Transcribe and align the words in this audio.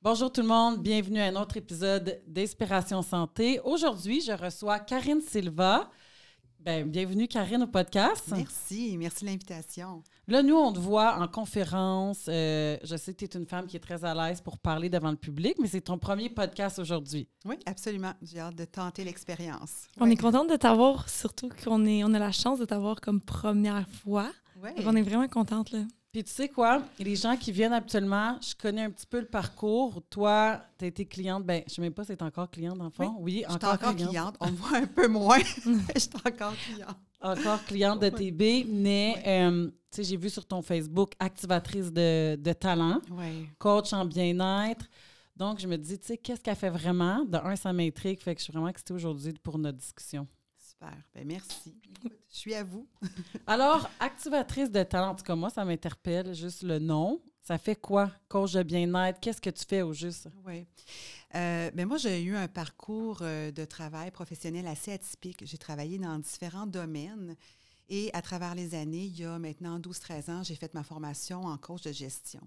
Bonjour 0.00 0.30
tout 0.30 0.42
le 0.42 0.46
monde, 0.46 0.80
bienvenue 0.80 1.18
à 1.18 1.24
un 1.24 1.34
autre 1.34 1.56
épisode 1.56 2.22
d'Inspiration 2.24 3.02
Santé. 3.02 3.58
Aujourd'hui, 3.64 4.20
je 4.20 4.30
reçois 4.30 4.78
Karine 4.78 5.20
Silva. 5.20 5.90
Ben, 6.60 6.88
bienvenue 6.88 7.26
Karine 7.26 7.64
au 7.64 7.66
podcast. 7.66 8.22
Merci, 8.30 8.96
merci 8.96 9.24
de 9.24 9.30
l'invitation. 9.30 10.04
Là, 10.28 10.44
nous, 10.44 10.54
on 10.54 10.72
te 10.72 10.78
voit 10.78 11.16
en 11.20 11.26
conférence. 11.26 12.26
Euh, 12.28 12.76
je 12.84 12.94
sais 12.94 13.12
que 13.12 13.24
tu 13.24 13.24
es 13.24 13.40
une 13.40 13.46
femme 13.46 13.66
qui 13.66 13.76
est 13.76 13.80
très 13.80 14.04
à 14.04 14.14
l'aise 14.14 14.40
pour 14.40 14.58
parler 14.58 14.88
devant 14.88 15.10
le 15.10 15.16
public, 15.16 15.56
mais 15.58 15.66
c'est 15.66 15.80
ton 15.80 15.98
premier 15.98 16.30
podcast 16.30 16.78
aujourd'hui. 16.78 17.28
Oui, 17.44 17.56
absolument. 17.66 18.12
J'ai 18.22 18.38
hâte 18.38 18.54
de 18.54 18.66
tenter 18.66 19.02
l'expérience. 19.02 19.88
On 19.98 20.08
est 20.08 20.16
contente 20.16 20.48
de 20.48 20.56
t'avoir, 20.56 21.08
surtout 21.08 21.48
qu'on 21.64 21.84
on 21.84 22.14
a 22.14 22.18
la 22.20 22.30
chance 22.30 22.60
de 22.60 22.64
t'avoir 22.64 23.00
comme 23.00 23.20
première 23.20 23.88
fois. 23.88 24.30
Ouais. 24.62 24.74
on 24.86 24.94
est 24.94 25.02
vraiment 25.02 25.26
contente. 25.26 25.72
Là. 25.72 25.80
Puis 26.18 26.24
tu 26.24 26.32
sais 26.32 26.48
quoi, 26.48 26.82
les 26.98 27.14
gens 27.14 27.36
qui 27.36 27.52
viennent 27.52 27.72
actuellement, 27.72 28.36
je 28.42 28.52
connais 28.52 28.82
un 28.82 28.90
petit 28.90 29.06
peu 29.06 29.20
le 29.20 29.26
parcours. 29.26 30.02
Toi, 30.10 30.60
tu 30.76 30.84
as 30.84 30.88
été 30.88 31.06
cliente, 31.06 31.44
ben 31.44 31.62
je 31.64 31.70
ne 31.70 31.74
sais 31.76 31.80
même 31.80 31.92
pas 31.92 32.02
si 32.02 32.08
tu 32.08 32.18
es 32.18 32.22
encore 32.24 32.50
cliente 32.50 32.76
d'enfant. 32.76 33.16
Oui, 33.20 33.44
encore, 33.48 33.74
encore 33.74 33.94
cliente. 33.94 34.36
On 34.40 34.50
voit 34.50 34.78
un 34.78 34.86
peu 34.86 35.06
moins, 35.06 35.38
je 35.94 36.00
suis 36.00 36.10
encore 36.16 36.54
cliente. 36.56 36.96
Encore 37.20 37.64
cliente 37.66 38.02
de 38.02 38.08
TB, 38.08 38.68
mais 38.68 39.22
euh, 39.28 39.66
tu 39.68 39.72
sais, 39.92 40.02
j'ai 40.02 40.16
vu 40.16 40.28
sur 40.28 40.44
ton 40.44 40.60
Facebook 40.60 41.12
activatrice 41.20 41.92
de, 41.92 42.34
de 42.34 42.52
talent, 42.52 43.00
coach 43.60 43.92
en 43.92 44.04
bien-être. 44.04 44.86
Donc, 45.36 45.60
je 45.60 45.68
me 45.68 45.76
dis, 45.78 46.00
tu 46.00 46.06
sais, 46.08 46.18
qu'est-ce 46.18 46.40
qu'elle 46.40 46.56
fait 46.56 46.68
vraiment? 46.68 47.24
De 47.26 47.36
un, 47.36 47.54
ça 47.54 47.72
m'intrigue, 47.72 48.20
fait 48.20 48.34
que 48.34 48.40
je 48.40 48.44
suis 48.46 48.52
vraiment 48.52 48.66
excitée 48.66 48.92
aujourd'hui 48.92 49.34
pour 49.40 49.56
notre 49.56 49.78
discussion. 49.78 50.26
Super. 50.78 50.96
Ben, 51.12 51.26
merci. 51.26 51.74
Je 52.30 52.36
suis 52.36 52.54
à 52.54 52.62
vous. 52.62 52.86
Alors, 53.46 53.90
activatrice 53.98 54.70
de 54.70 54.82
talent, 54.84 55.10
en 55.10 55.14
tout 55.16 55.24
cas, 55.24 55.34
moi, 55.34 55.50
ça 55.50 55.64
m'interpelle, 55.64 56.34
juste 56.34 56.62
le 56.62 56.78
nom. 56.78 57.20
Ça 57.42 57.58
fait 57.58 57.74
quoi, 57.74 58.12
coach 58.28 58.52
de 58.52 58.62
bien-être? 58.62 59.18
Qu'est-ce 59.18 59.40
que 59.40 59.50
tu 59.50 59.64
fais 59.64 59.82
au 59.82 59.92
juste? 59.92 60.28
Oui. 60.46 60.66
Euh, 61.34 61.70
ben 61.72 61.88
moi, 61.88 61.96
j'ai 61.96 62.22
eu 62.22 62.36
un 62.36 62.46
parcours 62.46 63.18
euh, 63.22 63.50
de 63.50 63.64
travail 63.64 64.10
professionnel 64.10 64.66
assez 64.66 64.92
atypique. 64.92 65.44
J'ai 65.44 65.58
travaillé 65.58 65.98
dans 65.98 66.18
différents 66.18 66.66
domaines. 66.66 67.34
Et 67.88 68.10
à 68.12 68.22
travers 68.22 68.54
les 68.54 68.74
années, 68.74 69.06
il 69.06 69.18
y 69.18 69.24
a 69.24 69.38
maintenant 69.38 69.80
12-13 69.80 70.30
ans, 70.30 70.42
j'ai 70.44 70.54
fait 70.54 70.72
ma 70.74 70.84
formation 70.84 71.44
en 71.44 71.56
coach 71.56 71.82
de 71.82 71.92
gestion. 71.92 72.46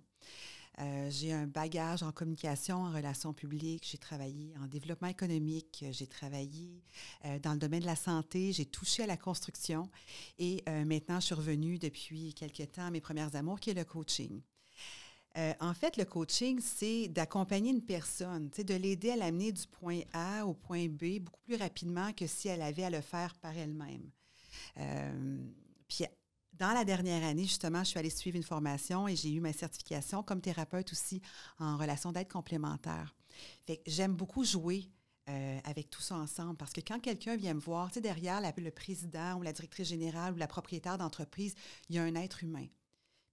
Euh, 0.80 1.10
j'ai 1.10 1.34
un 1.34 1.48
bagage 1.48 2.02
en 2.02 2.12
communication, 2.12 2.78
en 2.78 2.92
relations 2.92 3.34
publiques. 3.34 3.88
J'ai 3.90 3.98
travaillé 3.98 4.54
en 4.62 4.68
développement 4.68 5.10
économique. 5.10 5.86
J'ai 5.92 6.08
travaillé 6.08 6.82
euh, 7.26 7.40
dans 7.40 7.54
le 7.54 7.60
domaine 7.60 7.82
de 7.82 7.86
la 7.86 7.96
santé. 7.96 8.52
J'ai 8.54 8.66
touché 8.66 9.04
à 9.04 9.08
la 9.08 9.18
construction. 9.18 9.90
Et 10.40 10.64
euh, 10.70 10.86
maintenant, 10.86 11.20
je 11.20 11.28
suis 11.28 11.36
revenue 11.36 11.78
depuis 11.78 12.34
quelques 12.34 12.72
temps 12.72 12.86
à 12.86 12.92
mes 12.92 13.02
premières 13.02 13.36
amours, 13.36 13.60
qui 13.60 13.72
est 13.72 13.76
le 13.76 13.86
coaching. 13.86 14.42
en 15.36 15.74
fait, 15.74 15.98
le 15.98 16.06
coaching, 16.06 16.60
c'est 16.62 17.08
d'accompagner 17.08 17.72
une 17.72 17.84
personne, 17.84 18.50
de 18.50 18.74
l'aider 18.74 19.12
à 19.12 19.18
l'amener 19.18 19.52
du 19.52 19.68
point 19.68 20.02
A 20.14 20.46
au 20.46 20.54
point 20.54 20.88
B 20.88 21.20
beaucoup 21.20 21.42
plus 21.46 21.56
rapidement 21.56 22.12
que 22.14 22.28
si 22.28 22.48
elle 22.48 22.62
avait 22.62 22.84
à 22.84 22.90
le 22.90 23.02
faire 23.02 23.36
par 23.36 23.56
elle-même. 23.56 24.10
puis 25.88 26.06
dans 26.62 26.74
la 26.74 26.86
dernière 26.86 27.24
année, 27.24 27.46
justement, 27.46 27.80
je 27.80 27.90
suis 27.90 27.98
allée 27.98 28.12
suivre 28.12 28.38
une 28.38 28.44
formation 28.44 29.08
et 29.08 29.16
j'ai 29.16 29.32
eu 29.32 29.40
ma 29.40 29.52
certification 29.52 30.22
comme 30.22 30.42
thérapeute 30.42 30.92
aussi 30.92 31.20
en 31.58 31.76
relation 31.76 32.12
d'aide 32.12 32.28
complémentaire. 32.28 33.16
J'aime 33.88 34.14
beaucoup 34.14 34.44
jouer 34.44 34.88
euh, 35.28 35.60
avec 35.64 35.90
tout 35.90 36.04
ça 36.04 36.18
ensemble 36.18 36.58
parce 36.58 36.72
que 36.72 36.82
quand 36.82 37.00
quelqu'un 37.00 37.36
vient 37.36 37.56
me 37.56 37.60
voir, 37.60 37.88
tu 37.88 37.96
sais, 37.96 38.02
derrière 38.02 38.40
le 38.56 38.70
président 38.70 39.40
ou 39.40 39.42
la 39.42 39.54
directrice 39.54 39.88
générale 39.88 40.36
ou 40.36 40.38
la 40.38 40.46
propriétaire 40.46 41.00
d'entreprise, 41.00 41.56
il 41.90 41.96
y 41.96 41.98
a 41.98 42.04
un 42.04 42.14
être 42.14 42.44
humain. 42.44 42.68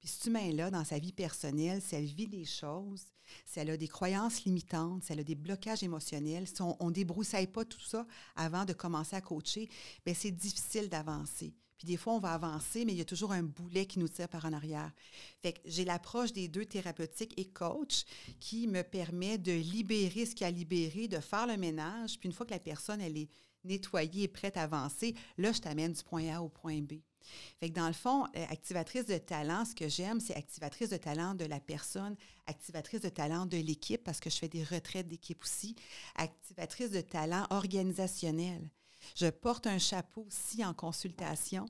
Puis 0.01 0.09
cet 0.09 0.25
humain-là, 0.25 0.71
dans 0.71 0.85
sa 0.85 0.99
vie 0.99 1.13
personnelle, 1.13 1.83
si 1.83 1.97
elle 1.97 2.07
vit 2.07 2.29
des 2.29 2.47
choses, 2.47 3.05
si 3.45 3.61
elle 3.61 3.69
a 3.69 3.77
des 3.77 3.89
croyances 3.89 4.45
limitantes, 4.45 5.05
si 5.05 5.13
elle 5.13 5.21
a 5.21 5.25
des 5.25 5.35
blocages 5.35 5.83
émotionnels, 5.83 6.47
si 6.47 6.63
on 6.63 6.77
ne 6.81 6.93
débroussaille 6.93 7.49
pas 7.49 7.67
tout 7.67 7.81
ça 7.81 8.07
avant 8.37 8.65
de 8.65 8.73
commencer 8.73 9.17
à 9.17 9.21
coacher, 9.21 9.69
bien, 10.07 10.15
c'est 10.15 10.31
difficile 10.31 10.89
d'avancer. 10.89 11.53
Puis 11.79 11.87
des 11.87 11.97
fois, 11.97 12.15
on 12.15 12.19
va 12.19 12.35
avancer, 12.35 12.85
mais 12.85 12.93
il 12.93 12.99
y 12.99 13.03
a 13.03 13.07
toujours 13.07 13.33
un 13.33 13.45
boulet 13.45 13.87
qui 13.87 14.01
nous 14.01 14.09
tire 14.09 14.29
par 14.29 14.45
en 14.45 14.53
arrière. 14.53 14.93
Fait 15.43 15.53
que 15.53 15.61
j'ai 15.65 15.85
l'approche 15.85 16.33
des 16.33 16.49
deux 16.49 16.67
thérapeutiques 16.67 17.39
et 17.39 17.47
coach 17.47 18.05
qui 18.41 18.67
me 18.67 18.83
permet 18.83 19.39
de 19.39 19.53
libérer 19.53 20.27
ce 20.27 20.35
qu'il 20.35 20.43
y 20.43 20.45
a 20.45 20.49
à 20.49 20.51
libérer, 20.51 21.07
de 21.07 21.21
faire 21.21 21.47
le 21.47 21.57
ménage. 21.57 22.19
Puis 22.19 22.29
une 22.29 22.35
fois 22.35 22.47
que 22.47 22.53
la 22.53 22.59
personne, 22.59 23.01
elle 23.01 23.17
est 23.17 23.29
nettoyée 23.65 24.25
et 24.25 24.29
prête 24.29 24.57
à 24.57 24.63
avancer, 24.63 25.15
là, 25.37 25.53
je 25.53 25.61
t'amène 25.61 25.93
du 25.93 26.03
point 26.03 26.35
A 26.35 26.43
au 26.43 26.49
point 26.49 26.81
B. 26.81 26.95
Fait 27.61 27.69
que 27.69 27.75
dans 27.75 27.87
le 27.87 27.93
fond, 27.93 28.25
euh, 28.37 28.45
activatrice 28.49 29.07
de 29.07 29.19
talent, 29.19 29.65
ce 29.65 29.75
que 29.75 29.89
j'aime, 29.89 30.21
c'est 30.21 30.35
activatrice 30.35 30.91
de 30.91 30.97
talent 30.97 31.35
de 31.35 31.45
la 31.45 31.61
personne, 31.61 32.17
activatrice 32.47 33.03
de 33.03 33.09
talent 33.09 33.47
de 33.47 33.59
l'équipe, 33.59 34.03
parce 34.03 34.21
que 34.21 34.31
je 34.31 34.37
fais 34.37 34.49
des 34.49 34.65
retraites 34.65 35.09
d'équipe 35.09 35.43
aussi, 35.43 35.77
activatrice 36.17 36.91
de 36.91 37.01
talent 37.01 37.47
organisationnel. 37.51 38.71
Je 39.15 39.27
porte 39.27 39.67
un 39.67 39.79
chapeau 39.79 40.27
aussi 40.27 40.65
en 40.65 40.75
consultation. 40.75 41.67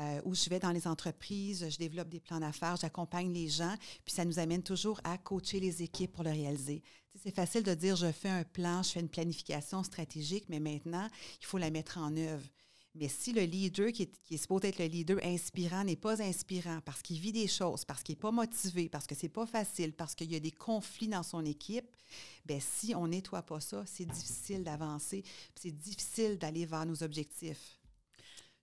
Euh, 0.00 0.22
où 0.24 0.34
je 0.34 0.48
vais 0.48 0.58
dans 0.58 0.70
les 0.70 0.86
entreprises, 0.86 1.68
je 1.68 1.76
développe 1.76 2.08
des 2.08 2.18
plans 2.18 2.40
d'affaires, 2.40 2.76
j'accompagne 2.76 3.30
les 3.30 3.48
gens, 3.48 3.74
puis 4.06 4.14
ça 4.14 4.24
nous 4.24 4.38
amène 4.38 4.62
toujours 4.62 4.98
à 5.04 5.18
coacher 5.18 5.60
les 5.60 5.82
équipes 5.82 6.12
pour 6.12 6.24
le 6.24 6.30
réaliser. 6.30 6.82
c'est 7.22 7.34
facile 7.34 7.62
de 7.62 7.74
dire 7.74 7.94
je 7.94 8.10
fais 8.10 8.30
un 8.30 8.42
plan, 8.42 8.82
je 8.82 8.92
fais 8.92 9.00
une 9.00 9.10
planification 9.10 9.82
stratégique, 9.82 10.46
mais 10.48 10.60
maintenant, 10.60 11.06
il 11.40 11.44
faut 11.44 11.58
la 11.58 11.70
mettre 11.70 11.98
en 11.98 12.16
œuvre. 12.16 12.48
Mais 12.94 13.08
si 13.08 13.32
le 13.32 13.42
leader 13.42 13.90
qui 13.90 14.02
est, 14.02 14.22
qui 14.22 14.34
est 14.34 14.38
supposé 14.38 14.68
être 14.68 14.78
le 14.78 14.84
leader 14.84 15.18
inspirant 15.24 15.82
n'est 15.82 15.96
pas 15.96 16.20
inspirant 16.20 16.80
parce 16.84 17.00
qu'il 17.00 17.18
vit 17.18 17.32
des 17.32 17.48
choses, 17.48 17.84
parce 17.84 18.02
qu'il 18.02 18.14
n'est 18.14 18.20
pas 18.20 18.30
motivé, 18.30 18.88
parce 18.90 19.06
que 19.06 19.14
c'est 19.14 19.30
pas 19.30 19.46
facile, 19.46 19.94
parce 19.94 20.14
qu'il 20.14 20.30
y 20.30 20.36
a 20.36 20.40
des 20.40 20.50
conflits 20.50 21.08
dans 21.08 21.22
son 21.22 21.44
équipe, 21.44 21.96
ben 22.44 22.60
si 22.60 22.94
on 22.94 23.06
nettoie 23.06 23.42
pas 23.42 23.60
ça, 23.60 23.82
c'est 23.86 24.04
difficile 24.04 24.62
d'avancer, 24.62 25.22
c'est 25.54 25.70
difficile 25.70 26.36
d'aller 26.36 26.66
vers 26.66 26.84
nos 26.84 27.02
objectifs. 27.02 27.78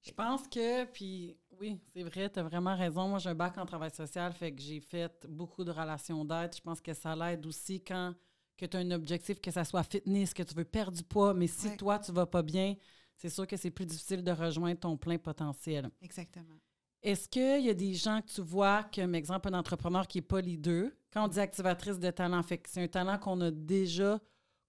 Je 0.02 0.12
pense 0.12 0.48
que, 0.48 0.86
puis 0.86 1.36
oui, 1.60 1.78
c'est 1.94 2.04
vrai, 2.04 2.30
tu 2.30 2.40
as 2.40 2.44
vraiment 2.44 2.76
raison. 2.76 3.10
Moi, 3.10 3.20
j'ai 3.20 3.30
un 3.30 3.36
bac 3.36 3.58
en 3.58 3.66
travail 3.66 3.92
social, 3.92 4.32
fait 4.34 4.54
que 4.54 4.62
j'ai 4.62 4.80
fait 4.80 5.12
beaucoup 5.28 5.64
de 5.64 5.72
relations 5.72 6.24
d'aide. 6.24 6.56
Je 6.56 6.62
pense 6.62 6.80
que 6.80 6.94
ça 6.94 7.16
l'aide 7.16 7.46
aussi 7.46 7.82
quand 7.82 8.14
que 8.58 8.66
tu 8.66 8.78
as 8.78 8.82
un 8.82 8.92
objectif, 8.92 9.40
que 9.40 9.52
ça 9.52 9.64
soit 9.64 9.84
fitness, 9.84 10.34
que 10.34 10.44
tu 10.44 10.54
veux 10.54 10.66
perdre 10.66 10.98
du 10.98 11.04
poids, 11.04 11.34
mais 11.34 11.48
si 11.48 11.76
toi, 11.78 11.98
tu 11.98 12.12
vas 12.12 12.26
pas 12.26 12.44
bien, 12.44 12.76
c'est 13.20 13.30
sûr 13.30 13.46
que 13.46 13.58
c'est 13.58 13.70
plus 13.70 13.86
difficile 13.86 14.24
de 14.24 14.32
rejoindre 14.32 14.80
ton 14.80 14.96
plein 14.96 15.18
potentiel. 15.18 15.90
Exactement. 16.02 16.56
Est-ce 17.04 17.28
qu'il 17.28 17.66
y 17.66 17.70
a 17.70 17.74
des 17.74 17.94
gens 17.94 18.22
que 18.22 18.32
tu 18.32 18.42
vois, 18.42 18.86
comme 18.96 19.14
exemple, 19.14 19.50
un 19.50 19.58
entrepreneur 19.58 20.08
qui 20.08 20.20
n'est 20.20 20.24
pas 20.24 20.40
leader, 20.40 20.90
quand 21.12 21.26
on 21.26 21.28
dit 21.28 21.40
activatrice 21.40 22.00
de 22.00 22.12
talent, 22.12 22.42
fait 22.44 22.62
c'est 22.68 22.82
un 22.82 22.88
talent 22.88 23.18
qu'on 23.18 23.42
a 23.42 23.52
déjà, 23.52 24.20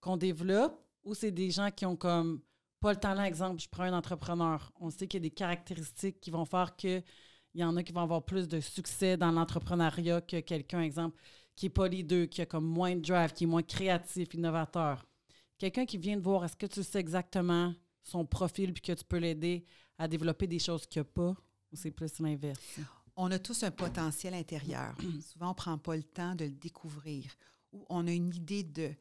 qu'on 0.00 0.16
développe, 0.16 0.84
ou 1.04 1.14
c'est 1.14 1.30
des 1.30 1.50
gens 1.50 1.70
qui 1.70 1.86
ont 1.86 1.96
comme 1.96 2.40
pas 2.80 2.92
le 2.92 2.98
talent, 2.98 3.22
exemple, 3.22 3.60
je 3.60 3.68
prends 3.68 3.84
un 3.84 3.92
entrepreneur. 3.92 4.72
On 4.80 4.90
sait 4.90 5.06
qu'il 5.06 5.20
y 5.20 5.22
a 5.22 5.28
des 5.28 5.34
caractéristiques 5.34 6.20
qui 6.20 6.30
vont 6.30 6.44
faire 6.44 6.74
qu'il 6.74 7.04
y 7.54 7.62
en 7.62 7.76
a 7.76 7.82
qui 7.84 7.92
vont 7.92 8.00
avoir 8.00 8.24
plus 8.24 8.48
de 8.48 8.58
succès 8.58 9.16
dans 9.16 9.30
l'entrepreneuriat 9.30 10.22
que 10.22 10.40
quelqu'un, 10.40 10.82
exemple, 10.82 11.16
qui 11.54 11.66
n'est 11.66 11.70
pas 11.70 11.86
leader, 11.86 12.28
qui 12.28 12.40
a 12.40 12.46
comme 12.46 12.64
moins 12.64 12.96
de 12.96 13.00
drive, 13.00 13.32
qui 13.32 13.44
est 13.44 13.46
moins 13.46 13.62
créatif, 13.62 14.34
innovateur. 14.34 15.06
Quelqu'un 15.58 15.84
qui 15.84 15.98
vient 15.98 16.16
de 16.16 16.22
voir, 16.22 16.44
est-ce 16.44 16.56
que 16.56 16.66
tu 16.66 16.82
sais 16.82 16.98
exactement 16.98 17.74
son 18.02 18.24
profil 18.24 18.72
puis 18.72 18.82
que 18.82 18.92
tu 18.92 19.04
peux 19.04 19.18
l'aider 19.18 19.64
à 19.98 20.08
développer 20.08 20.46
des 20.46 20.58
choses 20.58 20.86
qu'il 20.86 21.00
n'a 21.00 21.04
pas 21.04 21.34
ou 21.72 21.76
c'est 21.76 21.90
plus 21.90 22.18
l'inverse? 22.18 22.60
On 23.16 23.30
a 23.30 23.38
tous 23.38 23.62
un 23.62 23.70
potentiel 23.70 24.34
intérieur. 24.34 24.94
Souvent, 25.32 25.46
on 25.46 25.50
ne 25.50 25.54
prend 25.54 25.78
pas 25.78 25.96
le 25.96 26.02
temps 26.02 26.34
de 26.34 26.44
le 26.44 26.50
découvrir 26.50 27.24
ou 27.72 27.84
on 27.88 28.06
a 28.06 28.12
une 28.12 28.34
idée 28.34 28.62
de. 28.62 28.92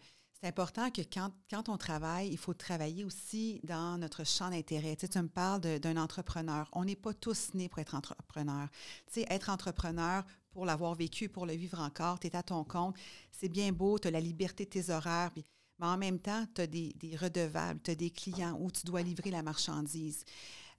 C'est 0.41 0.47
important 0.47 0.89
que 0.89 1.01
quand, 1.01 1.31
quand, 1.49 1.67
on 1.67 1.77
travaille, 1.77 2.29
il 2.29 2.37
faut 2.37 2.53
travailler 2.53 3.03
aussi 3.03 3.59
dans 3.63 3.97
notre 3.97 4.25
champ 4.25 4.49
d'intérêt. 4.49 4.95
Tu, 4.95 5.01
sais, 5.01 5.09
tu 5.09 5.19
me 5.19 5.27
parles 5.27 5.59
d'un 5.59 5.97
entrepreneur. 5.97 6.69
On 6.71 6.85
n'est 6.85 6.95
pas 6.95 7.13
tous 7.13 7.53
nés 7.55 7.67
pour 7.67 7.79
être 7.79 7.93
entrepreneur. 7.93 8.69
Tu 9.07 9.21
sais, 9.21 9.25
être 9.29 9.49
entrepreneur, 9.49 10.23
pour 10.51 10.65
l'avoir 10.65 10.95
vécu, 10.95 11.27
pour 11.27 11.45
le 11.45 11.53
vivre 11.53 11.79
encore, 11.79 12.19
tu 12.19 12.27
es 12.27 12.35
à 12.37 12.43
ton 12.43 12.63
compte, 12.63 12.95
c'est 13.31 13.49
bien 13.49 13.73
beau, 13.73 13.99
tu 13.99 14.07
as 14.07 14.11
la 14.11 14.21
liberté 14.21 14.63
de 14.63 14.69
tes 14.69 14.89
horaires. 14.89 15.31
Puis 15.31 15.43
mais 15.79 15.87
en 15.87 15.97
même 15.97 16.19
temps, 16.19 16.45
tu 16.53 16.61
as 16.61 16.67
des, 16.67 16.93
redevables, 17.19 17.79
tu 17.81 17.91
as 17.91 17.95
des 17.95 18.09
clients 18.09 18.57
où 18.59 18.69
tu 18.71 18.85
dois 18.85 19.01
livrer 19.01 19.31
la 19.31 19.41
marchandise. 19.41 20.23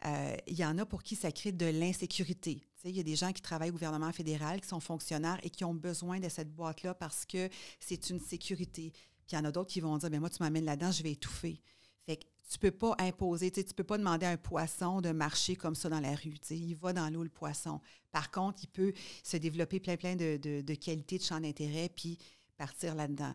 Euh, 0.07 0.37
il 0.47 0.59
y 0.59 0.65
en 0.65 0.79
a 0.79 0.87
pour 0.87 1.03
qui 1.03 1.17
ça 1.17 1.33
crée 1.33 1.53
de 1.53 1.67
l'insécurité. 1.67 2.63
Il 2.85 2.97
y 2.97 3.01
a 3.01 3.03
des 3.03 3.17
gens 3.17 3.33
qui 3.33 3.43
travaillent 3.43 3.71
au 3.71 3.75
gouvernement 3.75 4.13
fédéral, 4.13 4.61
qui 4.61 4.69
sont 4.69 4.81
fonctionnaires 4.81 5.39
et 5.43 5.51
qui 5.51 5.65
ont 5.65 5.75
besoin 5.75 6.19
de 6.19 6.29
cette 6.29 6.55
boîte-là 6.55 6.95
parce 6.95 7.27
que 7.27 7.49
c'est 7.79 8.09
une 8.09 8.21
sécurité. 8.21 8.93
Puis 9.27 9.33
il 9.33 9.35
y 9.35 9.39
en 9.39 9.45
a 9.45 9.53
d'autres 9.53 9.71
qui 9.71 9.81
vont 9.81 9.99
dire, 9.99 10.09
ben 10.11 10.21
moi, 10.21 10.31
tu 10.31 10.43
m'amènes 10.43 10.65
là-dedans, 10.65 10.91
je 10.91 11.03
vais 11.03 11.13
étouffer. 11.13 11.61
Fait 12.07 12.17
que 12.17 12.25
tu 12.51 12.59
peux 12.59 12.71
pas 12.71 12.95
imposer, 12.99 13.51
tu 13.51 13.63
peux 13.75 13.85
pas 13.85 13.99
demander 13.99 14.27
à 14.27 14.31
un 14.31 14.37
poisson 14.37 15.01
de 15.01 15.11
marcher 15.11 15.55
comme 15.57 15.75
ça 15.75 15.89
dans 15.89 16.01
la 16.01 16.15
rue. 16.15 16.35
Il 16.51 16.75
va 16.75 16.93
dans 16.93 17.09
l'eau, 17.11 17.23
le 17.23 17.29
poisson. 17.29 17.81
Par 18.11 18.31
contre, 18.31 18.61
il 18.65 18.69
peut 18.69 18.93
se 19.23 19.37
développer 19.37 19.79
plein, 19.79 19.97
plein 19.97 20.17
de, 20.17 20.39
de, 20.39 20.63
de 20.63 20.75
qualités, 20.75 21.19
de 21.19 21.23
champs 21.23 21.41
d'intérêt, 21.41 21.91
puis 21.95 22.19
partir 22.57 22.95
là-dedans. 22.95 23.35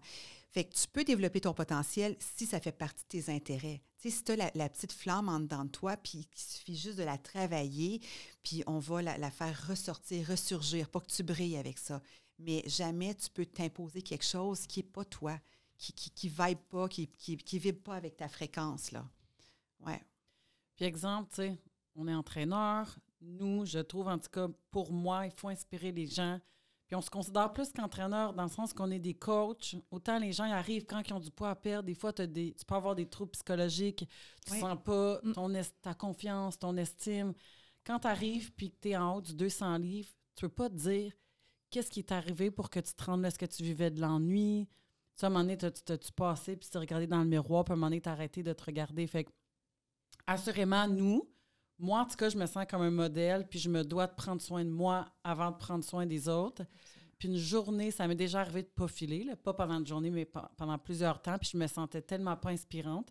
Fait 0.56 0.70
tu 0.70 0.88
peux 0.88 1.04
développer 1.04 1.42
ton 1.42 1.54
potentiel 1.54 2.16
si 2.18 2.46
ça 2.46 2.62
fait 2.62 2.72
partie 2.72 3.04
de 3.04 3.10
tes 3.10 3.30
intérêts. 3.30 3.82
Tu 3.98 4.10
sais, 4.10 4.16
si 4.16 4.24
tu 4.24 4.32
as 4.32 4.52
la, 4.56 4.70
petite 4.70 4.94
flamme 4.94 5.28
en 5.28 5.42
dedans 5.42 5.66
de 5.66 5.70
toi, 5.70 5.98
puis 5.98 6.28
qu'il 6.28 6.42
suffit 6.42 6.78
juste 6.78 6.98
de 6.98 7.04
la 7.04 7.18
travailler, 7.18 8.00
puis 8.42 8.64
on 8.66 8.80
va 8.80 9.02
la, 9.02 9.32
faire 9.32 9.68
ressortir, 9.68 10.26
ressurgir, 10.26 10.88
pas 10.88 11.02
que 11.02 11.12
tu 11.12 11.24
brilles 11.24 11.58
avec 11.58 11.78
ça. 11.78 12.02
mais 12.40 12.64
jamais 12.68 13.14
tu 13.16 13.30
peux 13.32 13.46
t'imposer 13.46 14.02
quelque 14.02 14.24
chose 14.24 14.66
qui 14.66 14.80
n'est 14.80 14.90
pas 14.90 15.04
toi, 15.04 15.38
qui 15.78 16.30
vibre 16.30 16.62
pas, 16.70 16.88
qui 16.88 17.10
qui, 17.10 17.60
vibre 17.60 17.82
pas 17.82 17.96
avec 17.96 18.16
ta 18.16 18.30
fréquence. 18.30 18.94
Là. 18.94 19.06
Ouais. 19.86 20.02
Puis 20.78 20.86
exemple, 20.86 21.32
tu 21.32 21.36
sais, 21.36 21.58
on 21.96 22.08
est 22.08 22.16
entraîneur. 22.16 22.98
Nous, 23.20 23.66
je 23.66 23.80
trouve, 23.80 24.08
en 24.08 24.20
tout 24.20 24.30
cas, 24.32 24.48
pour 24.72 24.94
moi, 24.94 25.26
il 25.26 25.34
faut 25.34 25.50
inspirer 25.50 25.92
les 25.92 26.08
gens. 26.08 26.40
Puis 26.88 26.96
on 26.96 27.02
se 27.02 27.10
considère 27.10 27.52
plus 27.52 27.72
qu'entraîneur 27.72 28.34
dans 28.34 28.44
le 28.44 28.50
sens 28.50 28.74
qu'on 28.74 28.92
est 28.92 29.00
des 29.00 29.16
coachs. 29.16 29.76
Autant 29.90 30.20
les 30.20 30.32
gens 30.32 30.46
y 30.46 30.52
arrivent 30.52 30.86
quand 30.86 31.02
ils 31.08 31.14
ont 31.14 31.20
du 31.20 31.32
poids 31.32 31.50
à 31.50 31.56
perdre. 31.56 31.88
Des 31.88 31.96
fois, 31.96 32.12
des, 32.12 32.54
tu 32.54 32.66
peux 32.66 32.76
avoir 32.76 32.96
des 32.96 33.08
troubles 33.08 33.32
psychologiques. 33.32 34.08
Tu 34.46 34.54
ne 34.54 34.60
sens 34.60 34.78
pas 34.84 35.20
mm. 35.24 35.34
ton 35.34 35.52
ta 35.82 35.94
confiance, 35.96 36.60
ton 36.60 36.78
estime. 36.78 37.34
Quand 37.84 38.00
tu 38.00 38.08
arrives 38.08 38.54
puis 38.54 38.72
que 38.72 38.78
tu 38.82 38.90
es 38.90 38.98
en 38.98 39.16
haut 39.16 39.22
du 39.22 39.34
200 39.34 39.78
livres, 39.78 40.10
tu 40.36 40.46
ne 40.46 40.50
peux 40.50 40.56
pas 40.56 40.70
te 40.70 40.76
dire 40.76 41.12
qu'est-ce 41.72 41.90
qui 41.90 42.00
est 42.00 42.12
arrivé 42.12 42.52
pour 42.52 42.70
que 42.70 42.80
tu 42.80 42.94
te 42.94 43.04
rendes 43.04 43.22
là. 43.22 43.30
Est-ce 43.30 43.40
que 43.40 43.46
tu 43.46 43.64
vivais 43.64 43.90
de 43.90 44.00
l'ennui? 44.00 44.68
Tu 45.18 45.26
à 45.26 45.28
un 45.28 45.32
moment 45.32 45.44
donné, 45.44 45.58
t'as-tu 45.58 46.12
passé 46.12 46.56
puis 46.56 46.70
tu 46.70 46.78
regardé 46.78 47.08
dans 47.08 47.20
le 47.20 47.30
miroir, 47.30 47.64
puis 47.64 47.72
à 47.72 47.74
un 47.74 47.78
moment 47.78 47.88
donné, 47.88 48.02
t'as 48.02 48.12
arrêté 48.12 48.44
de 48.44 48.54
te 48.54 48.64
regarder. 48.64 49.08
Fait 49.08 49.24
que, 49.24 49.32
assurément, 50.28 50.88
nous, 50.88 51.28
moi, 51.78 52.02
en 52.02 52.06
tout 52.06 52.16
cas, 52.16 52.30
je 52.30 52.38
me 52.38 52.46
sens 52.46 52.66
comme 52.70 52.82
un 52.82 52.92
modèle, 52.92 53.48
puis 53.48 53.60
je 53.60 53.70
me 53.70 53.84
dois 53.84 54.08
de 54.08 54.14
prendre 54.14 54.42
soin 54.42 54.64
de 54.64 54.70
moi 54.70 55.06
avant 55.24 55.52
de 55.52 55.58
prendre 55.58 55.84
soin 55.84 56.06
des 56.06 56.30
autres. 56.30 56.64
Puis 57.18 57.30
une 57.30 57.38
journée, 57.38 57.92
ça 57.92 58.08
m'est 58.08 58.16
déjà 58.16 58.42
arrivé 58.42 58.64
de 58.64 58.68
pas 58.68 58.88
filer, 58.88 59.26
pas 59.44 59.54
pendant 59.54 59.80
une 59.80 59.88
journée, 59.88 60.10
mais 60.10 60.26
pendant 60.58 60.78
plusieurs 60.78 61.22
temps, 61.22 61.38
puis 61.38 61.50
je 61.54 61.58
me 61.58 61.68
sentais 61.68 62.02
tellement 62.02 62.36
pas 62.36 62.50
inspirante. 62.50 63.10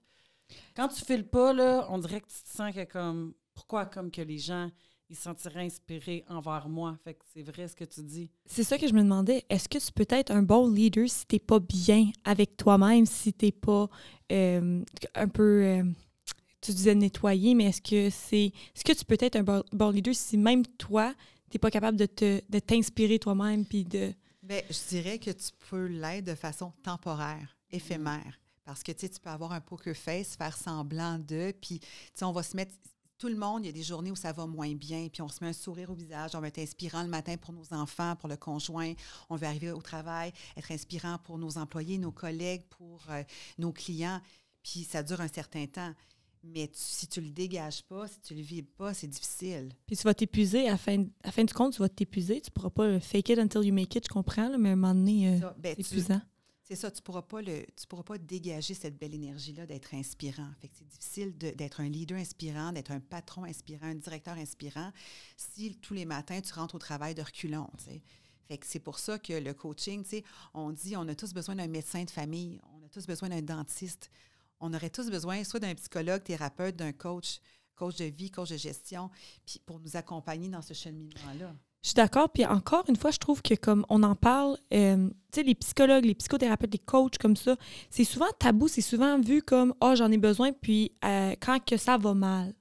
Quand 0.76 0.88
tu 0.88 1.04
files 1.04 1.26
pas, 1.26 1.52
là, 1.52 1.86
on 1.90 1.98
dirait 1.98 2.20
que 2.20 2.28
tu 2.28 2.42
te 2.42 2.56
sens 2.56 2.74
que 2.74 2.84
comme, 2.84 3.34
pourquoi 3.54 3.86
comme 3.86 4.10
que 4.10 4.20
les 4.20 4.38
gens, 4.38 4.70
ils 5.08 5.16
se 5.16 5.22
sentiraient 5.22 5.64
inspirés 5.64 6.24
envers 6.28 6.68
moi? 6.68 6.98
Fait 7.02 7.14
que 7.14 7.24
c'est 7.32 7.42
vrai 7.42 7.66
ce 7.68 7.76
que 7.76 7.84
tu 7.84 8.02
dis. 8.02 8.30
C'est 8.44 8.64
ça 8.64 8.76
que 8.76 8.86
je 8.86 8.92
me 8.92 9.02
demandais. 9.02 9.44
Est-ce 9.48 9.68
que 9.68 9.78
tu 9.78 9.92
peux 9.92 10.06
être 10.08 10.30
un 10.30 10.42
bon 10.42 10.70
leader 10.70 11.08
si 11.08 11.26
tu 11.26 11.36
n'es 11.36 11.40
pas 11.40 11.60
bien 11.60 12.10
avec 12.24 12.56
toi-même, 12.56 13.06
si 13.06 13.32
tu 13.32 13.46
n'es 13.46 13.52
pas 13.52 13.88
euh, 14.32 14.84
un 15.14 15.28
peu... 15.28 15.64
Euh, 15.64 15.84
tu 16.64 16.72
disais 16.72 16.94
nettoyer, 16.94 17.54
mais 17.54 17.64
est-ce 17.64 17.82
que 17.82 18.10
c'est 18.10 18.46
est-ce 18.74 18.84
que 18.84 18.92
tu 18.92 19.04
peux 19.04 19.18
être 19.20 19.36
un 19.36 19.62
bon, 19.72 19.90
leader 19.90 20.14
si 20.14 20.38
même 20.38 20.66
toi, 20.66 21.12
tu 21.50 21.56
n'es 21.56 21.58
pas 21.58 21.70
capable 21.70 21.98
de, 21.98 22.06
te, 22.06 22.40
de 22.48 22.58
t'inspirer 22.58 23.18
toi-même 23.18 23.66
puis 23.66 23.84
de. 23.84 24.14
Bien, 24.42 24.60
je 24.68 24.88
dirais 24.88 25.18
que 25.18 25.30
tu 25.30 25.50
peux 25.70 25.86
l'être 25.86 26.24
de 26.24 26.34
façon 26.34 26.72
temporaire, 26.82 27.56
éphémère. 27.70 28.40
Parce 28.64 28.82
que 28.82 28.92
tu 28.92 29.08
peux 29.22 29.30
avoir 29.30 29.52
un 29.52 29.60
poker 29.60 29.94
face, 29.94 30.36
faire 30.36 30.56
semblant 30.56 31.18
de, 31.18 31.52
puis 31.60 31.80
on 32.22 32.32
va 32.32 32.42
se 32.42 32.56
mettre. 32.56 32.72
Tout 33.16 33.28
le 33.28 33.36
monde, 33.36 33.62
il 33.62 33.66
y 33.66 33.68
a 33.68 33.72
des 33.72 33.84
journées 33.84 34.10
où 34.10 34.16
ça 34.16 34.32
va 34.32 34.44
moins 34.44 34.74
bien, 34.74 35.08
puis 35.08 35.22
on 35.22 35.28
se 35.28 35.42
met 35.42 35.48
un 35.48 35.54
sourire 35.54 35.88
au 35.88 35.94
visage, 35.94 36.32
on 36.34 36.40
va 36.40 36.48
être 36.48 36.58
inspirant 36.58 37.02
le 37.02 37.08
matin 37.08 37.36
pour 37.36 37.54
nos 37.54 37.72
enfants, 37.72 38.16
pour 38.16 38.28
le 38.28 38.36
conjoint, 38.36 38.92
on 39.30 39.36
veut 39.36 39.46
arriver 39.46 39.70
au 39.70 39.80
travail, 39.80 40.32
être 40.56 40.72
inspirant 40.72 41.18
pour 41.18 41.38
nos 41.38 41.56
employés, 41.56 41.96
nos 41.96 42.10
collègues, 42.10 42.64
pour 42.70 43.00
euh, 43.10 43.22
nos 43.56 43.72
clients, 43.72 44.20
puis 44.64 44.82
ça 44.82 45.02
dure 45.04 45.20
un 45.20 45.28
certain 45.28 45.66
temps. 45.66 45.94
Mais 46.46 46.70
si 46.74 47.08
tu 47.08 47.20
le 47.20 47.30
dégages 47.30 47.82
pas, 47.82 48.06
si 48.06 48.20
tu 48.20 48.34
le 48.34 48.42
vis 48.42 48.62
pas, 48.62 48.92
c'est 48.92 49.06
difficile. 49.06 49.70
Puis 49.86 49.96
tu 49.96 50.02
vas 50.02 50.14
t'épuiser. 50.14 50.68
À 50.68 50.72
la 50.72 50.78
fin, 50.78 51.04
à 51.22 51.32
fin 51.32 51.44
du 51.44 51.54
compte, 51.54 51.72
tu 51.72 51.80
vas 51.80 51.88
t'épuiser. 51.88 52.40
Tu 52.40 52.50
pourras 52.50 52.70
pas 52.70 53.00
fake 53.00 53.30
it 53.30 53.38
until 53.38 53.64
you 53.64 53.72
make 53.72 53.94
it, 53.96 54.04
je 54.06 54.12
comprends, 54.12 54.56
mais 54.58 54.70
à 54.70 54.72
un 54.72 54.76
moment 54.76 54.94
donné, 54.94 55.40
euh, 55.42 55.50
ben, 55.58 55.74
c'est 55.76 55.80
épuisant. 55.80 56.20
C'est 56.66 56.76
ça, 56.76 56.90
tu 56.90 57.02
pourras 57.02 57.22
pas 57.22 57.42
le, 57.42 57.66
tu 57.76 57.86
pourras 57.86 58.04
pas 58.04 58.16
dégager 58.16 58.72
cette 58.72 58.98
belle 58.98 59.14
énergie-là 59.14 59.66
d'être 59.66 59.92
inspirant. 59.94 60.48
Fait 60.60 60.68
que 60.68 60.76
c'est 60.78 60.88
difficile 60.88 61.36
d'être 61.36 61.80
un 61.80 61.88
leader 61.90 62.16
inspirant, 62.16 62.72
d'être 62.72 62.90
un 62.90 63.00
patron 63.00 63.44
inspirant, 63.44 63.88
un 63.88 63.94
directeur 63.96 64.38
inspirant, 64.38 64.90
si 65.36 65.76
tous 65.76 65.92
les 65.92 66.06
matins 66.06 66.40
tu 66.40 66.54
rentres 66.54 66.74
au 66.74 66.78
travail 66.78 67.14
de 67.14 67.20
reculons. 67.20 67.68
Fait 68.48 68.56
que 68.56 68.66
c'est 68.66 68.78
pour 68.78 68.98
ça 68.98 69.18
que 69.18 69.34
le 69.34 69.52
coaching, 69.52 70.04
on 70.54 70.70
dit 70.72 70.96
on 70.96 71.06
a 71.08 71.14
tous 71.14 71.34
besoin 71.34 71.54
d'un 71.54 71.66
médecin 71.66 72.02
de 72.04 72.10
famille, 72.10 72.58
on 72.74 72.82
a 72.84 72.88
tous 72.88 73.06
besoin 73.06 73.28
d'un 73.28 73.42
dentiste, 73.42 74.10
on 74.64 74.72
aurait 74.72 74.90
tous 74.90 75.10
besoin 75.10 75.44
soit 75.44 75.60
d'un 75.60 75.74
psychologue, 75.74 76.22
thérapeute, 76.22 76.76
d'un 76.76 76.92
coach, 76.92 77.40
coach 77.76 77.96
de 77.96 78.06
vie, 78.06 78.30
coach 78.30 78.48
de 78.50 78.56
gestion, 78.56 79.10
puis 79.44 79.60
pour 79.64 79.78
nous 79.78 79.96
accompagner 79.96 80.48
dans 80.48 80.62
ce 80.62 80.72
cheminement-là. 80.72 81.54
Je 81.82 81.88
suis 81.88 81.94
d'accord. 81.94 82.30
Puis 82.30 82.46
encore 82.46 82.84
une 82.88 82.96
fois, 82.96 83.10
je 83.10 83.18
trouve 83.18 83.42
que 83.42 83.54
comme 83.54 83.84
on 83.90 84.02
en 84.02 84.14
parle, 84.14 84.56
euh, 84.72 85.08
tu 85.30 85.40
sais, 85.40 85.42
les 85.42 85.54
psychologues, 85.54 86.06
les 86.06 86.14
psychothérapeutes, 86.14 86.72
les 86.72 86.78
coachs 86.78 87.18
comme 87.18 87.36
ça, 87.36 87.56
c'est 87.90 88.04
souvent 88.04 88.28
tabou, 88.38 88.68
c'est 88.68 88.80
souvent 88.80 89.20
vu 89.20 89.42
comme 89.42 89.74
oh 89.82 89.92
j'en 89.94 90.10
ai 90.10 90.16
besoin, 90.16 90.52
puis 90.52 90.92
euh, 91.04 91.34
quand 91.40 91.62
que 91.62 91.76
ça 91.76 91.98
va 91.98 92.14
mal. 92.14 92.54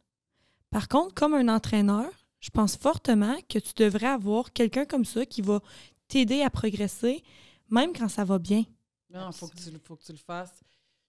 Par 0.72 0.90
contre, 0.90 1.14
comme 1.14 1.36
un 1.36 1.48
entraîneur, 1.48 2.10
je 2.42 2.50
pense 2.50 2.76
fortement 2.76 3.38
que 3.48 3.60
tu 3.60 3.72
devrais 3.78 4.08
avoir 4.08 4.52
quelqu'un 4.52 4.84
comme 4.84 5.06
ça 5.06 5.26
qui 5.26 5.42
va 5.42 5.62
t'aider 6.10 6.42
à 6.42 6.50
progresser, 6.50 7.24
même 7.70 7.94
quand 7.94 8.10
ça 8.10 8.26
va 8.26 8.40
bien. 8.40 8.66
Non, 9.10 9.30
il 9.30 9.34
faut, 9.34 9.48
faut, 9.86 9.96
que 9.96 10.04
tu 10.04 10.12
le 10.12 10.18
fasses. 10.18 10.64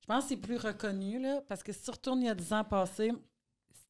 Je 0.04 0.06
pense 0.06 0.24
que 0.24 0.28
c'est 0.28 0.36
plus 0.36 0.58
reconnu, 0.58 1.18
là, 1.18 1.40
parce 1.48 1.62
que 1.62 1.72
si 1.72 1.82
tu 1.82 1.90
retournes 1.90 2.20
il 2.20 2.26
y 2.26 2.28
a 2.28 2.34
10 2.34 2.52
ans 2.52 2.64
passés, 2.64 3.10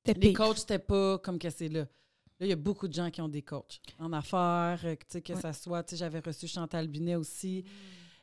les 0.06 0.32
coachs 0.32 0.58
n'étaient 0.58 0.78
pas 0.78 1.18
comme 1.18 1.40
que 1.40 1.50
c'est 1.50 1.68
là. 1.68 1.80
Là, 1.80 2.46
il 2.46 2.46
y 2.46 2.52
a 2.52 2.56
beaucoup 2.56 2.86
de 2.86 2.92
gens 2.92 3.10
qui 3.10 3.20
ont 3.20 3.28
des 3.28 3.42
coachs 3.42 3.80
en 3.98 4.12
affaires, 4.12 4.78
euh, 4.84 4.94
que, 4.94 5.18
que 5.18 5.34
ça 5.34 5.52
soit, 5.52 5.92
j'avais 5.92 6.20
reçu 6.20 6.46
Chantal 6.46 6.86
Binet 6.86 7.16
aussi. 7.16 7.64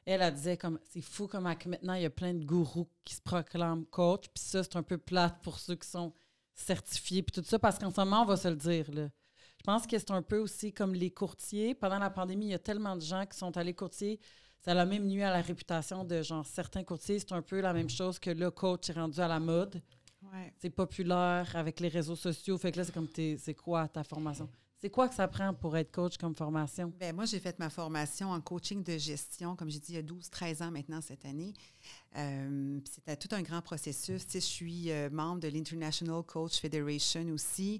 Elle, 0.06 0.22
elle 0.22 0.34
disait 0.34 0.56
comme 0.56 0.80
c'est 0.90 1.02
fou 1.02 1.28
comme 1.28 1.44
maintenant 1.44 1.96
il 1.96 2.04
y 2.04 2.06
a 2.06 2.10
plein 2.10 2.34
de 2.34 2.46
gourous 2.46 2.88
qui 3.04 3.14
se 3.14 3.22
proclament 3.22 3.86
coach, 3.88 4.24
puis 4.34 4.42
ça 4.42 4.64
c'est 4.64 4.78
un 4.78 4.84
peu 4.84 4.98
plate 4.98 5.42
pour 5.44 5.60
ceux 5.60 5.76
qui 5.76 5.90
sont 5.90 6.14
certifiés 6.54 7.24
puis 7.24 7.42
tout 7.42 7.46
ça 7.46 7.60
parce 7.60 7.78
qu'en 7.78 7.92
ce 7.92 8.00
moment 8.00 8.22
on 8.22 8.26
va 8.26 8.38
se 8.38 8.48
le 8.48 8.56
dire 8.56 8.90
là. 8.90 9.10
Je 9.58 9.64
pense 9.64 9.86
que 9.86 10.00
c'est 10.00 10.12
un 10.12 10.22
peu 10.22 10.40
aussi 10.40 10.72
comme 10.72 10.94
les 10.94 11.12
courtiers. 11.12 11.76
Pendant 11.76 12.00
la 12.00 12.10
pandémie, 12.10 12.46
il 12.48 12.52
y 12.52 12.56
a 12.56 12.60
tellement 12.60 12.96
de 12.96 13.02
gens 13.02 13.26
qui 13.26 13.38
sont 13.38 13.56
allés 13.58 13.76
courtier 13.76 14.18
ça 14.62 14.80
a 14.80 14.86
même 14.86 15.08
nuit 15.08 15.24
à 15.24 15.32
la 15.32 15.42
réputation 15.42 16.04
de 16.04 16.22
genre 16.22 16.46
certains 16.46 16.84
courtiers. 16.84 17.20
C'est 17.20 17.32
un 17.34 17.42
peu 17.42 17.62
la 17.62 17.74
même 17.74 17.90
chose 17.90 18.20
que 18.20 18.30
le 18.30 18.52
coach 18.52 18.90
est 18.90 18.94
rendu 18.94 19.20
à 19.20 19.28
la 19.28 19.40
mode. 19.40 19.82
C'est 20.60 20.70
populaire 20.70 21.52
avec 21.56 21.80
les 21.80 21.88
réseaux 21.88 22.16
sociaux. 22.16 22.58
Fait 22.58 22.72
que 22.72 22.78
là, 22.78 22.86
c'est 22.86 22.94
comme, 22.94 23.10
c'est 23.16 23.56
quoi 23.56 23.88
ta 23.88 24.04
formation? 24.04 24.48
C'est 24.82 24.90
quoi 24.90 25.08
que 25.08 25.14
ça 25.14 25.28
prend 25.28 25.54
pour 25.54 25.78
être 25.78 25.92
coach 25.92 26.18
comme 26.18 26.34
formation? 26.34 26.92
Bien, 27.00 27.14
moi, 27.14 27.26
j'ai 27.26 27.40
fait 27.40 27.60
ma 27.60 27.70
formation 27.70 28.32
en 28.32 28.42
coaching 28.42 28.84
de 28.84 28.98
gestion, 28.98 29.56
comme 29.56 29.70
j'ai 29.70 29.78
dit, 29.78 29.94
il 29.94 29.96
y 29.96 30.00
a 30.00 30.02
12-13 30.02 30.64
ans 30.64 30.72
maintenant 30.72 31.02
cette 31.02 31.24
année. 31.24 31.54
Euh, 32.18 32.80
c'était 32.90 33.16
tout 33.16 33.28
un 33.36 33.44
grand 33.44 33.62
processus. 33.62 34.26
Tu 34.26 34.32
sais, 34.32 34.40
je 34.40 34.46
suis 34.46 34.92
euh, 34.92 35.12
membre 35.12 35.42
de 35.42 35.50
l'International 35.50 36.24
Coach 36.24 36.60
Federation 36.60 37.28
aussi. 37.30 37.80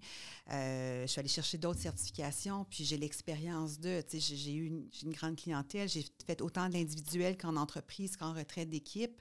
Euh, 0.52 1.02
je 1.02 1.08
suis 1.08 1.20
allée 1.20 1.28
chercher 1.28 1.58
d'autres 1.58 1.80
certifications, 1.80 2.68
puis 2.70 2.86
j'ai 2.86 2.98
l'expérience 2.98 3.80
de. 3.80 4.04
Tu 4.08 4.22
sais, 4.22 4.36
j'ai 4.36 4.54
eu 4.54 4.68
une, 4.68 4.88
une, 5.02 5.12
grande 5.12 5.38
clientèle. 5.38 5.90
J'ai 5.90 6.06
fait 6.28 6.40
autant 6.40 6.70
d'individuels 6.70 7.36
qu'en 7.36 7.56
entreprise, 7.56 8.16
qu'en 8.16 8.34
retraite 8.34 8.70
d'équipe 8.70 9.20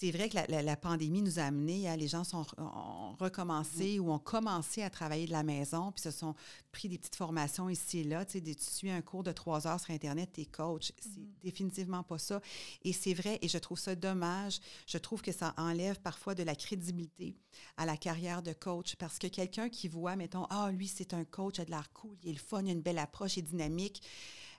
c'est 0.00 0.12
vrai 0.12 0.30
que 0.30 0.38
la, 0.48 0.76
pandémie 0.76 1.20
nous 1.20 1.38
a 1.38 1.42
amené, 1.42 1.86
à, 1.86 1.94
les 1.94 2.08
gens 2.08 2.24
sont, 2.24 2.46
ont 2.56 3.14
recommencé 3.20 3.98
ou 3.98 4.10
ont 4.10 4.18
commencé 4.18 4.82
à 4.82 4.88
travailler 4.88 5.26
de 5.26 5.30
la 5.30 5.42
maison, 5.42 5.92
puis 5.92 6.00
se 6.00 6.10
sont 6.10 6.34
pris 6.72 6.88
des 6.88 6.96
petites 6.96 7.16
formations 7.16 7.68
ici 7.68 7.98
et 7.98 8.04
là. 8.04 8.24
Tu, 8.24 8.38
sais, 8.38 8.40
tu 8.40 8.64
suis 8.64 8.90
un 8.90 9.02
cours 9.02 9.22
de 9.22 9.32
trois 9.32 9.66
heures 9.66 9.78
sur 9.78 9.92
Internet, 9.92 10.30
tu 10.32 10.40
es 10.40 10.44
coach. 10.46 10.92
C'est 10.98 11.10
mm-hmm. 11.10 11.42
définitivement 11.42 12.02
pas 12.02 12.16
ça. 12.16 12.40
Et 12.82 12.94
c'est 12.94 13.12
vrai, 13.12 13.38
et 13.42 13.48
je 13.48 13.58
trouve 13.58 13.78
ça 13.78 13.94
dommage. 13.94 14.60
Je 14.86 14.96
trouve 14.96 15.20
que 15.20 15.32
ça 15.32 15.52
enlève 15.58 16.00
parfois 16.00 16.34
de 16.34 16.44
la 16.44 16.54
crédibilité 16.54 17.36
à 17.76 17.84
la 17.84 17.98
carrière 17.98 18.42
de 18.42 18.54
coach 18.54 18.96
parce 18.96 19.18
que 19.18 19.26
quelqu'un 19.26 19.68
qui 19.68 19.88
voit, 19.88 20.16
mettons, 20.16 20.46
ah, 20.48 20.70
lui, 20.72 20.88
c'est 20.88 21.12
un 21.12 21.24
coach, 21.26 21.58
il 21.58 21.60
a 21.60 21.64
de 21.66 21.70
l'air 21.72 21.92
cool, 21.92 22.16
il 22.22 22.30
est 22.30 22.32
le 22.32 22.38
fun, 22.38 22.62
il 22.62 22.70
a 22.70 22.72
une 22.72 22.80
belle 22.80 22.98
approche, 22.98 23.36
il 23.36 23.40
est 23.40 23.42
dynamique, 23.42 24.02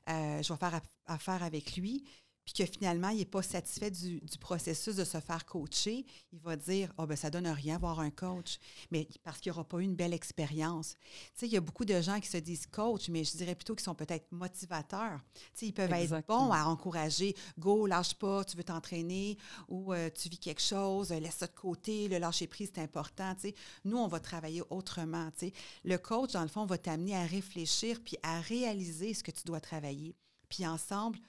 euh, 0.07 0.43
je 0.43 0.53
vais 0.53 0.59
faire 0.59 0.81
affaire 1.07 1.43
avec 1.43 1.75
lui 1.77 2.03
puis 2.45 2.53
que 2.53 2.65
finalement, 2.65 3.09
il 3.09 3.19
n'est 3.19 3.25
pas 3.25 3.41
satisfait 3.41 3.91
du, 3.91 4.21
processus 4.39 4.95
de 4.95 5.03
se 5.03 5.19
faire 5.19 5.45
coacher, 5.45 6.05
il 6.31 6.39
va 6.39 6.55
dire 6.55 6.91
Ah, 6.97 7.03
oh, 7.03 7.07
ben 7.07 7.15
ça 7.15 7.29
donne 7.29 7.47
rien 7.47 7.75
avoir 7.75 7.99
un 7.99 8.09
coach. 8.09 8.57
Mais 8.89 9.07
parce 9.23 9.39
qu'il 9.39 9.51
n'aura 9.51 9.63
pas 9.63 9.77
eu 9.77 9.83
une 9.83 9.95
belle 9.95 10.13
expérience. 10.13 10.95
Tu 10.95 11.31
sais, 11.35 11.45
il 11.47 11.53
y 11.53 11.57
a 11.57 11.61
beaucoup 11.61 11.85
de 11.85 12.01
gens 12.01 12.19
qui 12.19 12.27
se 12.27 12.37
disent 12.37 12.65
coach, 12.65 13.09
mais 13.09 13.23
je 13.23 13.37
dirais 13.37 13.55
plutôt 13.55 13.75
qu'ils 13.75 13.83
sont 13.83 13.95
peut-être 13.95 14.31
motivateurs. 14.31 15.19
Tu 15.33 15.41
sais, 15.53 15.65
ils 15.67 15.73
peuvent 15.73 15.91
être 15.93 16.25
bons 16.27 16.51
à 16.51 16.65
encourager 16.65 17.35
Go, 17.59 17.85
lâche 17.85 18.15
pas, 18.15 18.43
tu 18.43 18.57
veux 18.57 18.63
t'entraîner 18.63 19.37
ou 19.67 19.93
euh, 19.93 20.09
tu 20.09 20.29
vis 20.29 20.39
quelque 20.39 20.61
chose, 20.61 21.11
laisse 21.11 21.35
ça 21.35 21.47
de 21.47 21.53
côté, 21.53 22.07
le 22.07 22.17
lâcher 22.17 22.47
prise, 22.47 22.71
c'est 22.73 22.81
important. 22.81 23.35
Tu 23.35 23.49
sais. 23.49 23.55
Nous, 23.85 23.97
on 23.97 24.07
va 24.07 24.19
travailler 24.19 24.63
autrement. 24.69 25.29
Tu 25.31 25.47
sais. 25.47 25.53
Le 25.83 25.97
coach, 25.97 26.31
dans 26.31 26.41
le 26.41 26.47
fond, 26.47 26.65
va 26.65 26.77
t'amener 26.77 27.15
à 27.15 27.25
réfléchir 27.25 27.99
puis 28.03 28.17
à 28.23 28.39
réaliser 28.41 29.13
ce 29.13 29.23
que 29.23 29.31
tu 29.31 29.43
dois 29.45 29.59
travailler. 29.59 30.15
Puis 30.49 30.65
ensemble, 30.65 31.19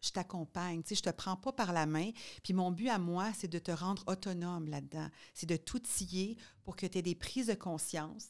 je 0.00 0.10
t'accompagne, 0.10 0.82
tu 0.82 0.90
sais, 0.90 0.94
je 0.94 1.02
te 1.02 1.10
prends 1.10 1.36
pas 1.36 1.52
par 1.52 1.72
la 1.72 1.86
main. 1.86 2.10
Puis 2.42 2.52
mon 2.52 2.70
but 2.70 2.88
à 2.88 2.98
moi, 2.98 3.32
c'est 3.36 3.48
de 3.48 3.58
te 3.58 3.70
rendre 3.70 4.04
autonome 4.06 4.68
là-dedans. 4.68 5.08
C'est 5.34 5.48
de 5.48 5.56
t'outiller 5.56 6.36
pour 6.62 6.76
que 6.76 6.86
tu 6.86 6.98
aies 6.98 7.02
des 7.02 7.14
prises 7.14 7.48
de 7.48 7.54
conscience, 7.54 8.28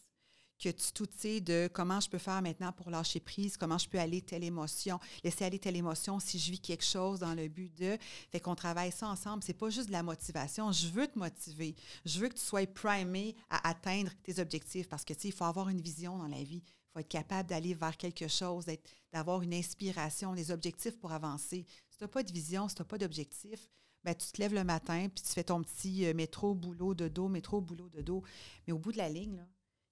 que 0.59 0.71
tu 0.71 0.93
t'outilles 0.93 1.41
de 1.41 1.71
comment 1.73 2.01
je 2.01 2.09
peux 2.09 2.19
faire 2.19 2.43
maintenant 2.43 2.73
pour 2.73 2.91
lâcher 2.91 3.21
prise, 3.21 3.57
comment 3.57 3.79
je 3.79 3.89
peux 3.89 3.99
aller 3.99 4.23
telle 4.23 4.43
émotion, 4.43 4.99
laisser 5.23 5.45
aller 5.45 5.59
telle 5.59 5.77
émotion 5.77 6.19
si 6.19 6.39
je 6.39 6.51
vis 6.51 6.61
quelque 6.61 6.85
chose 6.85 7.21
dans 7.21 7.35
le 7.35 7.49
but 7.49 7.73
de. 7.79 7.97
Fait 8.31 8.41
qu'on 8.41 8.55
travaille 8.55 8.91
ça 8.91 9.09
ensemble. 9.09 9.45
C'est 9.45 9.55
pas 9.55 9.71
juste 9.71 9.89
de 9.89 9.93
la 9.93 10.03
motivation. 10.03 10.73
Je 10.73 10.89
veux 10.89 11.07
te 11.07 11.19
motiver. 11.19 11.77
Je 12.05 12.19
veux 12.19 12.29
que 12.29 12.35
tu 12.35 12.45
sois 12.45 12.67
primé 12.67 13.37
à 13.51 13.69
atteindre 13.69 14.11
tes 14.25 14.41
objectifs 14.41 14.89
parce 14.89 15.05
que, 15.05 15.13
tu 15.13 15.21
sais, 15.21 15.29
il 15.29 15.35
faut 15.35 15.45
avoir 15.45 15.69
une 15.69 15.81
vision 15.81 16.19
dans 16.19 16.29
la 16.29 16.43
vie 16.43 16.63
faut 16.99 17.01
être 17.01 17.09
capable 17.09 17.49
d'aller 17.49 17.75
vers 17.75 17.97
quelque 17.97 18.29
chose, 18.29 18.67
d'avoir 19.13 19.43
une 19.43 19.55
inspiration, 19.55 20.35
des 20.35 20.51
objectifs 20.51 20.99
pour 20.99 21.13
avancer. 21.13 21.65
Si 21.89 21.99
tu 21.99 22.05
n'as 22.05 22.09
pas 22.09 22.23
de 22.23 22.33
vision, 22.33 22.69
si 22.69 22.75
tu 22.75 22.83
n'as 22.83 22.87
pas 22.87 22.99
d'objectif, 22.99 23.69
ben, 24.05 24.15
tu 24.15 24.31
te 24.31 24.41
lèves 24.41 24.55
le 24.55 24.65
matin, 24.65 25.09
puis 25.09 25.23
tu 25.23 25.33
fais 25.33 25.45
ton 25.45 25.63
petit 25.63 26.07
euh, 26.07 26.15
métro, 26.15 26.55
boulot, 26.55 26.95
de 26.95 27.09
dos, 27.09 27.29
métro, 27.29 27.61
boulot, 27.61 27.89
de 27.89 28.01
dos. 28.01 28.23
Mais 28.67 28.73
au 28.73 28.79
bout 28.79 28.93
de 28.93 28.99
la 28.99 29.09
ligne, 29.09 29.45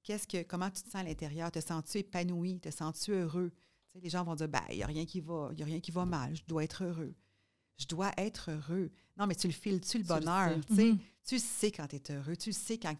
qu'est-ce 0.02 0.26
que, 0.26 0.42
comment 0.42 0.70
tu 0.70 0.82
te 0.82 0.90
sens 0.90 0.96
à 0.96 1.02
l'intérieur? 1.02 1.50
Te 1.50 1.60
sens-tu 1.60 1.98
épanoui? 1.98 2.60
Te 2.60 2.70
sens-tu 2.70 3.12
heureux? 3.12 3.52
les 3.94 4.10
gens 4.10 4.24
vont 4.24 4.34
dire, 4.34 4.48
ben, 4.48 4.62
il 4.68 4.76
n'y 4.76 4.82
a 4.82 4.86
rien 4.86 5.06
qui 5.06 5.20
va, 5.20 5.48
il 5.56 5.62
a 5.62 5.64
rien 5.64 5.80
qui 5.80 5.90
va 5.90 6.04
mal, 6.04 6.36
je 6.36 6.42
dois 6.46 6.64
être 6.64 6.84
heureux 6.84 7.14
je 7.78 7.86
dois 7.86 8.12
être 8.16 8.50
heureux. 8.50 8.90
Non, 9.16 9.26
mais 9.26 9.34
tu 9.34 9.46
le 9.46 9.52
files-tu 9.52 9.98
le 9.98 10.04
bonheur? 10.04 10.58
Mhm. 10.70 10.98
Tu 11.26 11.38
sais 11.38 11.72
quand 11.72 11.88
tu 11.88 11.96
es 11.96 12.12
heureux, 12.12 12.36
tu 12.36 12.52
sais 12.52 12.78
quand, 12.78 12.94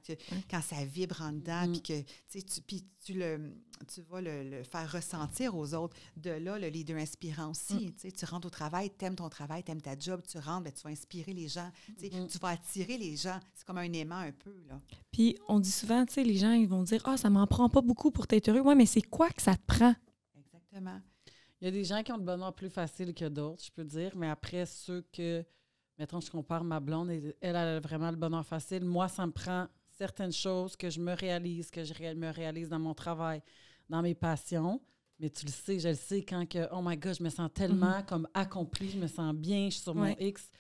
quand 0.51 0.61
ça 0.61 0.85
vibre 0.85 1.23
en 1.23 1.33
dedans, 1.33 1.67
mhm. 1.67 1.73
puis 1.73 1.83
que 1.83 2.41
tu, 2.41 2.61
puis 2.61 2.85
tu, 3.05 3.15
le, 3.15 3.55
tu 3.93 4.03
vas 4.03 4.21
le, 4.21 4.65
faire 4.65 4.91
ressentir 4.91 5.57
aux 5.57 5.75
autres. 5.75 5.97
De 6.17 6.31
là, 6.31 6.59
le 6.59 6.69
leader 6.69 6.97
inspirant 6.97 7.51
aussi. 7.51 7.93
Mhm. 8.05 8.13
Tu 8.13 8.25
rentres 8.25 8.49
au 8.49 8.51
travail, 8.51 8.91
tu 8.99 9.05
aimes 9.05 9.15
ton 9.15 9.29
travail, 9.29 9.63
tu 9.63 9.71
aimes 9.71 9.81
ta 9.81 9.97
job, 9.97 10.23
tu 10.27 10.39
rentres, 10.39 10.65
ben, 10.65 10.73
tu 10.73 10.83
vas 10.83 10.91
inspirer 10.91 11.33
les 11.33 11.49
gens. 11.49 11.71
Tu 11.99 12.39
vas 12.41 12.49
attirer 12.49 12.99
les 12.99 13.17
gens. 13.17 13.39
C'est 13.55 13.65
comme 13.65 13.79
un 13.79 13.93
aimant 13.93 14.17
un 14.17 14.33
peu. 14.33 14.55
Là. 14.69 14.81
Puis 15.13 15.37
on 15.49 15.61
dit 15.61 15.73
souvent, 15.73 16.05
les 16.17 16.37
gens 16.37 16.53
ils 16.53 16.69
vont 16.69 16.83
dire 16.83 17.01
Ah, 17.05 17.17
ça 17.17 17.31
m'en 17.31 17.47
prend 17.47 17.69
pas 17.69 17.81
beaucoup 17.81 18.11
pour 18.11 18.27
t'être 18.27 18.49
heureux. 18.49 18.63
Oui, 18.65 18.75
mais 18.75 18.87
c'est 18.87 19.03
quoi 19.03 19.31
que 19.31 19.41
ça 19.41 19.55
te 19.55 19.65
prend? 19.67 19.95
Exactement. 20.37 21.01
Il 21.61 21.65
y 21.65 21.69
a 21.69 21.71
des 21.71 21.85
gens 21.85 22.03
qui 22.03 22.13
ont 22.13 22.19
le 22.19 22.23
bonheur 22.23 22.55
plus 22.55 22.69
facile 22.69 23.15
que 23.15 23.25
d'autres, 23.27 23.65
je 23.65 23.71
peux 23.71 23.85
dire, 23.85 24.13
mais 24.15 24.29
après, 24.29 24.67
ceux 24.67 25.03
que, 25.13 25.45
mettons, 25.99 26.21
je 26.21 26.31
compare 26.31 26.65
ma 26.65 26.81
blonde, 26.81 27.11
elle, 27.11 27.35
elle 27.41 27.57
a 27.57 27.81
vraiment 27.81 28.11
le 28.11 28.17
bonheur 28.17 28.45
facile. 28.45 28.85
Moi, 28.85 29.09
ça 29.09 29.27
me 29.27 29.33
prend 29.33 29.67
certaines 29.97 30.33
choses 30.33 30.77
que 30.77 30.91
je 30.91 31.01
me 31.01 31.15
réalise, 31.15 31.71
que 31.71 31.85
je 31.85 32.15
me 32.15 32.31
réalise 32.31 32.69
dans 32.69 32.79
mon 32.79 32.95
travail, 32.95 33.43
dans 33.89 34.03
mes 34.03 34.15
passions. 34.15 34.81
Mais 35.19 35.31
tu 35.31 35.47
le 35.47 35.51
sais, 35.51 35.79
je 35.79 35.89
le 35.89 35.95
sais 35.95 36.23
quand 36.23 36.47
que, 36.47 36.69
oh 36.73 36.81
my 36.83 36.97
God, 36.97 37.17
je 37.19 37.23
me 37.23 37.31
sens 37.31 37.51
tellement 37.53 38.01
mm-hmm. 38.01 38.07
comme 38.07 38.29
accomplie, 38.35 38.91
je 38.91 38.99
me 38.99 39.07
sens 39.07 39.35
bien, 39.35 39.67
je 39.67 39.75
suis 39.75 39.83
sur 39.83 39.95
mon 39.95 40.15
X. 40.19 40.51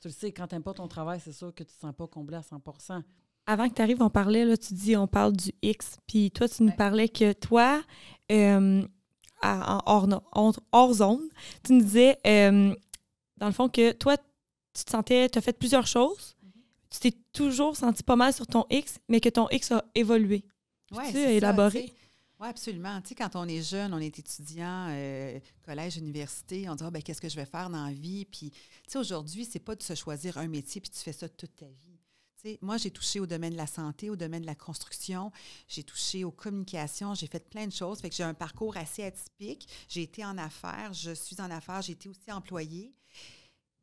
Tu 0.00 0.08
le 0.08 0.12
sais, 0.12 0.32
quand 0.32 0.48
tu 0.48 0.54
n'aimes 0.56 0.64
pas 0.64 0.74
ton 0.74 0.88
travail, 0.88 1.20
c'est 1.20 1.32
sûr 1.32 1.54
que 1.54 1.62
tu 1.62 1.70
ne 1.70 1.74
te 1.74 1.80
sens 1.80 1.94
pas 1.94 2.08
comblé 2.08 2.36
à 2.36 2.40
100% 2.40 3.02
Avant 3.46 3.68
que 3.68 3.74
tu 3.74 3.82
arrives, 3.82 4.02
on 4.02 4.10
parlait, 4.10 4.44
là, 4.44 4.56
tu 4.56 4.74
dis, 4.74 4.96
on 4.96 5.06
parle 5.06 5.36
du 5.36 5.52
X. 5.62 5.98
Puis 6.08 6.32
toi, 6.32 6.48
tu 6.48 6.64
nous 6.64 6.72
parlais 6.72 7.08
que 7.08 7.32
toi, 7.32 7.84
euh, 8.32 8.82
en 9.40 9.78
hors, 10.72 10.92
zone, 10.92 11.28
tu 11.62 11.74
nous 11.74 11.82
disais, 11.82 12.18
euh, 12.26 12.74
dans 13.36 13.46
le 13.46 13.52
fond, 13.52 13.68
que 13.68 13.92
toi, 13.92 14.16
tu 14.72 14.84
te 14.84 14.90
sentais, 14.90 15.28
tu 15.28 15.38
as 15.38 15.42
fait 15.42 15.52
plusieurs 15.52 15.86
choses, 15.86 16.36
tu 16.90 16.98
t'es 16.98 17.12
toujours 17.32 17.76
senti 17.76 18.02
pas 18.02 18.16
mal 18.16 18.32
sur 18.32 18.46
ton 18.46 18.64
X, 18.70 18.98
mais 19.08 19.20
que 19.20 19.28
ton 19.28 19.48
X 19.50 19.72
a 19.72 19.84
évolué. 19.94 20.44
Oui, 20.92 21.04
c'est 21.10 21.36
élaboré. 21.36 21.92
Oui, 22.38 22.48
absolument. 22.48 23.00
Tu 23.00 23.10
sais, 23.10 23.14
quand 23.14 23.36
on 23.36 23.46
est 23.46 23.62
jeune, 23.62 23.94
on 23.94 23.98
est 23.98 24.18
étudiant, 24.18 24.88
euh, 24.90 25.38
collège, 25.64 25.96
université, 25.96 26.68
on 26.68 26.74
dit, 26.74 26.84
ah, 26.84 26.90
ben, 26.90 27.02
qu'est-ce 27.02 27.20
que 27.20 27.28
je 27.28 27.36
vais 27.36 27.46
faire 27.46 27.70
dans 27.70 27.86
la 27.86 27.92
vie? 27.92 28.24
Puis, 28.24 28.50
tu 28.50 28.58
sais, 28.88 28.98
aujourd'hui, 28.98 29.44
c'est 29.44 29.60
pas 29.60 29.76
de 29.76 29.82
se 29.82 29.94
choisir 29.94 30.38
un 30.38 30.48
métier 30.48 30.80
puis 30.80 30.90
tu 30.90 30.98
fais 30.98 31.12
ça 31.12 31.28
toute 31.28 31.54
ta 31.54 31.66
vie 31.66 32.02
moi, 32.60 32.76
j'ai 32.76 32.90
touché 32.90 33.20
au 33.20 33.26
domaine 33.26 33.52
de 33.52 33.56
la 33.56 33.66
santé, 33.66 34.10
au 34.10 34.16
domaine 34.16 34.42
de 34.42 34.46
la 34.46 34.54
construction, 34.54 35.30
j'ai 35.68 35.84
touché 35.84 36.24
aux 36.24 36.30
communications, 36.30 37.14
j'ai 37.14 37.26
fait 37.26 37.48
plein 37.48 37.66
de 37.66 37.72
choses. 37.72 38.00
Fait 38.00 38.10
que 38.10 38.16
j'ai 38.16 38.24
un 38.24 38.34
parcours 38.34 38.76
assez 38.76 39.04
atypique. 39.04 39.68
J'ai 39.88 40.02
été 40.02 40.24
en 40.24 40.36
affaires, 40.38 40.92
je 40.92 41.12
suis 41.12 41.40
en 41.40 41.50
affaires, 41.50 41.82
j'ai 41.82 41.92
été 41.92 42.08
aussi 42.08 42.32
employée. 42.32 42.92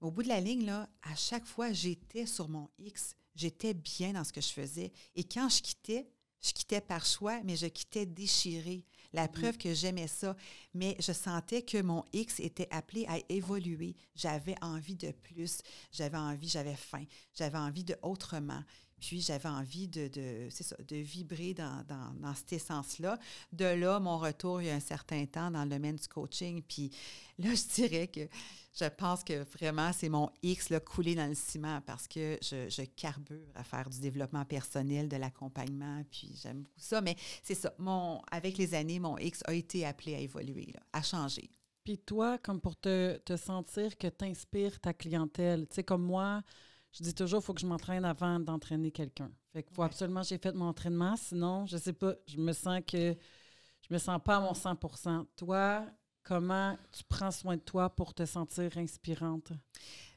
Au 0.02 0.12
bout 0.12 0.24
de 0.24 0.30
la 0.30 0.40
ligne, 0.40 0.66
là, 0.66 0.90
à 1.02 1.16
chaque 1.16 1.46
fois, 1.46 1.74
j'étais 1.74 2.26
sur 2.26 2.48
mon 2.48 2.70
X. 2.80 3.16
J'étais 3.36 3.74
bien 3.74 4.14
dans 4.14 4.24
ce 4.24 4.32
que 4.32 4.42
je 4.42 4.50
faisais. 4.50 4.92
Et 5.16 5.24
quand 5.24 5.50
je 5.50 5.62
quittais, 5.62 6.10
je 6.42 6.54
quittais 6.54 6.80
par 6.80 7.06
choix, 7.06 7.42
mais 7.44 7.58
je 7.58 7.68
quittais 7.68 8.06
déchirée. 8.06 8.86
La 9.12 9.28
mm-hmm. 9.28 9.32
preuve 9.32 9.58
que 9.58 9.74
j'aimais 9.74 10.08
ça. 10.08 10.36
Mais 10.74 10.96
je 11.00 11.12
sentais 11.12 11.64
que 11.64 11.82
mon 11.82 12.06
X 12.14 12.40
était 12.40 12.68
appelé 12.72 13.06
à 13.08 13.20
évoluer. 13.28 13.96
J'avais 14.16 14.56
envie 14.62 14.96
de 14.96 15.12
plus. 15.12 15.62
J'avais 15.92 16.18
envie, 16.18 16.48
j'avais 16.48 16.76
faim. 16.76 17.04
J'avais 17.34 17.58
envie 17.58 17.84
de 17.84 17.98
autrement. 18.02 18.64
Puis 19.00 19.22
j'avais 19.22 19.50
envie 19.50 19.88
de, 19.88 20.08
de, 20.08 20.50
ça, 20.50 20.76
de 20.88 20.96
vibrer 20.98 21.54
dans, 21.54 21.84
dans, 21.88 22.14
dans 22.20 22.36
cette 22.36 22.54
essence-là. 22.54 23.18
De 23.52 23.66
là, 23.66 24.00
mon 24.00 24.18
retour 24.18 24.62
il 24.62 24.68
y 24.68 24.70
a 24.70 24.76
un 24.76 24.80
certain 24.80 25.26
temps 25.26 25.52
dans 25.52 25.64
le 25.64 25.70
domaine 25.70 25.96
du 25.96 26.08
coaching. 26.08 26.62
Puis 26.68 26.92
là, 27.38 27.50
je 27.54 27.74
dirais 27.76 28.08
que 28.08 28.28
je 28.80 28.86
pense 28.86 29.24
que 29.24 29.44
vraiment, 29.58 29.92
c'est 29.94 30.10
mon 30.10 30.30
X 30.42 30.70
là, 30.70 30.80
coulé 30.80 31.16
dans 31.16 31.28
le 31.28 31.36
ciment 31.36 31.82
parce 31.86 32.08
que 32.08 32.38
je, 32.42 32.70
je, 32.70 32.84
carbure 32.84 33.52
à 33.56 33.64
faire 33.64 33.90
du 33.90 34.00
développement 34.00 34.46
personnel, 34.46 35.10
de 35.10 35.18
l'accompagnement, 35.18 36.04
puis 36.12 36.32
j'aime 36.42 36.62
beaucoup 36.62 36.80
ça. 36.80 37.02
Mais 37.02 37.16
c'est 37.44 37.56
ça, 37.56 37.74
mon, 37.78 38.22
avec 38.32 38.58
les 38.58 38.74
années, 38.74 39.00
mon 39.00 39.18
X 39.18 39.42
a 39.46 39.54
été 39.54 39.86
appelé 39.86 40.16
à 40.16 40.20
évoluer, 40.20 40.74
à 40.94 41.02
changer. 41.02 41.50
Puis 41.84 41.98
toi, 41.98 42.38
comme 42.38 42.62
pour 42.62 42.76
te, 42.76 43.18
te 43.18 43.36
sentir 43.36 43.98
que 43.98 44.08
tu 44.08 44.26
inspires 44.26 44.80
ta 44.80 44.94
clientèle, 44.94 45.68
tu 45.68 45.76
sais, 45.76 45.84
comme 45.84 46.04
moi, 46.04 46.44
je 46.92 47.04
dis 47.04 47.14
toujours, 47.14 47.42
il 47.42 47.46
faut 47.46 47.54
que 47.54 47.62
je 47.62 47.68
m'entraîne 47.68 48.06
avant 48.06 48.40
d'entraîner 48.40 48.92
quelqu'un. 48.92 49.32
Fait 49.54 49.64
qu'il 49.64 49.74
faut 49.74 49.84
absolument 49.84 50.22
que 50.22 50.28
j'ai 50.28 50.38
fait 50.38 50.54
mon 50.54 50.68
entraînement, 50.68 51.16
sinon, 51.16 51.66
je 51.66 51.78
sais 51.78 51.94
pas, 51.94 52.14
je 52.28 52.38
me 52.38 52.54
sens 52.54 52.82
que 52.86 53.16
je 53.82 53.94
me 53.94 53.98
sens 53.98 54.20
pas 54.24 54.38
à 54.38 54.40
mon 54.40 54.54
100% 54.54 55.26
Toi, 55.36 55.86
Comment 56.30 56.78
tu 56.92 57.04
prends 57.06 57.32
soin 57.32 57.56
de 57.56 57.62
toi 57.62 57.90
pour 57.90 58.14
te 58.14 58.24
sentir 58.24 58.78
inspirante? 58.78 59.52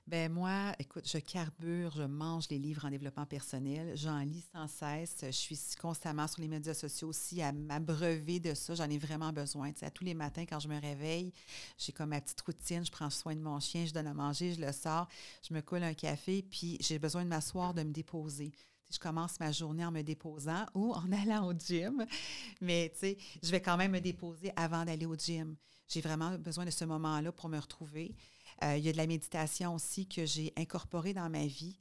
Ben 0.09 0.32
moi, 0.32 0.75
écoute, 0.80 1.09
je 1.09 1.18
carbure, 1.18 1.92
je 1.97 2.02
mange 2.02 2.49
les 2.50 2.59
livres 2.59 2.85
en 2.85 2.90
développement 2.90 3.25
personnel, 3.25 3.97
j'en 3.97 4.18
lis 4.18 4.44
sans 4.52 4.66
cesse, 4.66 5.18
je 5.23 5.30
suis 5.30 5.59
constamment 5.80 6.26
sur 6.26 6.42
les 6.42 6.49
médias 6.49 6.75
sociaux 6.75 7.09
aussi 7.09 7.40
à 7.40 7.52
m'abreuver 7.52 8.40
de 8.40 8.52
ça, 8.52 8.75
j'en 8.75 8.90
ai 8.90 8.99
vraiment 8.99 9.32
besoin. 9.32 9.71
Tous 9.94 10.04
les 10.04 10.14
matins 10.14 10.44
quand 10.44 10.59
je 10.59 10.66
me 10.66 10.78
réveille, 10.80 11.32
j'ai 11.78 11.92
comme 11.92 12.11
ma 12.11 12.21
petite 12.21 12.40
routine, 12.40 12.85
je 12.85 12.90
prends 12.90 13.11
soin 13.11 13.37
de 13.37 13.40
mon 13.40 13.61
chien, 13.61 13.87
je 13.87 13.92
donne 13.92 14.09
à 14.09 14.14
manger, 14.14 14.54
je 14.54 14.61
le 14.61 14.73
sors, 14.73 15.06
je 15.49 15.54
me 15.54 15.61
coule 15.61 15.85
un 15.85 15.94
café, 15.94 16.42
puis 16.42 16.78
j'ai 16.80 16.99
besoin 16.99 17.23
de 17.23 17.28
m'asseoir, 17.28 17.73
de 17.73 17.85
me 17.85 17.92
déposer 17.92 18.52
je 18.92 18.99
commence 18.99 19.40
ma 19.40 19.50
journée 19.52 19.85
en 19.87 19.90
me 19.90 20.02
déposant 20.02 20.66
ou 20.75 20.92
en 20.92 21.11
allant 21.23 21.47
au 21.47 21.54
gym. 21.54 22.06
Mais 22.61 22.90
tu 22.92 22.99
sais, 22.99 23.18
je 23.42 23.50
vais 23.50 23.62
quand 23.62 23.78
même 23.78 23.92
me 23.92 24.00
déposer 24.00 24.52
avant 24.54 24.85
d'aller 24.85 25.06
au 25.06 25.14
gym. 25.14 25.56
J'ai 25.88 26.00
vraiment 26.00 26.37
besoin 26.38 26.64
de 26.64 26.71
ce 26.71 26.85
moment-là 26.85 27.32
pour 27.32 27.49
me 27.49 27.59
retrouver. 27.59 28.14
Euh, 28.64 28.76
il 28.76 28.85
y 28.85 28.88
a 28.88 28.92
de 28.92 28.97
la 28.97 29.06
méditation 29.06 29.75
aussi 29.75 30.06
que 30.06 30.26
j'ai 30.26 30.52
incorporée 30.56 31.14
dans 31.14 31.30
ma 31.30 31.47
vie. 31.47 31.78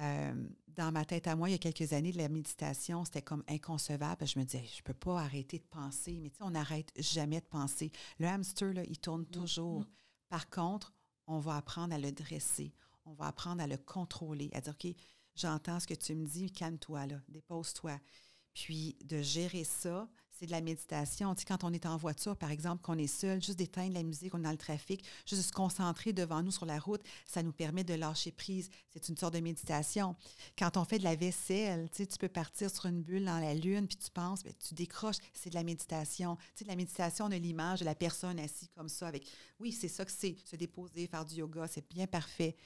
Euh, 0.00 0.48
dans 0.68 0.92
ma 0.92 1.04
tête 1.04 1.26
à 1.26 1.36
moi, 1.36 1.48
il 1.48 1.52
y 1.52 1.54
a 1.54 1.58
quelques 1.58 1.92
années, 1.92 2.12
de 2.12 2.18
la 2.18 2.28
méditation, 2.28 3.04
c'était 3.04 3.22
comme 3.22 3.44
inconcevable. 3.48 4.26
Je 4.26 4.38
me 4.38 4.44
disais, 4.44 4.64
je 4.64 4.78
ne 4.78 4.82
peux 4.84 4.94
pas 4.94 5.20
arrêter 5.20 5.58
de 5.58 5.64
penser. 5.64 6.18
Mais 6.20 6.30
tu 6.30 6.38
sais, 6.38 6.44
on 6.44 6.50
n'arrête 6.50 6.90
jamais 6.96 7.40
de 7.40 7.46
penser. 7.46 7.92
Le 8.18 8.26
hamster, 8.26 8.72
là, 8.72 8.82
il 8.88 8.98
tourne 8.98 9.22
mm, 9.22 9.30
toujours. 9.30 9.84
Par 10.28 10.48
contre, 10.48 10.94
on 11.26 11.38
va 11.38 11.56
apprendre 11.56 11.94
à 11.94 11.98
le 11.98 12.12
dresser. 12.12 12.72
On 13.04 13.12
va 13.12 13.26
apprendre 13.26 13.62
à 13.62 13.66
le 13.66 13.76
contrôler, 13.76 14.50
à 14.54 14.60
dire, 14.60 14.74
OK, 14.74 14.94
j'entends 15.34 15.80
ce 15.80 15.86
que 15.86 15.94
tu 15.94 16.14
me 16.14 16.26
dis, 16.26 16.50
calme-toi, 16.50 17.06
là, 17.06 17.20
dépose-toi. 17.28 17.98
Puis 18.54 18.96
de 19.04 19.22
gérer 19.22 19.64
ça, 19.64 20.08
c'est 20.40 20.46
de 20.46 20.52
la 20.52 20.62
méditation. 20.62 21.34
Tu 21.34 21.40
sais, 21.40 21.46
quand 21.46 21.64
on 21.64 21.72
est 21.72 21.84
en 21.84 21.98
voiture, 21.98 22.34
par 22.36 22.50
exemple, 22.50 22.82
qu'on 22.82 22.96
est 22.96 23.06
seul, 23.06 23.42
juste 23.42 23.58
d'éteindre 23.58 23.92
la 23.92 24.02
musique, 24.02 24.34
on 24.34 24.38
est 24.38 24.44
dans 24.44 24.50
le 24.50 24.56
trafic, 24.56 25.04
juste 25.26 25.42
de 25.42 25.46
se 25.46 25.52
concentrer 25.52 26.14
devant 26.14 26.42
nous 26.42 26.50
sur 26.50 26.64
la 26.64 26.78
route, 26.78 27.02
ça 27.26 27.42
nous 27.42 27.52
permet 27.52 27.84
de 27.84 27.92
lâcher 27.92 28.32
prise. 28.32 28.70
C'est 28.90 29.08
une 29.10 29.16
sorte 29.16 29.34
de 29.34 29.40
méditation. 29.40 30.16
Quand 30.58 30.78
on 30.78 30.84
fait 30.84 30.98
de 30.98 31.04
la 31.04 31.14
vaisselle, 31.14 31.90
tu 31.90 31.98
sais, 31.98 32.06
tu 32.06 32.16
peux 32.16 32.28
partir 32.28 32.70
sur 32.70 32.86
une 32.86 33.02
bulle 33.02 33.26
dans 33.26 33.38
la 33.38 33.54
lune, 33.54 33.86
puis 33.86 33.98
tu 33.98 34.10
penses, 34.10 34.42
bien, 34.42 34.52
tu 34.66 34.74
décroches, 34.74 35.18
c'est 35.34 35.50
de 35.50 35.54
la 35.54 35.62
méditation. 35.62 36.36
Tu 36.36 36.42
sais, 36.56 36.64
de 36.64 36.70
la 36.70 36.76
méditation, 36.76 37.26
on 37.26 37.32
a 37.32 37.38
l'image 37.38 37.80
de 37.80 37.84
la 37.84 37.94
personne 37.94 38.38
assise 38.38 38.70
comme 38.74 38.88
ça, 38.88 39.08
avec, 39.08 39.26
oui, 39.58 39.72
c'est 39.72 39.88
ça 39.88 40.06
que 40.06 40.12
c'est, 40.12 40.36
se 40.44 40.56
déposer, 40.56 41.06
faire 41.06 41.24
du 41.26 41.34
yoga, 41.34 41.66
c'est 41.66 41.86
bien 41.90 42.06
parfait 42.06 42.56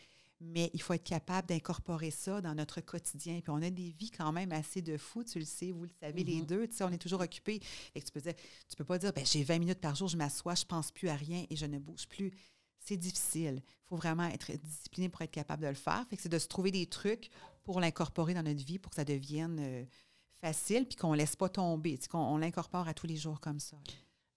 mais 0.45 0.71
il 0.75 0.83
faut 0.83 0.93
être 0.93 1.05
capable 1.05 1.49
d'incorporer 1.49 2.11
ça 2.11 2.41
dans 2.41 2.55
notre 2.55 2.81
quotidien. 2.81 3.41
Puis 3.41 3.51
on 3.51 3.63
a 3.63 3.71
des 3.71 3.91
vies 3.91 4.11
quand 4.11 4.33
même 4.33 4.53
assez 4.53 4.83
de 4.83 4.97
fous, 4.97 5.25
tu 5.25 5.39
le 5.39 5.45
sais, 5.45 5.73
vous 5.73 5.85
le 5.85 5.91
savez 6.01 6.23
les 6.25 6.41
mm-hmm. 6.41 6.47
deux, 6.47 6.69
tu 6.69 6.77
sais, 6.77 6.85
on 6.85 6.91
est 6.91 6.99
toujours 6.99 7.21
occupés. 7.21 7.61
Et 7.95 8.03
tu 8.03 8.13
peux 8.13 8.21
dire, 8.21 8.35
tu 8.69 8.77
peux 8.77 8.85
pas 8.85 8.99
dire, 8.99 9.13
ben, 9.13 9.25
j'ai 9.25 9.43
20 9.43 9.59
minutes 9.59 9.81
par 9.81 9.95
jour, 9.95 10.09
je 10.09 10.17
m'assois, 10.17 10.55
je 10.55 10.65
pense 10.65 10.91
plus 10.91 11.09
à 11.09 11.17
rien 11.17 11.45
et 11.49 11.57
je 11.57 11.67
ne 11.67 11.79
bouge 11.79 12.07
plus. 12.09 12.33
C'est 12.79 12.97
difficile. 12.97 13.63
Il 13.65 13.89
faut 13.89 13.97
vraiment 13.97 14.27
être 14.27 14.53
discipliné 14.53 15.09
pour 15.09 15.23
être 15.23 15.31
capable 15.31 15.63
de 15.63 15.69
le 15.69 15.75
faire. 15.75 16.05
Fait 16.09 16.17
que 16.17 16.23
c'est 16.23 16.29
de 16.29 16.39
se 16.39 16.49
trouver 16.49 16.71
des 16.71 16.87
trucs 16.87 17.31
pour 17.63 17.81
l'incorporer 17.81 18.35
dans 18.35 18.43
notre 18.43 18.65
vie 18.65 18.79
pour 18.79 18.91
que 18.91 18.97
ça 18.97 19.05
devienne 19.05 19.59
euh, 19.61 19.85
facile 20.41 20.87
puis 20.87 20.97
qu'on 20.97 21.13
ne 21.13 21.17
laisse 21.17 21.37
pas 21.37 21.49
tomber, 21.49 21.99
qu'on 22.11 22.37
l'incorpore 22.37 22.87
à 22.87 22.93
tous 22.93 23.07
les 23.07 23.17
jours 23.17 23.41
comme 23.41 23.59
ça. 23.59 23.79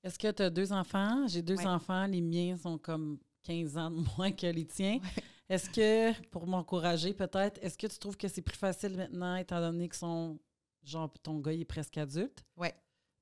Est-ce 0.03 0.17
que 0.17 0.31
tu 0.31 0.43
as 0.43 0.49
deux 0.49 0.71
enfants? 0.71 1.27
J'ai 1.27 1.41
deux 1.41 1.59
enfants, 1.65 2.05
les 2.07 2.21
miens 2.21 2.55
sont 2.55 2.77
comme 2.77 3.17
15 3.43 3.77
ans 3.77 3.91
de 3.91 4.05
moins 4.17 4.31
que 4.31 4.47
les 4.47 4.65
tiens. 4.65 4.99
Est-ce 5.49 5.69
que, 5.69 6.21
pour 6.27 6.45
m'encourager 6.45 7.13
peut-être, 7.13 7.57
est-ce 7.63 7.77
que 7.77 7.87
tu 7.87 7.97
trouves 7.97 8.17
que 8.17 8.27
c'est 8.27 8.41
plus 8.41 8.57
facile 8.57 8.97
maintenant, 8.97 9.35
étant 9.37 9.61
donné 9.61 9.87
que 9.87 9.95
son, 9.95 10.37
genre, 10.83 11.11
ton 11.23 11.39
gars 11.39 11.53
est 11.53 11.65
presque 11.65 11.97
adulte? 11.97 12.43
Oui. 12.57 12.67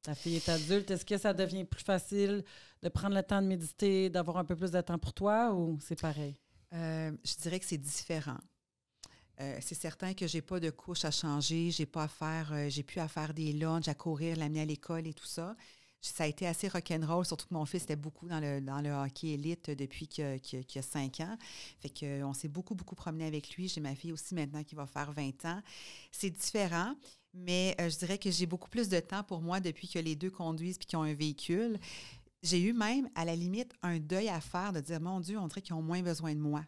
Ta 0.01 0.15
fille 0.15 0.35
est 0.35 0.49
adulte. 0.49 0.89
Est-ce 0.91 1.05
que 1.05 1.17
ça 1.17 1.33
devient 1.33 1.65
plus 1.65 1.83
facile 1.83 2.43
de 2.81 2.89
prendre 2.89 3.15
le 3.15 3.23
temps 3.23 3.41
de 3.41 3.47
méditer, 3.47 4.09
d'avoir 4.09 4.37
un 4.37 4.45
peu 4.45 4.55
plus 4.55 4.71
de 4.71 4.81
temps 4.81 4.97
pour 4.97 5.13
toi 5.13 5.53
ou 5.53 5.79
c'est 5.81 5.99
pareil? 5.99 6.35
Euh, 6.73 7.11
je 7.23 7.35
dirais 7.41 7.59
que 7.59 7.65
c'est 7.65 7.77
différent. 7.77 8.37
Euh, 9.41 9.57
c'est 9.61 9.75
certain 9.75 10.13
que 10.13 10.27
j'ai 10.27 10.41
pas 10.41 10.59
de 10.59 10.69
couche 10.69 11.05
à 11.05 11.11
changer, 11.11 11.69
j'ai 11.69 11.85
pas 11.85 12.03
à 12.03 12.07
faire, 12.07 12.53
euh, 12.53 12.69
j'ai 12.69 12.83
plus 12.83 13.01
à 13.01 13.07
faire 13.07 13.33
des 13.33 13.51
lunchs, 13.51 13.87
à 13.87 13.93
courir, 13.93 14.37
l'amener 14.37 14.61
à 14.61 14.65
l'école 14.65 15.07
et 15.07 15.13
tout 15.13 15.25
ça. 15.25 15.55
Ça 16.11 16.25
a 16.25 16.27
été 16.27 16.47
assez 16.47 16.67
rock'n'roll, 16.67 17.25
surtout 17.25 17.47
que 17.47 17.53
mon 17.53 17.65
fils 17.65 17.83
était 17.83 17.95
beaucoup 17.95 18.27
dans 18.27 18.39
le, 18.39 18.61
dans 18.61 18.81
le 18.81 18.91
hockey 18.91 19.29
élite 19.29 19.71
depuis 19.71 20.07
qu'il 20.07 20.25
a, 20.25 20.81
cinq 20.81 21.19
ans. 21.19 21.37
Fait 21.79 21.89
qu'on 21.89 22.33
s'est 22.33 22.47
beaucoup, 22.47 22.75
beaucoup 22.75 22.95
promené 22.95 23.25
avec 23.25 23.55
lui. 23.55 23.67
J'ai 23.67 23.81
ma 23.81 23.95
fille 23.95 24.11
aussi 24.11 24.35
maintenant 24.35 24.63
qui 24.63 24.75
va 24.75 24.85
faire 24.85 25.11
20 25.11 25.45
ans. 25.45 25.61
C'est 26.11 26.29
différent, 26.29 26.95
mais 27.33 27.75
euh, 27.79 27.89
je 27.89 27.97
dirais 27.97 28.17
que 28.17 28.31
j'ai 28.31 28.45
beaucoup 28.45 28.69
plus 28.69 28.89
de 28.89 28.99
temps 28.99 29.23
pour 29.23 29.41
moi 29.41 29.59
depuis 29.59 29.87
que 29.87 29.99
les 29.99 30.15
deux 30.15 30.31
conduisent 30.31 30.77
puis 30.77 30.87
qu'ils 30.87 30.99
ont 30.99 31.03
un 31.03 31.13
véhicule. 31.13 31.79
J'ai 32.43 32.61
eu 32.61 32.73
même, 32.73 33.09
à 33.15 33.25
la 33.25 33.35
limite, 33.35 33.73
un 33.81 33.97
deuil 33.97 34.29
à 34.29 34.39
faire 34.39 34.71
de 34.71 34.79
dire, 34.79 35.01
mon 35.01 35.19
Dieu, 35.19 35.39
on 35.39 35.47
dirait 35.47 35.61
qu'ils 35.61 35.73
ont 35.73 35.81
moins 35.81 36.03
besoin 36.03 36.35
de 36.35 36.39
moi. 36.39 36.63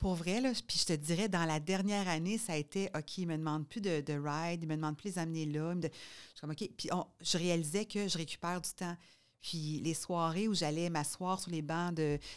Pour 0.00 0.14
vrai, 0.14 0.40
là, 0.40 0.50
puis 0.66 0.78
je 0.78 0.86
te 0.86 0.92
dirais, 0.94 1.28
dans 1.28 1.44
la 1.44 1.60
dernière 1.60 2.08
année, 2.08 2.38
ça 2.38 2.54
a 2.54 2.56
été, 2.56 2.88
OK, 2.96 3.18
ils 3.18 3.26
me 3.26 3.36
demandent 3.36 3.68
plus 3.68 3.82
de, 3.82 4.00
de 4.00 4.14
ride, 4.14 4.62
ils 4.62 4.66
me 4.66 4.74
demandent 4.74 4.96
plus 4.96 5.10
les 5.10 5.18
amener 5.18 5.44
là. 5.44 5.74
je 5.82 5.88
suis 5.88 6.40
comme, 6.40 6.50
OK. 6.50 6.70
Puis 6.76 6.88
je 7.20 7.38
réalisais 7.38 7.84
que 7.84 8.08
je 8.08 8.16
récupère 8.16 8.62
du 8.62 8.70
temps. 8.70 8.96
Puis 9.42 9.80
les 9.84 9.92
soirées 9.92 10.48
où 10.48 10.54
j'allais 10.54 10.88
m'asseoir 10.88 11.38
sur 11.38 11.50
les 11.50 11.62
bancs 11.62 11.94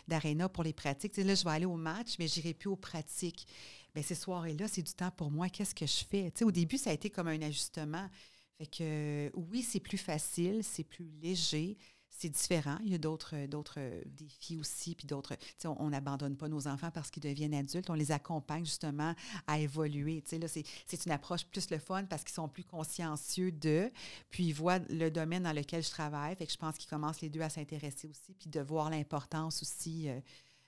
d'aréna 0.08 0.50
pour 0.50 0.64
les 0.64 0.74
pratiques, 0.74 1.16
là, 1.16 1.36
je 1.36 1.44
vais 1.44 1.52
aller 1.52 1.66
au 1.66 1.78
match, 1.78 2.16
mais 2.20 2.28
je 2.28 2.36
n'irai 2.36 2.54
plus 2.54 2.70
aux 2.70 2.76
pratiques. 2.76 3.48
Bien, 3.96 4.04
ces 4.04 4.16
soirées-là, 4.16 4.68
c'est 4.68 4.82
du 4.82 4.94
temps 4.94 5.12
pour 5.12 5.32
moi. 5.32 5.48
Qu'est-ce 5.48 5.76
que 5.76 5.86
je 5.86 6.04
fais? 6.04 6.32
Au 6.44 6.52
début, 6.52 6.78
ça 6.78 6.90
a 6.90 6.94
été 6.94 7.10
comme 7.10 7.30
un 7.30 7.42
ajustement. 7.42 8.10
Fait 8.58 8.68
que 8.68 9.32
oui, 9.36 9.62
c'est 9.62 9.80
plus 9.80 9.98
facile, 9.98 10.64
c'est 10.64 10.84
plus 10.84 11.10
léger, 11.22 11.78
c'est 12.24 12.30
différent. 12.30 12.78
Il 12.86 12.92
y 12.92 12.96
a 12.96 12.98
d'autres, 12.98 13.48
d'autres 13.48 13.80
défis 14.06 14.58
aussi, 14.58 14.96
puis 14.96 15.06
d'autres. 15.06 15.36
On 15.66 15.90
n'abandonne 15.90 16.38
pas 16.38 16.48
nos 16.48 16.70
enfants 16.70 16.90
parce 16.90 17.12
qu'ils 17.12 17.24
deviennent 17.24 17.54
adultes. 17.54 17.90
On 17.90 17.96
les 17.96 18.12
accompagne 18.12 18.64
justement 18.64 19.14
à 19.46 19.60
évoluer. 19.60 20.24
Là, 20.32 20.48
c'est, 20.48 20.64
c'est 20.88 21.06
une 21.06 21.12
approche 21.12 21.46
plus 21.46 21.70
le 21.70 21.80
fun 21.80 22.06
parce 22.06 22.24
qu'ils 22.24 22.34
sont 22.34 22.48
plus 22.48 22.64
consciencieux 22.64 23.52
d'eux, 23.52 23.92
puis 24.30 24.46
ils 24.46 24.54
voient 24.54 24.80
le 24.90 25.10
domaine 25.10 25.44
dans 25.44 25.52
lequel 25.52 25.84
je 25.84 25.90
travaille. 25.90 26.36
Fait 26.38 26.46
que 26.46 26.54
je 26.54 26.58
pense 26.58 26.78
qu'ils 26.78 26.90
commencent 26.90 27.20
les 27.20 27.30
deux 27.30 27.42
à 27.42 27.50
s'intéresser 27.50 28.08
aussi, 28.08 28.34
puis 28.40 28.50
de 28.50 28.62
voir 28.62 28.90
l'importance 28.90 29.62
aussi 29.62 30.08
euh, 30.08 30.18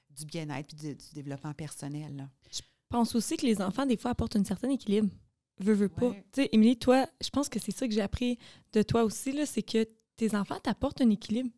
du 0.10 0.26
bien-être 0.26 0.68
puis 0.68 0.94
du 0.94 1.14
développement 1.14 1.54
personnel. 1.54 2.30
Je 2.52 2.62
pense 2.90 3.16
aussi 3.16 3.38
que 3.38 3.46
les 3.46 3.62
enfants, 3.62 3.86
des 3.86 3.96
fois, 3.96 4.12
apportent 4.12 4.36
un 4.36 4.44
certain 4.44 4.70
équilibre. 4.70 5.10
Veux, 5.60 5.74
veux 5.74 5.90
pas. 5.90 6.12
Tu 6.12 6.22
sais, 6.34 6.50
Émilie, 6.52 6.78
toi, 6.78 7.08
je 7.24 7.30
pense 7.30 7.48
que 7.48 7.60
c'est 7.60 7.72
ça 7.72 7.88
que 7.88 7.94
j'ai 7.94 8.02
appris 8.02 8.38
de 8.74 8.82
toi 8.82 9.06
aussi, 9.06 9.32
là, 9.32 9.46
c'est 9.46 9.64
que 9.64 9.88
tes 10.18 10.36
enfants 10.36 10.60
t'apportent 10.60 11.02
un 11.02 11.10
équilibre. 11.10 11.50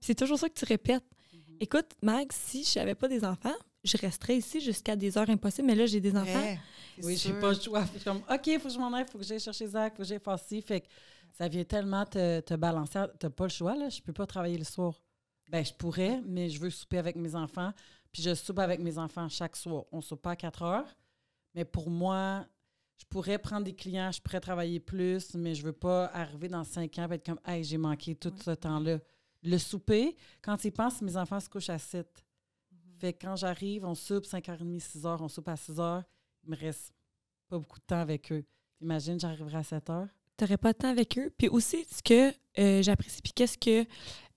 C'est 0.00 0.14
toujours 0.14 0.38
ça 0.38 0.48
que 0.48 0.54
tu 0.54 0.64
répètes. 0.64 1.04
Mm-hmm. 1.04 1.56
Écoute, 1.60 1.90
Mag, 2.02 2.30
si 2.32 2.64
je 2.64 2.78
n'avais 2.78 2.94
pas 2.94 3.08
des 3.08 3.24
enfants, 3.24 3.54
je 3.84 3.96
resterais 3.96 4.36
ici 4.36 4.60
jusqu'à 4.60 4.96
des 4.96 5.18
heures 5.18 5.28
impossibles, 5.28 5.66
mais 5.66 5.74
là, 5.74 5.86
j'ai 5.86 6.00
des 6.00 6.16
enfants. 6.16 6.56
oui, 7.02 7.16
j'ai 7.16 7.32
pas 7.32 7.52
le 7.52 7.60
choix. 7.60 7.84
Je 7.98 8.04
comme, 8.04 8.22
OK, 8.30 8.46
il 8.46 8.60
faut 8.60 8.68
que 8.68 8.74
je 8.74 8.78
m'en 8.78 8.92
aille, 8.92 9.04
il 9.06 9.10
faut 9.10 9.18
que 9.18 9.24
j'aille 9.24 9.40
chercher 9.40 9.66
Zach, 9.66 9.92
il 9.92 9.96
faut 9.96 10.02
que 10.02 10.08
j'aille 10.08 10.20
faire 10.20 10.38
ci. 10.38 10.62
Fait 10.62 10.80
que 10.80 10.86
ça 11.32 11.48
vient 11.48 11.64
tellement 11.64 12.04
te, 12.04 12.40
te 12.40 12.54
balancer. 12.54 13.00
Tu 13.18 13.26
n'as 13.26 13.30
pas 13.30 13.44
le 13.44 13.50
choix, 13.50 13.74
là. 13.76 13.88
Je 13.88 14.00
peux 14.00 14.12
pas 14.12 14.26
travailler 14.26 14.58
le 14.58 14.64
soir. 14.64 14.94
Ben, 15.50 15.64
je 15.64 15.72
pourrais, 15.72 16.20
mais 16.24 16.48
je 16.48 16.60
veux 16.60 16.70
souper 16.70 16.98
avec 16.98 17.16
mes 17.16 17.34
enfants. 17.34 17.72
Puis 18.12 18.22
je 18.22 18.34
soupe 18.34 18.58
avec 18.58 18.80
mes 18.80 18.98
enfants 18.98 19.28
chaque 19.28 19.56
soir. 19.56 19.84
On 19.90 19.96
ne 19.98 20.02
soupe 20.02 20.22
pas 20.22 20.32
à 20.32 20.36
4 20.36 20.62
heures. 20.62 20.96
Mais 21.54 21.64
pour 21.64 21.90
moi, 21.90 22.46
je 23.02 23.06
pourrais 23.08 23.38
prendre 23.38 23.64
des 23.64 23.74
clients, 23.74 24.12
je 24.12 24.20
pourrais 24.20 24.38
travailler 24.38 24.78
plus, 24.78 25.34
mais 25.34 25.56
je 25.56 25.64
veux 25.64 25.72
pas 25.72 26.06
arriver 26.14 26.46
dans 26.46 26.62
cinq 26.62 26.98
ans 26.98 27.08
et 27.10 27.14
être 27.14 27.26
comme 27.26 27.40
Hey, 27.44 27.64
j'ai 27.64 27.76
manqué 27.76 28.14
tout 28.14 28.32
ce 28.44 28.52
temps-là. 28.52 29.00
Le 29.42 29.58
souper, 29.58 30.16
quand 30.40 30.64
ils 30.64 30.70
pensent, 30.70 31.02
mes 31.02 31.16
enfants 31.16 31.40
se 31.40 31.48
couchent 31.48 31.70
à 31.70 31.78
7. 31.78 32.06
Mm-hmm. 32.06 33.00
Fait 33.00 33.12
que 33.12 33.26
quand 33.26 33.34
j'arrive, 33.34 33.84
on 33.84 33.96
soupe 33.96 34.24
5h30, 34.24 34.78
6h, 34.78 35.16
on 35.20 35.28
soupe 35.28 35.48
à 35.48 35.56
6h. 35.56 36.04
Il 36.44 36.50
me 36.50 36.56
reste 36.56 36.94
pas 37.48 37.58
beaucoup 37.58 37.80
de 37.80 37.84
temps 37.84 37.98
avec 37.98 38.30
eux. 38.30 38.44
Imagine, 38.80 39.18
j'arriverai 39.18 39.58
à 39.58 39.62
7 39.64 39.88
h. 39.88 40.06
Tu 40.36 40.44
n'aurais 40.44 40.58
pas 40.58 40.72
de 40.72 40.78
temps 40.78 40.90
avec 40.90 41.18
eux. 41.18 41.32
Puis 41.36 41.48
aussi, 41.48 41.84
ce 41.90 42.02
que 42.04 42.32
euh, 42.60 42.82
j'apprécie, 42.82 43.20
puis 43.20 43.32
qu'est-ce 43.32 43.58
que 43.58 43.84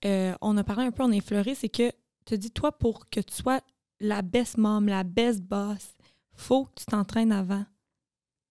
euh, 0.04 0.34
on 0.40 0.56
a 0.56 0.64
parlé 0.64 0.86
un 0.86 0.90
peu, 0.90 1.04
on 1.04 1.12
a 1.12 1.16
effleuré, 1.16 1.54
c'est 1.54 1.68
que 1.68 1.92
tu 2.24 2.36
dis, 2.36 2.50
toi, 2.50 2.76
pour 2.76 3.08
que 3.08 3.20
tu 3.20 3.32
sois 3.32 3.60
la 4.00 4.22
best 4.22 4.58
mom, 4.58 4.88
la 4.88 5.04
best 5.04 5.40
boss, 5.40 5.94
faut 6.32 6.64
que 6.64 6.80
tu 6.80 6.86
t'entraînes 6.86 7.32
avant. 7.32 7.64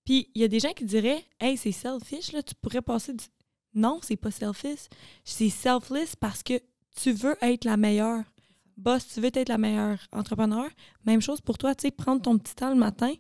Puis 0.06 0.30
il 0.36 0.42
y 0.42 0.46
a 0.46 0.48
des 0.48 0.60
gens 0.60 0.72
qui 0.74 0.86
diraient 0.86 1.26
Hey, 1.40 1.58
c'est 1.58 1.72
selfish, 1.72 2.32
là, 2.32 2.44
tu 2.44 2.56
pourrais 2.56 2.82
passer 2.82 3.14
du. 3.14 3.26
Non, 3.74 4.00
c'est 4.02 4.16
pas 4.16 4.32
selfish. 4.32 4.88
C'est 5.24 5.50
selfless 5.50 6.16
parce 6.16 6.44
que 6.44 6.62
tu 6.96 7.12
veux 7.12 7.36
être 7.42 7.66
la 7.66 7.76
meilleure. 7.76 8.24
Boss, 8.78 9.08
tu 9.08 9.20
veux 9.20 9.32
être 9.34 9.50
la 9.50 9.58
meilleure 9.58 10.00
entrepreneur. 10.12 10.70
Même 11.06 11.22
chose 11.22 11.42
pour 11.42 11.58
toi, 11.58 11.76
tu 11.76 11.84
sais, 11.84 11.92
prendre 11.92 12.22
ton 12.22 12.38
petit 12.38 12.56
temps 12.56 12.70
le 12.70 12.76
matin, 12.76 13.14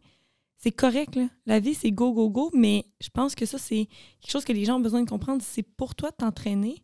c'est 0.58 0.71
correct, 0.71 1.15
là. 1.15 1.28
La 1.45 1.60
vie, 1.60 1.74
c'est 1.74 1.91
go, 1.91 2.13
go, 2.13 2.30
go, 2.30 2.50
mais 2.54 2.86
je 3.02 3.10
pense 3.10 3.36
que 3.36 3.45
ça, 3.45 3.58
c'est 3.58 3.88
quelque 4.21 4.32
chose 4.32 4.45
que 4.45 4.54
les 4.54 4.65
gens 4.65 4.78
ont 4.78 4.82
besoin 4.82 5.04
de 5.04 5.10
comprendre. 5.10 5.41
C'est 5.45 5.63
pour 5.63 5.95
toi 5.95 6.12
de 6.12 6.15
t'entraîner 6.15 6.82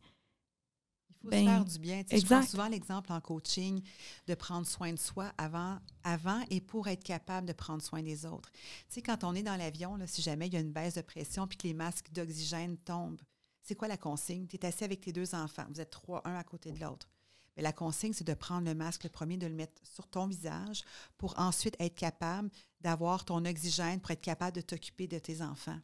faut 1.22 1.28
se 1.28 1.32
ben, 1.32 1.46
faire 1.46 1.66
du 1.66 1.80
bien. 1.80 2.04
Je 2.12 2.26
prends 2.26 2.44
souvent 2.44 2.68
l'exemple 2.68 3.12
en 3.12 3.22
coaching 3.22 3.82
de 4.28 4.36
prendre 4.36 4.68
soin 4.68 4.94
de 4.94 5.00
soi 5.00 5.32
avant, 5.38 5.80
avant 6.04 6.44
et 6.50 6.62
pour 6.62 6.88
être 6.88 7.04
capable 7.04 7.48
de 7.48 7.54
prendre 7.54 7.82
soin 7.82 8.02
des 8.02 8.26
autres. 8.26 8.52
Tu 8.52 8.96
sais, 8.96 9.02
quand 9.02 9.24
on 9.24 9.36
est 9.36 9.44
dans 9.44 9.56
l'avion, 9.56 9.98
si 10.06 10.22
jamais 10.22 10.48
il 10.48 10.54
y 10.54 10.58
a 10.58 10.62
une 10.62 10.72
baisse 10.72 10.96
de 10.96 11.02
pression 11.02 11.48
puis 11.48 11.58
que 11.58 11.68
les 11.68 11.74
masques 11.74 12.12
d'oxygène 12.12 12.78
tombent, 12.78 13.22
c'est 13.64 13.76
quoi 13.76 13.88
la 13.88 13.98
consigne? 13.98 14.48
Tu 14.48 14.56
es 14.56 14.66
assis 14.66 14.84
avec 14.84 15.02
tes 15.02 15.14
deux 15.14 15.36
enfants. 15.36 15.66
Vous 15.70 15.80
êtes 15.80 15.92
trois, 15.92 16.22
un 16.28 16.36
à 16.36 16.44
côté 16.44 16.72
de 16.72 16.80
l'autre. 16.80 17.08
Mais 17.56 17.64
la 17.64 17.74
consigne, 17.74 18.14
c'est 18.14 18.26
de 18.26 18.34
prendre 18.34 18.66
le 18.66 18.74
masque 18.74 19.04
le 19.04 19.10
premier, 19.10 19.38
de 19.38 19.48
le 19.48 19.54
mettre 19.54 19.82
sur 19.84 20.08
ton 20.08 20.26
visage 20.26 20.84
pour 21.18 21.38
ensuite 21.38 21.76
être 21.80 21.96
capable 21.96 22.50
d'avoir 22.80 23.26
ton 23.26 23.46
oxygène 23.46 24.00
pour 24.00 24.12
être 24.12 24.22
capable 24.22 24.56
de 24.56 24.62
t'occuper 24.62 25.08
de 25.08 25.20
tes 25.20 25.42
enfants. 25.42 25.80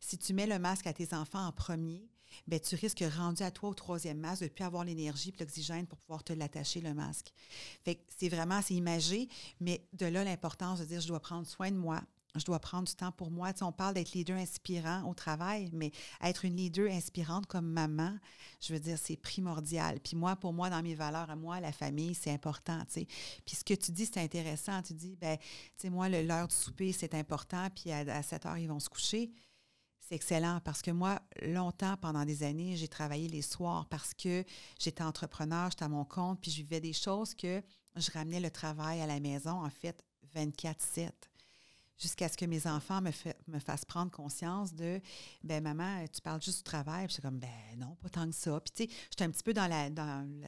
Si 0.00 0.18
tu 0.18 0.34
mets 0.34 0.46
le 0.46 0.58
masque 0.58 0.86
à 0.86 0.92
tes 0.92 1.14
enfants 1.14 1.46
en 1.46 1.52
premier, 1.52 2.08
ben, 2.46 2.60
tu 2.60 2.74
risques, 2.74 3.04
rendu 3.16 3.42
à 3.42 3.50
toi 3.50 3.70
au 3.70 3.74
troisième 3.74 4.18
masque, 4.18 4.40
de 4.40 4.46
ne 4.46 4.50
plus 4.50 4.64
avoir 4.64 4.84
l'énergie 4.84 5.30
et 5.30 5.40
l'oxygène 5.40 5.86
pour 5.86 5.98
pouvoir 5.98 6.24
te 6.24 6.32
l'attacher, 6.32 6.80
le 6.80 6.94
masque. 6.94 7.32
Fait 7.84 8.04
c'est 8.16 8.28
vraiment, 8.28 8.60
c'est 8.62 8.74
imagé, 8.74 9.28
mais 9.60 9.86
de 9.92 10.06
là, 10.06 10.24
l'importance 10.24 10.80
de 10.80 10.84
dire, 10.84 11.00
je 11.00 11.08
dois 11.08 11.20
prendre 11.20 11.46
soin 11.46 11.70
de 11.70 11.76
moi, 11.76 12.02
je 12.34 12.44
dois 12.44 12.58
prendre 12.58 12.88
du 12.88 12.94
temps 12.94 13.12
pour 13.12 13.30
moi. 13.30 13.52
Tu 13.52 13.62
on 13.62 13.72
parle 13.72 13.94
d'être 13.94 14.12
leader 14.12 14.36
inspirant 14.36 15.08
au 15.08 15.14
travail, 15.14 15.68
mais 15.72 15.92
être 16.22 16.44
une 16.44 16.56
leader 16.56 16.90
inspirante 16.90 17.46
comme 17.46 17.66
maman, 17.66 18.16
je 18.60 18.72
veux 18.72 18.80
dire, 18.80 18.98
c'est 18.98 19.16
primordial. 19.16 20.00
Puis 20.00 20.16
moi, 20.16 20.36
pour 20.36 20.52
moi, 20.52 20.70
dans 20.70 20.82
mes 20.82 20.94
valeurs 20.94 21.30
à 21.30 21.36
moi, 21.36 21.60
la 21.60 21.72
famille, 21.72 22.14
c'est 22.14 22.30
important, 22.30 22.82
sais. 22.88 23.06
Puis 23.44 23.56
ce 23.56 23.64
que 23.64 23.74
tu 23.74 23.92
dis, 23.92 24.06
c'est 24.06 24.20
intéressant. 24.20 24.82
Tu 24.82 24.94
dis, 24.94 25.16
ben, 25.16 25.36
tu 25.38 25.44
sais, 25.76 25.90
moi, 25.90 26.08
l'heure 26.08 26.48
du 26.48 26.54
souper, 26.54 26.92
c'est 26.92 27.14
important, 27.14 27.68
puis 27.74 27.92
à, 27.92 27.98
à 27.98 28.22
7 28.22 28.46
heures, 28.46 28.58
ils 28.58 28.68
vont 28.68 28.80
se 28.80 28.88
coucher. 28.88 29.30
Excellent 30.12 30.60
parce 30.62 30.82
que 30.82 30.90
moi, 30.90 31.22
longtemps, 31.40 31.96
pendant 31.96 32.26
des 32.26 32.42
années, 32.42 32.76
j'ai 32.76 32.86
travaillé 32.86 33.28
les 33.28 33.40
soirs 33.40 33.86
parce 33.88 34.12
que 34.12 34.44
j'étais 34.78 35.02
entrepreneur, 35.02 35.70
j'étais 35.70 35.84
à 35.84 35.88
mon 35.88 36.04
compte, 36.04 36.38
puis 36.38 36.50
je 36.50 36.58
vivais 36.58 36.80
des 36.80 36.92
choses 36.92 37.34
que 37.34 37.62
je 37.96 38.10
ramenais 38.10 38.38
le 38.38 38.50
travail 38.50 39.00
à 39.00 39.06
la 39.06 39.20
maison, 39.20 39.64
en 39.64 39.70
fait, 39.70 40.04
24-7 40.36 41.12
jusqu'à 42.02 42.28
ce 42.28 42.36
que 42.36 42.44
mes 42.44 42.66
enfants 42.66 43.00
me, 43.00 43.58
fassent 43.60 43.84
prendre 43.84 44.10
conscience 44.10 44.74
de 44.74 45.00
ben 45.44 45.62
maman, 45.62 46.04
tu 46.12 46.20
parles 46.20 46.42
juste 46.42 46.58
du 46.58 46.64
travail. 46.64 47.06
Puis 47.06 47.18
comme 47.22 47.38
ben 47.38 47.48
non, 47.78 47.94
pas 48.02 48.08
tant 48.08 48.28
que 48.28 48.34
ça. 48.34 48.60
Puis 48.60 48.72
tu 48.74 48.92
sais, 48.92 48.98
j'étais 49.10 49.24
un 49.24 49.30
petit 49.30 49.44
peu 49.44 49.54
dans 49.54 49.68
la, 49.68 49.88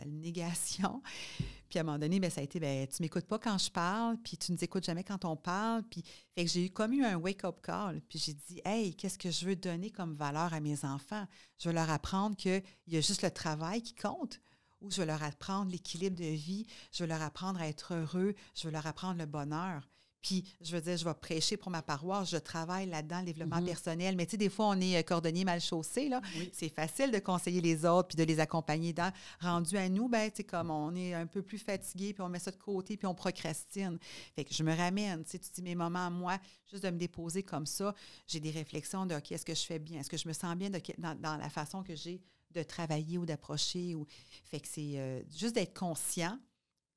négation. 0.06 1.02
Puis 1.70 1.78
à 1.78 1.82
un 1.82 1.84
moment 1.84 1.98
donné, 1.98 2.20
ben, 2.20 2.30
ça 2.30 2.40
a 2.40 2.44
été 2.44 2.60
ben 2.60 2.86
tu 2.86 3.02
m'écoutes 3.02 3.26
pas 3.26 3.38
quand 3.38 3.58
je 3.58 3.70
parle, 3.70 4.16
puis 4.18 4.36
tu 4.36 4.52
ne 4.52 4.56
nous 4.56 4.62
écoutes 4.64 4.84
jamais 4.84 5.02
quand 5.02 5.24
on 5.24 5.34
parle. 5.34 5.82
Puis 5.84 6.04
fait 6.34 6.44
que 6.44 6.50
j'ai 6.50 6.66
eu 6.66 6.70
comme 6.70 6.92
eu 6.92 7.04
un 7.04 7.16
wake-up 7.16 7.60
call. 7.62 8.00
Puis 8.08 8.18
j'ai 8.18 8.34
dit 8.34 8.60
Hey, 8.64 8.94
qu'est-ce 8.94 9.18
que 9.18 9.30
je 9.30 9.46
veux 9.46 9.56
donner 9.56 9.90
comme 9.90 10.14
valeur 10.14 10.52
à 10.52 10.60
mes 10.60 10.84
enfants? 10.84 11.26
Je 11.58 11.68
veux 11.68 11.74
leur 11.74 11.90
apprendre 11.90 12.36
qu'il 12.36 12.62
y 12.88 12.96
a 12.96 13.00
juste 13.00 13.22
le 13.22 13.30
travail 13.30 13.82
qui 13.82 13.94
compte 13.94 14.40
ou 14.80 14.90
je 14.90 15.00
veux 15.00 15.06
leur 15.06 15.22
apprendre 15.22 15.70
l'équilibre 15.70 16.16
de 16.16 16.24
vie, 16.24 16.66
je 16.92 17.02
veux 17.02 17.08
leur 17.08 17.22
apprendre 17.22 17.60
à 17.60 17.66
être 17.66 17.94
heureux, 17.94 18.34
je 18.54 18.68
veux 18.68 18.72
leur 18.72 18.86
apprendre 18.86 19.18
le 19.18 19.26
bonheur. 19.26 19.88
Puis, 20.24 20.42
je 20.62 20.74
veux 20.74 20.80
dire, 20.80 20.96
je 20.96 21.04
vais 21.04 21.12
prêcher 21.12 21.58
pour 21.58 21.70
ma 21.70 21.82
paroisse, 21.82 22.30
je 22.30 22.38
travaille 22.38 22.86
là-dedans, 22.86 23.18
le 23.18 23.26
développement 23.26 23.58
mm-hmm. 23.58 23.66
personnel. 23.66 24.16
Mais 24.16 24.24
tu 24.24 24.30
sais, 24.32 24.36
des 24.38 24.48
fois, 24.48 24.68
on 24.68 24.80
est 24.80 24.96
euh, 24.96 25.02
cordonnier 25.02 25.44
mal 25.44 25.60
chaussé, 25.60 26.08
là. 26.08 26.22
C'est 26.50 26.70
facile 26.70 27.10
de 27.10 27.18
conseiller 27.18 27.60
les 27.60 27.84
autres 27.84 28.08
puis 28.08 28.16
de 28.16 28.24
les 28.24 28.40
accompagner 28.40 28.94
dans. 28.94 29.12
Rendu 29.38 29.76
à 29.76 29.86
nous, 29.90 30.08
ben, 30.08 30.30
tu 30.30 30.38
sais, 30.38 30.44
comme 30.44 30.70
on 30.70 30.94
est 30.96 31.12
un 31.12 31.26
peu 31.26 31.42
plus 31.42 31.58
fatigué, 31.58 32.14
puis 32.14 32.22
on 32.22 32.30
met 32.30 32.38
ça 32.38 32.50
de 32.50 32.56
côté, 32.56 32.96
puis 32.96 33.06
on 33.06 33.14
procrastine. 33.14 33.98
Fait 34.34 34.46
que 34.46 34.54
je 34.54 34.62
me 34.62 34.74
ramène, 34.74 35.24
tu 35.24 35.32
sais, 35.32 35.38
tu 35.38 35.50
dis 35.50 35.62
mes 35.62 35.74
moments 35.74 36.06
à 36.06 36.10
moi, 36.10 36.38
juste 36.70 36.84
de 36.84 36.90
me 36.90 36.96
déposer 36.96 37.42
comme 37.42 37.66
ça, 37.66 37.94
j'ai 38.26 38.40
des 38.40 38.50
réflexions 38.50 39.04
de, 39.04 39.14
OK, 39.14 39.30
est-ce 39.30 39.44
que 39.44 39.54
je 39.54 39.62
fais 39.62 39.78
bien? 39.78 40.00
Est-ce 40.00 40.08
que 40.08 40.16
je 40.16 40.26
me 40.26 40.32
sens 40.32 40.56
bien 40.56 40.70
dans, 40.70 41.36
la 41.36 41.50
façon 41.50 41.82
que 41.82 41.94
j'ai 41.94 42.22
de 42.50 42.62
travailler 42.62 43.18
ou 43.18 43.26
d'approcher? 43.26 43.94
Ou... 43.94 44.06
Fait 44.44 44.60
que 44.60 44.68
c'est 44.68 44.98
euh, 44.98 45.20
juste 45.36 45.54
d'être 45.54 45.78
conscient 45.78 46.38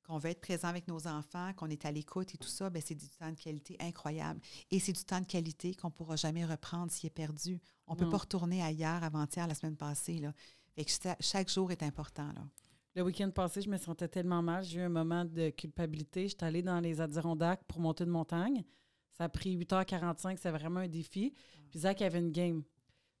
qu'on 0.08 0.16
veut 0.16 0.30
être 0.30 0.40
présent 0.40 0.68
avec 0.68 0.88
nos 0.88 1.06
enfants, 1.06 1.52
qu'on 1.54 1.68
est 1.68 1.84
à 1.84 1.92
l'écoute 1.92 2.34
et 2.34 2.38
tout 2.38 2.48
ça, 2.48 2.70
ben 2.70 2.82
c'est 2.84 2.94
du 2.94 3.06
temps 3.08 3.30
de 3.30 3.38
qualité 3.38 3.76
incroyable. 3.78 4.40
Et 4.70 4.80
c'est 4.80 4.92
du 4.92 5.04
temps 5.04 5.20
de 5.20 5.26
qualité 5.26 5.74
qu'on 5.74 5.88
ne 5.88 5.92
pourra 5.92 6.16
jamais 6.16 6.46
reprendre 6.46 6.90
s'il 6.90 7.08
est 7.08 7.10
perdu. 7.10 7.60
On 7.86 7.94
ne 7.94 7.98
peut 7.98 8.08
pas 8.08 8.16
retourner 8.16 8.62
ailleurs 8.62 9.04
avant-hier, 9.04 9.46
la 9.46 9.54
semaine 9.54 9.76
passée. 9.76 10.18
Là. 10.18 10.32
chaque 11.20 11.50
jour 11.50 11.70
est 11.70 11.82
important. 11.82 12.32
Là. 12.32 12.42
Le 12.94 13.02
week-end 13.02 13.30
passé, 13.30 13.60
je 13.60 13.68
me 13.68 13.76
sentais 13.76 14.08
tellement 14.08 14.42
mal. 14.42 14.64
J'ai 14.64 14.80
eu 14.80 14.82
un 14.82 14.88
moment 14.88 15.26
de 15.26 15.50
culpabilité. 15.50 16.26
J'étais 16.26 16.46
allée 16.46 16.62
dans 16.62 16.80
les 16.80 17.02
Adirondacks 17.02 17.62
pour 17.64 17.78
monter 17.78 18.04
une 18.04 18.10
montagne. 18.10 18.64
Ça 19.12 19.24
a 19.24 19.28
pris 19.28 19.58
8h45. 19.58 20.38
C'est 20.40 20.50
vraiment 20.50 20.80
un 20.80 20.88
défi. 20.88 21.34
Puis 21.70 21.80
Zach 21.80 22.00
avait 22.00 22.18
une 22.18 22.32
game. 22.32 22.62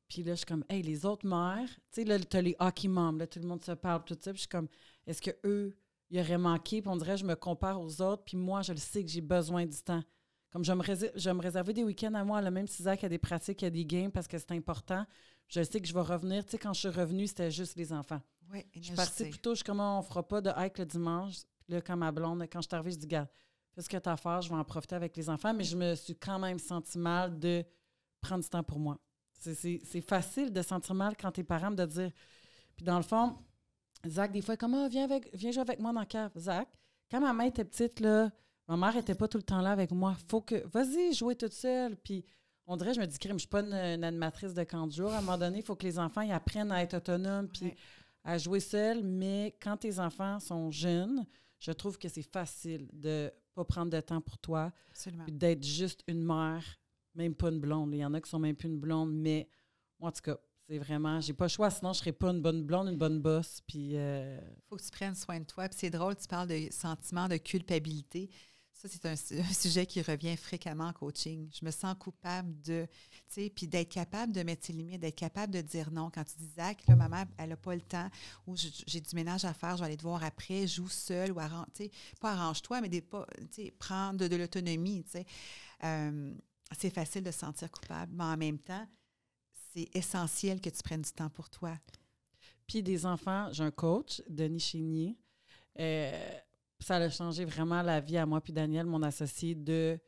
Puis 0.08 0.22
là, 0.22 0.32
je 0.32 0.38
suis 0.38 0.46
comme, 0.46 0.64
hey, 0.70 0.82
les 0.82 1.04
autres 1.04 1.26
mères, 1.26 1.68
tu 1.92 2.00
sais, 2.00 2.04
là, 2.04 2.18
t'as 2.18 2.40
les 2.40 2.56
hockey 2.58 2.88
moms, 2.88 3.18
là, 3.18 3.26
tout 3.26 3.40
le 3.40 3.46
monde 3.46 3.62
se 3.62 3.72
parle, 3.72 4.02
tout 4.04 4.16
ça. 4.18 4.32
Puis 4.32 4.38
je 4.38 4.40
suis 4.40 4.48
comme, 4.48 4.68
est-ce 5.06 5.20
que 5.20 5.32
eux, 5.44 5.76
ils 6.10 6.20
auraient 6.20 6.38
manqué? 6.38 6.80
Puis 6.82 6.90
on 6.90 6.96
dirait, 6.96 7.16
je 7.16 7.24
me 7.24 7.34
compare 7.34 7.80
aux 7.80 8.00
autres, 8.02 8.22
puis 8.24 8.36
moi, 8.36 8.62
je 8.62 8.72
le 8.72 8.78
sais 8.78 9.04
que 9.04 9.10
j'ai 9.10 9.20
besoin 9.20 9.66
du 9.66 9.78
temps. 9.82 10.02
Comme 10.50 10.64
je 10.64 10.72
me, 10.72 10.82
réserve, 10.82 11.12
je 11.14 11.28
me 11.30 11.42
réserver 11.42 11.74
des 11.74 11.84
week-ends 11.84 12.14
à 12.14 12.24
moi, 12.24 12.40
là, 12.40 12.50
même 12.50 12.66
si 12.66 12.82
Zach 12.82 13.04
a 13.04 13.08
des 13.08 13.18
pratiques, 13.18 13.60
il 13.62 13.64
y 13.66 13.68
a 13.68 13.70
des 13.70 13.84
games 13.84 14.10
parce 14.10 14.26
que 14.26 14.38
c'est 14.38 14.52
important. 14.52 15.04
Je 15.46 15.62
sais 15.62 15.80
que 15.80 15.86
je 15.86 15.92
vais 15.92 16.00
revenir. 16.00 16.44
Tu 16.44 16.52
sais, 16.52 16.58
quand 16.58 16.72
je 16.72 16.80
suis 16.80 16.88
revenue, 16.88 17.26
c'était 17.26 17.50
juste 17.50 17.76
les 17.76 17.92
enfants. 17.92 18.20
Oui, 18.50 18.64
Je 18.74 18.80
suis 18.80 18.94
partie 18.94 19.24
plus 19.28 19.38
tôt, 19.40 19.50
je 19.50 19.56
suis 19.56 19.64
comme, 19.64 19.80
on 19.80 20.00
fera 20.02 20.26
pas 20.26 20.40
de 20.40 20.50
hike 20.56 20.78
le 20.78 20.86
dimanche. 20.86 21.36
Là, 21.68 21.82
quand 21.82 21.96
ma 21.98 22.10
blonde, 22.10 22.42
quand 22.50 22.62
je 22.62 22.68
suis 22.68 22.74
arrivée, 22.74 22.92
je 22.92 22.96
dis, 22.98 23.06
garde, 23.06 23.28
fais 23.74 23.82
ce 23.82 23.88
que 23.90 23.96
tu 23.98 24.08
as 24.08 24.12
à 24.12 24.16
faire, 24.16 24.40
je 24.40 24.48
vais 24.48 24.54
en 24.54 24.64
profiter 24.64 24.94
avec 24.94 25.14
les 25.16 25.28
enfants. 25.28 25.52
Mais 25.52 25.64
je 25.64 25.76
me 25.76 25.94
suis 25.94 26.16
quand 26.16 26.38
même 26.38 26.58
senti 26.58 26.98
mal 26.98 27.38
de 27.38 27.62
prendre 28.22 28.42
du 28.42 28.48
temps 28.48 28.62
pour 28.62 28.78
moi. 28.78 28.98
C'est- 29.38 30.00
facile 30.00 30.50
de 30.52 30.62
sentir 30.62 30.94
mal 30.94 31.14
quand 31.16 31.30
t'es 31.30 31.44
parent 31.44 31.70
de 31.70 31.84
dire. 31.84 32.10
Puis 32.74 32.84
dans 32.86 32.96
le 32.96 33.02
fond, 33.04 33.36
Zach, 34.06 34.30
des 34.32 34.42
fois, 34.42 34.56
comment 34.56 34.88
viens, 34.88 35.04
avec, 35.04 35.28
viens 35.34 35.50
jouer 35.50 35.62
avec 35.62 35.80
moi 35.80 35.92
dans 35.92 36.00
la 36.00 36.06
cave. 36.06 36.30
Zach, 36.38 36.68
quand 37.10 37.20
ma 37.20 37.32
main 37.32 37.44
était 37.44 37.64
petite, 37.64 38.00
là, 38.00 38.30
ma 38.68 38.76
mère 38.76 38.96
était 38.96 39.14
pas 39.14 39.28
tout 39.28 39.38
le 39.38 39.42
temps 39.42 39.60
là 39.60 39.72
avec 39.72 39.90
moi. 39.90 40.16
Faut 40.28 40.40
que. 40.40 40.66
Vas-y, 40.68 41.12
jouer 41.14 41.34
toute 41.34 41.52
seule. 41.52 41.96
Puis 41.96 42.24
on 42.66 42.76
dirait, 42.76 42.94
je 42.94 43.00
me 43.00 43.06
dis, 43.06 43.18
crime, 43.18 43.34
je 43.34 43.40
suis 43.40 43.48
pas 43.48 43.60
une, 43.60 43.72
une 43.74 44.04
animatrice 44.04 44.54
de 44.54 44.62
camp 44.64 44.86
de 44.86 44.92
jour. 44.92 45.10
À 45.12 45.18
un 45.18 45.20
moment 45.20 45.38
donné, 45.38 45.58
il 45.58 45.64
faut 45.64 45.74
que 45.76 45.84
les 45.84 45.98
enfants 45.98 46.20
ils 46.20 46.32
apprennent 46.32 46.70
à 46.72 46.82
être 46.82 46.94
autonomes 46.94 47.48
puis 47.48 47.66
Ouais. 47.66 47.76
à 48.24 48.38
jouer 48.38 48.60
seuls. 48.60 49.02
Mais 49.02 49.56
quand 49.60 49.78
tes 49.78 49.98
enfants 49.98 50.38
sont 50.38 50.70
jeunes, 50.70 51.24
je 51.58 51.72
trouve 51.72 51.98
que 51.98 52.08
c'est 52.08 52.22
facile 52.22 52.88
de 52.92 53.32
pas 53.54 53.64
prendre 53.64 53.90
de 53.90 54.00
temps 54.00 54.20
pour 54.20 54.38
toi 54.38 54.70
d'être 55.28 55.64
juste 55.64 56.04
une 56.06 56.22
mère, 56.22 56.62
même 57.14 57.34
pas 57.34 57.48
une 57.48 57.58
blonde. 57.58 57.92
Il 57.94 57.98
y 57.98 58.04
en 58.04 58.14
a 58.14 58.20
qui 58.20 58.30
sont 58.30 58.38
même 58.38 58.54
plus 58.54 58.68
une 58.68 58.78
blonde, 58.78 59.12
mais 59.12 59.48
moi, 59.98 60.10
en 60.10 60.12
tout 60.12 60.22
cas, 60.22 60.36
c'est 60.68 60.78
vraiment, 60.78 61.20
j'ai 61.20 61.32
pas 61.32 61.46
le 61.46 61.48
choix, 61.50 61.70
sinon 61.70 61.92
je 61.94 61.98
serais 62.00 62.12
pas 62.12 62.28
une 62.30 62.42
bonne 62.42 62.62
blonde, 62.62 62.88
une 62.88 62.98
bonne 62.98 63.20
bosse. 63.20 63.60
Puis 63.66 63.92
euh, 63.96 64.38
faut 64.68 64.76
que 64.76 64.82
tu 64.82 64.90
prennes 64.90 65.14
soin 65.14 65.40
de 65.40 65.44
toi. 65.44 65.66
C'est 65.70 65.90
drôle, 65.90 66.16
tu 66.16 66.28
parles 66.28 66.48
de 66.48 66.68
sentiment 66.70 67.26
de 67.28 67.36
culpabilité. 67.38 68.28
Ça, 68.74 68.86
c'est 68.88 69.06
un, 69.06 69.16
su- 69.16 69.38
un 69.40 69.52
sujet 69.54 69.86
qui 69.86 70.02
revient 70.02 70.36
fréquemment 70.36 70.88
en 70.88 70.92
coaching. 70.92 71.48
Je 71.58 71.64
me 71.64 71.70
sens 71.70 71.94
coupable 71.98 72.54
de, 72.62 72.86
tu 72.86 73.22
sais, 73.28 73.50
puis 73.50 73.66
d'être 73.66 73.88
capable 73.88 74.32
de 74.32 74.42
mettre 74.42 74.66
ses 74.66 74.74
limites, 74.74 75.00
d'être 75.00 75.16
capable 75.16 75.52
de 75.54 75.62
dire 75.62 75.90
non. 75.90 76.10
Quand 76.10 76.24
tu 76.24 76.36
dis, 76.36 76.48
Zach, 76.54 76.86
là, 76.86 76.94
ma 76.96 77.08
mère, 77.08 77.26
elle 77.38 77.48
n'a 77.48 77.56
pas 77.56 77.74
le 77.74 77.80
temps, 77.80 78.08
ou 78.46 78.54
j'ai 78.56 79.00
du 79.00 79.16
ménage 79.16 79.44
à 79.46 79.54
faire, 79.54 79.76
je 79.76 79.80
vais 79.80 79.86
aller 79.86 79.96
te 79.96 80.02
voir 80.02 80.22
après, 80.22 80.66
joue 80.66 80.88
seul, 80.88 81.32
ou 81.32 81.40
arrange, 81.40 81.66
tu 81.74 81.84
sais, 81.84 81.90
pas 82.20 82.32
arrange-toi, 82.32 82.82
mais 82.82 82.88
des, 82.90 83.00
pas, 83.00 83.26
prendre 83.78 84.18
de, 84.18 84.28
de 84.28 84.36
l'autonomie, 84.36 85.02
tu 85.04 85.12
sais. 85.12 85.26
Euh, 85.84 86.34
c'est 86.78 86.90
facile 86.90 87.22
de 87.24 87.30
se 87.30 87.38
sentir 87.38 87.70
coupable, 87.70 88.12
mais 88.14 88.24
en 88.24 88.36
même 88.36 88.58
temps, 88.58 88.86
c'est 89.78 89.96
essentiel 89.96 90.60
que 90.60 90.70
tu 90.70 90.82
prennes 90.82 91.02
du 91.02 91.12
temps 91.12 91.28
pour 91.28 91.48
toi. 91.50 91.76
Puis 92.66 92.82
des 92.82 93.06
enfants, 93.06 93.48
j'ai 93.52 93.64
un 93.64 93.70
coach, 93.70 94.22
Denis 94.28 94.60
Chénier. 94.60 95.16
Euh, 95.78 96.30
ça 96.80 96.96
a 96.96 97.08
changé 97.08 97.44
vraiment 97.44 97.82
la 97.82 98.00
vie 98.00 98.16
à 98.16 98.26
moi 98.26 98.40
puis 98.40 98.52
Daniel, 98.52 98.86
mon 98.86 99.02
associé, 99.02 99.54
de 99.54 99.98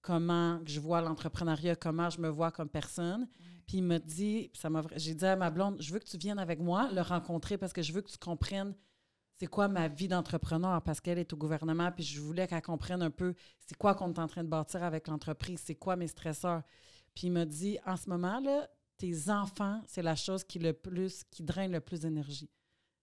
comment 0.00 0.60
je 0.64 0.80
vois 0.80 1.00
l'entrepreneuriat, 1.00 1.76
comment 1.76 2.10
je 2.10 2.20
me 2.20 2.28
vois 2.28 2.50
comme 2.50 2.68
personne. 2.68 3.28
Puis 3.66 3.78
il 3.78 3.82
m'a 3.82 3.98
dit, 3.98 4.50
ça 4.54 4.70
m'a, 4.70 4.82
j'ai 4.94 5.14
dit 5.14 5.24
à 5.24 5.36
ma 5.36 5.50
blonde, 5.50 5.76
je 5.80 5.92
veux 5.92 5.98
que 5.98 6.06
tu 6.06 6.16
viennes 6.16 6.38
avec 6.38 6.60
moi 6.60 6.88
le 6.92 7.00
rencontrer 7.00 7.58
parce 7.58 7.72
que 7.72 7.82
je 7.82 7.92
veux 7.92 8.02
que 8.02 8.10
tu 8.10 8.18
comprennes 8.18 8.74
c'est 9.38 9.48
quoi 9.48 9.68
ma 9.68 9.88
vie 9.88 10.08
d'entrepreneur 10.08 10.80
parce 10.82 11.00
qu'elle 11.00 11.18
est 11.18 11.30
au 11.32 11.36
gouvernement 11.36 11.92
puis 11.92 12.04
je 12.04 12.20
voulais 12.20 12.46
qu'elle 12.46 12.62
comprenne 12.62 13.02
un 13.02 13.10
peu 13.10 13.34
c'est 13.66 13.76
quoi 13.76 13.94
qu'on 13.94 14.10
est 14.12 14.18
en 14.18 14.28
train 14.28 14.44
de 14.44 14.48
bâtir 14.48 14.82
avec 14.82 15.08
l'entreprise, 15.08 15.60
c'est 15.62 15.74
quoi 15.74 15.96
mes 15.96 16.06
stresseurs. 16.06 16.62
Puis 17.14 17.26
il 17.26 17.32
m'a 17.32 17.44
dit, 17.44 17.78
en 17.84 17.96
ce 17.96 18.08
moment 18.08 18.40
là, 18.40 18.68
tes 18.98 19.30
enfants, 19.30 19.82
c'est 19.86 20.02
la 20.02 20.16
chose 20.16 20.44
qui 20.44 20.58
le 20.58 20.72
plus, 20.72 21.24
qui 21.30 21.42
draine 21.42 21.72
le 21.72 21.80
plus 21.80 22.00
d'énergie. 22.00 22.50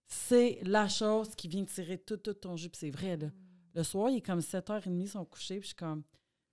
C'est 0.07 0.59
la 0.63 0.87
chose 0.87 1.35
qui 1.35 1.47
vient 1.47 1.65
tirer 1.65 1.97
tout, 1.97 2.17
tout 2.17 2.33
ton 2.33 2.55
jus. 2.55 2.69
Puis 2.69 2.79
c'est 2.79 2.89
vrai, 2.91 3.17
là. 3.17 3.27
Le 3.75 3.83
soir, 3.83 4.09
il 4.09 4.17
est 4.17 4.21
comme 4.21 4.39
7h30, 4.39 5.01
ils 5.01 5.09
sont 5.09 5.25
couchés, 5.25 5.55
puis 5.55 5.63
je 5.63 5.67
suis 5.67 5.75
comme, 5.75 6.03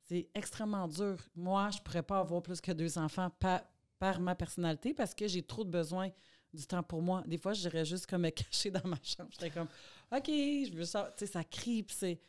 c'est 0.06 0.28
extrêmement 0.34 0.88
dur. 0.88 1.18
Moi, 1.34 1.70
je 1.70 1.78
pourrais 1.80 2.02
pas 2.02 2.20
avoir 2.20 2.42
plus 2.42 2.60
que 2.60 2.72
deux 2.72 2.96
enfants 2.96 3.30
par, 3.38 3.62
par 3.98 4.20
ma 4.20 4.34
personnalité 4.34 4.94
parce 4.94 5.14
que 5.14 5.28
j'ai 5.28 5.42
trop 5.42 5.62
de 5.62 5.70
besoin 5.70 6.10
du 6.52 6.66
temps 6.66 6.82
pour 6.82 7.02
moi. 7.02 7.22
Des 7.26 7.38
fois, 7.38 7.52
je 7.52 7.60
dirais 7.60 7.84
juste 7.84 8.06
comme 8.06 8.22
me 8.22 8.30
cacher 8.30 8.70
dans 8.70 8.88
ma 8.88 8.98
chambre. 9.02 9.28
J'étais 9.32 9.50
comme, 9.50 9.68
OK, 10.10 10.26
je 10.26 10.72
veux 10.72 10.84
ça. 10.84 11.12
Tu 11.16 11.26
sais, 11.26 11.32
ça 11.32 11.44
crie, 11.44 11.82
puis 11.82 11.94
c'est. 11.98 12.20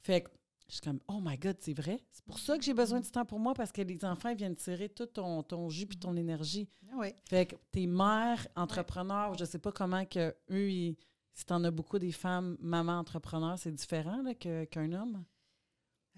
Fait 0.00 0.22
que 0.22 0.30
je 0.68 0.72
suis 0.74 0.80
comme, 0.80 1.00
oh 1.08 1.20
my 1.22 1.36
God, 1.36 1.56
c'est 1.60 1.74
vrai. 1.74 1.98
C'est 2.10 2.24
pour 2.24 2.38
ça 2.38 2.56
que 2.56 2.64
j'ai 2.64 2.74
besoin 2.74 3.00
du 3.00 3.10
temps 3.10 3.24
pour 3.24 3.38
moi 3.38 3.52
parce 3.54 3.72
que 3.72 3.82
les 3.82 4.04
enfants 4.04 4.34
viennent 4.34 4.56
tirer 4.56 4.88
tout 4.88 5.06
ton, 5.06 5.42
ton 5.42 5.68
jus 5.68 5.86
puis 5.86 5.98
ton 5.98 6.16
énergie. 6.16 6.68
Ah 6.90 6.94
Oui. 6.98 7.08
Fait 7.28 7.46
que 7.46 7.56
tes 7.70 7.86
mères 7.86 8.46
entrepreneurs, 8.56 9.36
je 9.38 9.44
sais 9.44 9.58
pas 9.58 9.72
comment 9.72 10.04
que 10.06 10.34
eux, 10.50 10.70
ils- 10.70 10.96
si 11.34 11.44
t'en 11.46 11.62
as 11.64 11.70
beaucoup 11.70 11.98
des 11.98 12.12
femmes 12.12 12.56
mamans 12.60 12.98
entrepreneurs, 12.98 13.58
c'est 13.58 13.72
différent 13.72 14.22
qu'un 14.34 14.92
homme? 14.92 15.24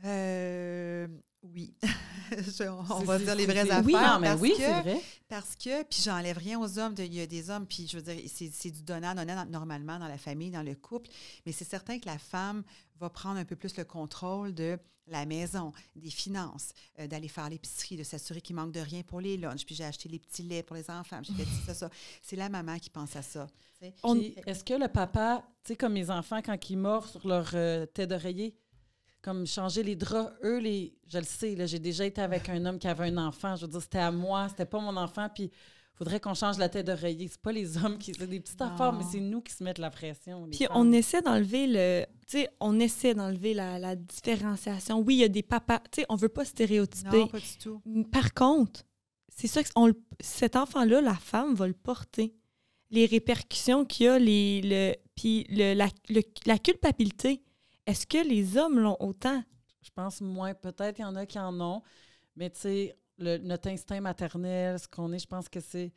Euh, 0.04 1.06
oui. 1.52 1.74
Je- 2.30 2.68
on 2.68 3.04
va 3.04 3.18
dire 3.18 3.34
les 3.34 3.46
vraies 3.46 3.60
affaires. 3.60 3.82
Oui, 3.84 3.92
non, 3.92 4.18
mais 4.18 4.28
parce 4.28 4.40
oui, 4.40 4.50
que- 4.50 4.56
c'est 4.56 4.80
vrai. 4.80 5.00
Parce 5.28 5.54
que, 5.56 5.82
puis 5.84 6.02
j'enlève 6.02 6.38
rien 6.38 6.58
aux 6.58 6.78
hommes, 6.78 6.94
de- 6.94 7.02
il 7.02 7.14
y 7.14 7.20
a 7.20 7.26
des 7.26 7.50
hommes, 7.50 7.66
puis 7.66 7.86
je 7.86 7.96
veux 7.98 8.02
dire, 8.02 8.20
c'est 8.32 8.50
c'est 8.52 8.70
du 8.70 8.82
donnant-donnant 8.82 9.44
normalement 9.46 9.98
dans 9.98 10.08
la 10.08 10.18
famille, 10.18 10.50
dans 10.50 10.62
le 10.62 10.74
couple, 10.74 11.10
mais 11.46 11.52
c'est 11.52 11.64
certain 11.68 11.98
que 11.98 12.06
la 12.06 12.18
femme 12.18 12.62
va 12.98 13.10
prendre 13.10 13.38
un 13.38 13.44
peu 13.44 13.56
plus 13.56 13.76
le 13.76 13.84
contrôle 13.84 14.54
de 14.54 14.78
la 15.06 15.26
maison, 15.26 15.70
des 15.94 16.08
finances, 16.10 16.72
euh, 16.98 17.06
d'aller 17.06 17.28
faire 17.28 17.50
l'épicerie, 17.50 17.98
de 17.98 18.04
s'assurer 18.04 18.40
qu'il 18.40 18.56
manque 18.56 18.72
de 18.72 18.80
rien 18.80 19.02
pour 19.02 19.20
les 19.20 19.36
lunchs, 19.36 19.66
puis 19.66 19.74
j'ai 19.74 19.84
acheté 19.84 20.08
les 20.08 20.18
petits 20.18 20.42
laits 20.42 20.64
pour 20.64 20.76
les 20.76 20.90
enfants, 20.90 21.20
j'ai 21.22 21.34
fait 21.34 21.46
ça, 21.66 21.74
ça. 21.74 21.90
C'est 22.22 22.36
la 22.36 22.48
maman 22.48 22.78
qui 22.78 22.88
pense 22.88 23.14
à 23.14 23.20
ça. 23.22 23.46
Est-ce 23.82 24.64
que 24.64 24.72
le 24.74 24.88
papa, 24.88 25.42
tu 25.62 25.68
sais, 25.72 25.76
comme 25.76 25.92
mes 25.92 26.08
enfants, 26.08 26.40
quand 26.42 26.70
ils 26.70 26.78
mordent 26.78 27.06
sur 27.10 27.28
leur 27.28 27.50
euh, 27.52 27.84
tête 27.84 28.08
d'oreiller, 28.08 28.56
comme 29.24 29.46
changer 29.46 29.82
les 29.82 29.96
draps, 29.96 30.30
eux, 30.44 30.58
les, 30.58 30.92
je 31.08 31.16
le 31.16 31.24
sais, 31.24 31.54
là, 31.54 31.64
j'ai 31.64 31.78
déjà 31.78 32.04
été 32.04 32.20
avec 32.20 32.50
un 32.50 32.62
homme 32.66 32.78
qui 32.78 32.86
avait 32.86 33.06
un 33.08 33.16
enfant. 33.16 33.56
Je 33.56 33.62
veux 33.62 33.72
dire, 33.72 33.80
c'était 33.80 33.98
à 33.98 34.10
moi, 34.12 34.48
c'était 34.50 34.66
pas 34.66 34.78
mon 34.80 34.94
enfant. 34.98 35.28
Puis, 35.34 35.44
il 35.44 35.96
faudrait 35.96 36.20
qu'on 36.20 36.34
change 36.34 36.58
la 36.58 36.68
tête 36.68 36.86
d'oreiller. 36.86 37.26
C'est 37.28 37.40
pas 37.40 37.52
les 37.52 37.78
hommes 37.82 37.96
qui. 37.96 38.12
C'est 38.12 38.26
des 38.26 38.40
petites 38.40 38.60
Non. 38.60 38.66
affaires, 38.66 38.92
mais 38.92 39.04
c'est 39.10 39.20
nous 39.20 39.40
qui 39.40 39.52
se 39.54 39.64
mettent 39.64 39.78
la 39.78 39.88
pression. 39.90 40.46
Puis 40.50 40.64
femmes. 40.66 40.76
on 40.76 40.92
essaie 40.92 41.22
d'enlever 41.22 41.66
le. 41.66 42.04
Tu 42.28 42.38
sais, 42.40 42.48
on 42.60 42.78
essaie 42.80 43.14
d'enlever 43.14 43.54
la, 43.54 43.78
la 43.78 43.96
différenciation. 43.96 45.00
Oui, 45.00 45.14
il 45.14 45.20
y 45.20 45.24
a 45.24 45.28
des 45.28 45.42
papas. 45.42 45.78
Tu 45.90 46.00
sais, 46.02 46.06
on 46.10 46.16
veut 46.16 46.28
pas 46.28 46.44
stéréotyper. 46.44 47.16
Non, 47.20 47.26
pas 47.28 47.38
du 47.38 47.58
tout. 47.62 47.80
Par 48.12 48.34
contre, 48.34 48.82
c'est 49.28 49.46
ça 49.48 49.62
que 49.62 49.68
on 49.76 49.90
cet 50.20 50.54
enfant-là, 50.56 51.00
la 51.00 51.14
femme 51.14 51.54
va 51.54 51.66
le 51.66 51.72
porter. 51.74 52.34
Les 52.90 53.06
répercussions 53.06 53.84
qu'il 53.86 54.06
y 54.06 54.08
a, 54.10 54.18
les, 54.18 54.60
le, 54.62 54.94
puis 55.16 55.46
le, 55.48 55.74
la, 55.74 55.88
le- 56.10 56.20
la 56.46 56.58
culpabilité. 56.58 57.40
Est-ce 57.86 58.06
que 58.06 58.26
les 58.26 58.56
hommes 58.56 58.78
l'ont 58.78 58.96
autant? 59.00 59.42
Je 59.82 59.90
pense 59.90 60.20
moins. 60.20 60.54
Peut-être 60.54 60.98
il 60.98 61.02
y 61.02 61.04
en 61.04 61.16
a 61.16 61.26
qui 61.26 61.38
en 61.38 61.60
ont, 61.60 61.82
mais 62.36 62.50
tu 62.50 62.60
sais, 62.60 62.98
notre 63.18 63.68
instinct 63.68 64.00
maternel, 64.00 64.78
ce 64.78 64.88
qu'on 64.88 65.12
est, 65.12 65.18
je 65.18 65.26
pense 65.26 65.48
que 65.48 65.60
c'est. 65.60 65.92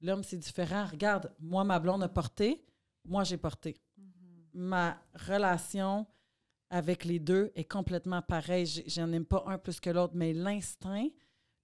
L'homme, 0.00 0.24
c'est 0.24 0.36
différent. 0.36 0.86
Regarde, 0.86 1.32
moi, 1.38 1.62
ma 1.62 1.78
blonde 1.78 2.02
a 2.02 2.08
porté, 2.08 2.64
moi, 3.04 3.22
j'ai 3.24 3.36
porté. 3.36 3.76
Ma 4.52 5.00
relation 5.14 6.06
avec 6.70 7.04
les 7.04 7.18
deux 7.18 7.52
est 7.54 7.70
complètement 7.70 8.20
pareille. 8.22 8.66
J'en 8.86 9.12
aime 9.12 9.24
pas 9.24 9.44
un 9.46 9.58
plus 9.58 9.78
que 9.78 9.90
l'autre, 9.90 10.14
mais 10.16 10.32
l'instinct, 10.32 11.08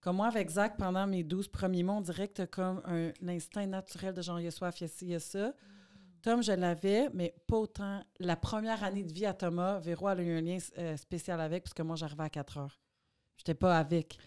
comme 0.01 0.17
moi 0.17 0.29
avec 0.29 0.51
Zach, 0.51 0.77
pendant 0.77 1.07
mes 1.07 1.25
12 1.25 1.49
premiers 1.49 1.83
mois, 1.83 1.97
on 1.97 2.01
dirait 2.01 2.29
que 2.29 2.45
comme 2.45 2.81
un 2.85 3.13
l'instinct 3.21 3.67
naturel 3.67 4.15
de 4.15 4.23
genre, 4.23 4.39
il 4.39 4.45
y 4.45 4.49
a 4.49 4.51
soif, 4.53 4.81
il 4.81 4.83
y 4.83 4.85
a 4.85 4.89
ci, 4.89 5.05
il 5.07 5.11
y 5.11 5.15
a 5.15 5.21
ça. 5.21 5.53
Tom, 6.29 6.43
je 6.43 6.53
l'avais, 6.53 7.09
mais 7.15 7.35
pas 7.47 7.57
autant. 7.57 8.05
La 8.19 8.37
première 8.37 8.85
année 8.85 9.03
de 9.03 9.11
vie 9.13 9.25
à 9.25 9.33
Thomas, 9.33 9.79
Véro, 9.79 10.11
elle 10.11 10.21
a 10.21 10.23
eu 10.23 10.37
un 10.37 10.41
lien 10.43 10.59
euh, 10.77 10.95
spécial 10.99 11.41
avec, 11.41 11.63
parce 11.65 11.73
que 11.73 11.83
moi, 11.83 11.97
j'arrivais 11.97 12.25
à 12.25 12.29
4 12.29 12.59
heures. 12.59 12.79
J'étais 13.39 13.55
pas 13.55 13.79
avec. 13.79 14.19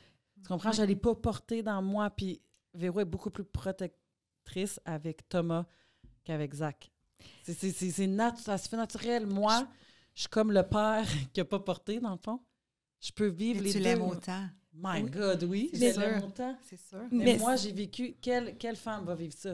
Tu 0.42 0.48
comprends? 0.48 0.72
Je 0.72 0.82
l'ai 0.82 0.96
pas 0.96 1.14
porté 1.14 1.62
dans 1.62 1.80
moi. 1.84 2.10
Puis 2.10 2.42
Véro 2.74 3.02
est 3.02 3.06
beaucoup 3.06 3.30
plus 3.30 3.44
protectrice 3.44 4.80
avec 4.84 5.30
Thomas 5.30 5.66
qu'avec 6.24 6.56
Zach. 6.56 6.92
C'est- 7.44 8.08
nat- 8.08 8.36
ça 8.38 8.58
se 8.58 8.68
fait 8.68 8.78
naturel. 8.78 9.28
Moi, 9.28 9.68
je 10.16 10.22
suis 10.22 10.30
comme 10.30 10.52
le 10.52 10.64
père 10.64 11.06
qui 11.34 11.40
a 11.42 11.46
pas 11.46 11.60
porté, 11.60 12.00
dans 12.00 12.14
le 12.14 12.18
fond. 12.18 12.40
Je 13.00 13.12
peux 13.12 13.28
vivre 13.28 13.60
Mais 13.60 13.66
les 13.68 13.72
tu 13.74 13.78
deux. 13.78 13.84
l'aimes 13.84 14.02
autant. 14.02 14.48
My 14.74 15.04
Oui. 15.04 15.10
God, 15.12 15.44
oui. 15.44 15.70
Je 15.72 15.80
l'aime 16.00 16.24
autant. 16.24 16.58
C'est 16.64 16.80
sûr. 16.80 17.04
Mais, 17.12 17.26
Mais 17.26 17.38
moi, 17.38 17.56
j'ai 17.58 17.72
vécu. 17.72 18.16
Quelle, 18.20 18.58
quelle 18.58 18.76
femme 18.76 19.06
va 19.06 19.14
vivre 19.14 19.36
ça? 19.38 19.54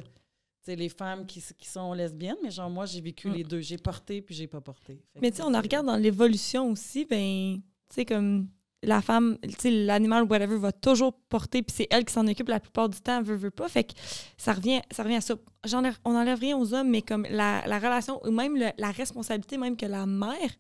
C'est 0.68 0.76
les 0.76 0.90
femmes 0.90 1.26
qui, 1.26 1.42
qui 1.58 1.70
sont 1.70 1.94
lesbiennes, 1.94 2.36
mais 2.44 2.52
genre, 2.52 2.70
moi, 2.70 2.86
j'ai 2.86 3.00
vécu 3.00 3.30
Mm. 3.30 3.34
les 3.34 3.44
deux. 3.46 3.62
J'ai 3.62 3.78
porté 3.78 4.22
puis 4.22 4.36
j'ai 4.36 4.48
pas 4.48 4.60
porté. 4.60 4.96
Fait 5.14 5.20
Mais 5.22 5.32
tu 5.32 5.38
sais, 5.38 5.44
on 5.44 5.54
en 5.54 5.62
regarde 5.62 5.86
dans 5.86 5.96
l'évolution 5.96 6.70
aussi, 6.72 7.06
ben, 7.06 7.56
tu 7.90 7.96
sais, 7.96 8.04
comme 8.04 8.50
la 8.84 9.02
femme, 9.02 9.38
tu 9.44 9.50
sais, 9.58 9.72
l'animal, 9.72 10.24
whatever, 10.26 10.58
va 10.58 10.74
toujours 10.74 11.14
porter, 11.30 11.62
puis 11.64 11.74
c'est 11.74 11.88
elle 11.90 12.04
qui 12.04 12.12
s'en 12.14 12.28
occupe 12.28 12.50
la 12.50 12.60
plupart 12.60 12.90
du 12.90 13.00
temps, 13.00 13.22
veut, 13.24 13.38
veut 13.38 13.50
pas. 13.50 13.70
Fait 13.70 13.86
que 13.86 13.94
ça 14.38 14.52
revient, 14.52 14.82
ça 14.92 15.04
revient 15.04 15.16
à 15.16 15.22
ça. 15.22 15.36
J'enlève- 15.66 15.98
on 16.04 16.12
n'enlève 16.12 16.38
rien 16.40 16.58
aux 16.58 16.74
hommes, 16.74 16.90
mais 16.90 17.02
comme 17.02 17.26
la, 17.30 17.66
la 17.66 17.78
relation, 17.80 18.20
ou 18.26 18.32
même 18.32 18.58
le- 18.58 18.72
la 18.78 18.92
responsabilité, 18.92 19.58
même 19.58 19.78
que 19.78 19.86
la 19.86 20.06
mère 20.06 20.52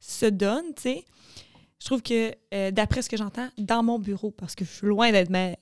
se 0.00 0.24
donne, 0.24 0.72
tu 0.74 0.82
sais. 0.84 1.04
Je 1.78 1.84
trouve 1.84 2.02
que, 2.02 2.32
euh, 2.54 2.70
d'après 2.70 3.02
ce 3.02 3.10
que 3.10 3.16
j'entends, 3.18 3.48
dans 3.58 3.82
mon 3.82 3.98
bureau, 3.98 4.30
parce 4.30 4.54
que 4.54 4.64
je 4.64 4.70
suis 4.70 4.86
loin 4.86 5.12
d'être 5.12 5.28
mère, 5.30 5.56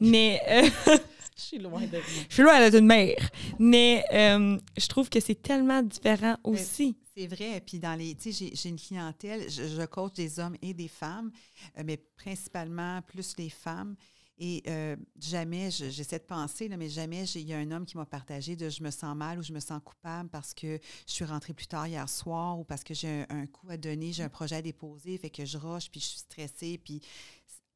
mais 0.00 0.38
euh, 0.50 0.62
Je 1.38 1.44
suis 1.44 1.58
loin 1.58 1.86
d'être 1.86 2.08
Je 2.28 2.34
suis 2.34 2.42
loin 2.42 2.58
d'être 2.58 2.76
une 2.76 2.86
mère. 2.86 3.30
Mais 3.60 4.04
euh, 4.12 4.58
je 4.76 4.86
trouve 4.88 5.08
que 5.08 5.20
c'est 5.20 5.40
tellement 5.40 5.82
différent 5.82 6.36
aussi. 6.42 6.96
C'est 7.16 7.28
vrai. 7.28 7.62
Puis 7.64 7.78
dans 7.78 7.94
les, 7.94 8.14
tu 8.16 8.32
sais, 8.32 8.50
j'ai 8.52 8.68
une 8.68 8.78
clientèle, 8.78 9.48
je, 9.48 9.68
je, 9.68 9.86
coach 9.86 10.14
des 10.14 10.40
hommes 10.40 10.56
et 10.62 10.74
des 10.74 10.88
femmes, 10.88 11.30
euh, 11.78 11.82
mais 11.84 11.96
principalement 11.96 13.00
plus 13.02 13.36
les 13.38 13.50
femmes. 13.50 13.94
Et 14.40 14.62
euh, 14.68 14.94
jamais, 15.20 15.68
j'essaie 15.70 16.20
de 16.20 16.24
penser, 16.24 16.68
là, 16.68 16.76
mais 16.76 16.88
jamais 16.88 17.24
il 17.24 17.48
y 17.48 17.52
a 17.52 17.58
un 17.58 17.72
homme 17.72 17.84
qui 17.84 17.96
m'a 17.96 18.06
partagé 18.06 18.54
de 18.54 18.68
je 18.68 18.84
me 18.84 18.92
sens 18.92 19.16
mal 19.16 19.40
ou 19.40 19.42
je 19.42 19.52
me 19.52 19.58
sens 19.58 19.80
coupable 19.84 20.28
parce 20.28 20.54
que 20.54 20.78
je 21.08 21.12
suis 21.12 21.24
rentrée 21.24 21.54
plus 21.54 21.66
tard 21.66 21.88
hier 21.88 22.08
soir 22.08 22.56
ou 22.56 22.62
parce 22.62 22.84
que 22.84 22.94
j'ai 22.94 23.08
un, 23.08 23.26
un, 23.30 23.46
coup 23.46 23.68
à 23.68 23.76
donner, 23.76 24.12
j'ai 24.12 24.22
un 24.22 24.28
projet 24.28 24.54
à 24.54 24.62
déposer, 24.62 25.18
fait 25.18 25.30
que 25.30 25.44
je 25.44 25.58
roche, 25.58 25.90
puis 25.90 26.00
je 26.00 26.06
suis 26.06 26.18
stressée, 26.20 26.78
puis 26.78 27.00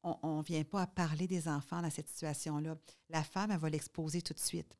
on 0.03 0.37
ne 0.39 0.43
vient 0.43 0.63
pas 0.63 0.81
à 0.81 0.87
parler 0.87 1.27
des 1.27 1.47
enfants 1.47 1.81
dans 1.81 1.89
cette 1.89 2.09
situation-là. 2.09 2.75
La 3.09 3.23
femme, 3.23 3.51
elle 3.51 3.59
va 3.59 3.69
l'exposer 3.69 4.21
tout 4.21 4.33
de 4.33 4.39
suite. 4.39 4.75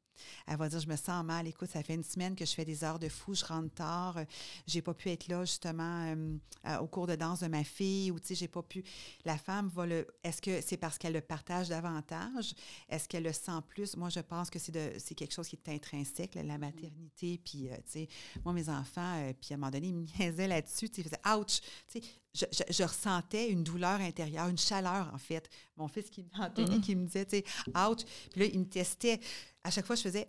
Elle 0.48 0.58
va 0.58 0.70
dire 0.70 0.80
Je 0.80 0.88
me 0.88 0.96
sens 0.96 1.24
mal, 1.24 1.48
écoute, 1.48 1.70
ça 1.72 1.84
fait 1.84 1.96
une 1.96 2.04
semaine 2.04 2.36
que 2.36 2.46
je 2.46 2.54
fais 2.54 2.66
des 2.66 2.84
heures 2.84 3.00
de 3.00 3.10
fou, 3.10 3.34
je 3.34 3.46
rentre 3.46 3.74
tard, 3.74 4.18
euh, 4.18 4.26
j'ai 4.68 4.82
pas 4.82 4.94
pu 4.94 5.10
être 5.10 5.28
là 5.28 5.46
justement 5.46 6.06
euh, 6.06 6.38
euh, 6.68 6.78
au 6.80 6.88
cours 6.88 7.08
de 7.08 7.16
danse 7.16 7.42
de 7.42 7.48
ma 7.48 7.64
fille, 7.64 8.12
ou 8.12 8.20
tu 8.20 8.28
sais, 8.28 8.36
j'ai 8.36 8.48
pas 8.48 8.62
pu. 8.62 8.84
La 9.26 9.38
femme 9.38 9.70
va 9.70 9.86
le. 9.86 10.08
Est-ce 10.24 10.42
que 10.42 10.62
c'est 10.62 10.78
parce 10.78 10.98
qu'elle 10.98 11.14
le 11.14 11.22
partage 11.22 11.70
davantage? 11.70 12.54
Est-ce 12.90 13.08
qu'elle 13.08 13.24
le 13.24 13.34
sent 13.34 13.62
plus? 13.68 13.96
Moi, 13.98 14.10
je 14.10 14.20
pense 14.20 14.50
que 14.50 14.60
c'est, 14.60 15.00
c'est 15.00 15.16
quelque 15.16 15.34
chose 15.34 15.48
qui 15.48 15.56
est 15.56 15.70
intrinsèque, 15.70 16.36
la 16.36 16.58
maternité. 16.58 17.40
Puis, 17.44 17.70
tu 17.70 17.92
sais, 17.92 18.08
moi, 18.44 18.54
mes 18.54 18.70
enfants, 18.70 19.34
puis 19.40 19.52
à 19.52 19.56
un 19.56 19.58
moment 19.58 19.72
donné, 19.72 19.88
ils 19.88 19.94
me 19.94 20.06
niaisaient 20.20 20.48
là-dessus, 20.48 20.90
tu 20.90 20.96
sais, 20.96 21.02
ils 21.02 21.10
faisaient 21.10 21.38
ouch! 21.38 21.62
Tu 21.88 22.02
sais, 22.02 22.08
je, 22.34 22.46
je, 22.74 22.84
ressentais 22.84 23.50
une 23.50 23.64
douleur 23.64 24.02
intérieure, 24.02 24.48
une 24.48 24.58
chaleur, 24.58 25.12
en 25.14 25.18
fait. 25.20 25.50
Mon 25.78 25.88
fils, 25.88 26.10
qui, 26.10 26.26
Anthony, 26.40 26.82
qui 26.82 26.96
me 26.96 27.06
disait, 27.06 27.26
tu 27.26 27.38
sais, 27.38 27.44
ouch! 27.76 28.04
Puis 28.32 28.42
là, 28.42 28.46
il 28.52 28.60
me 28.60 28.66
testait 28.66 29.20
à 29.64 29.72
chaque 29.72 29.86
fois, 29.86 29.96
je 29.96 30.02
faisais, 30.02 30.28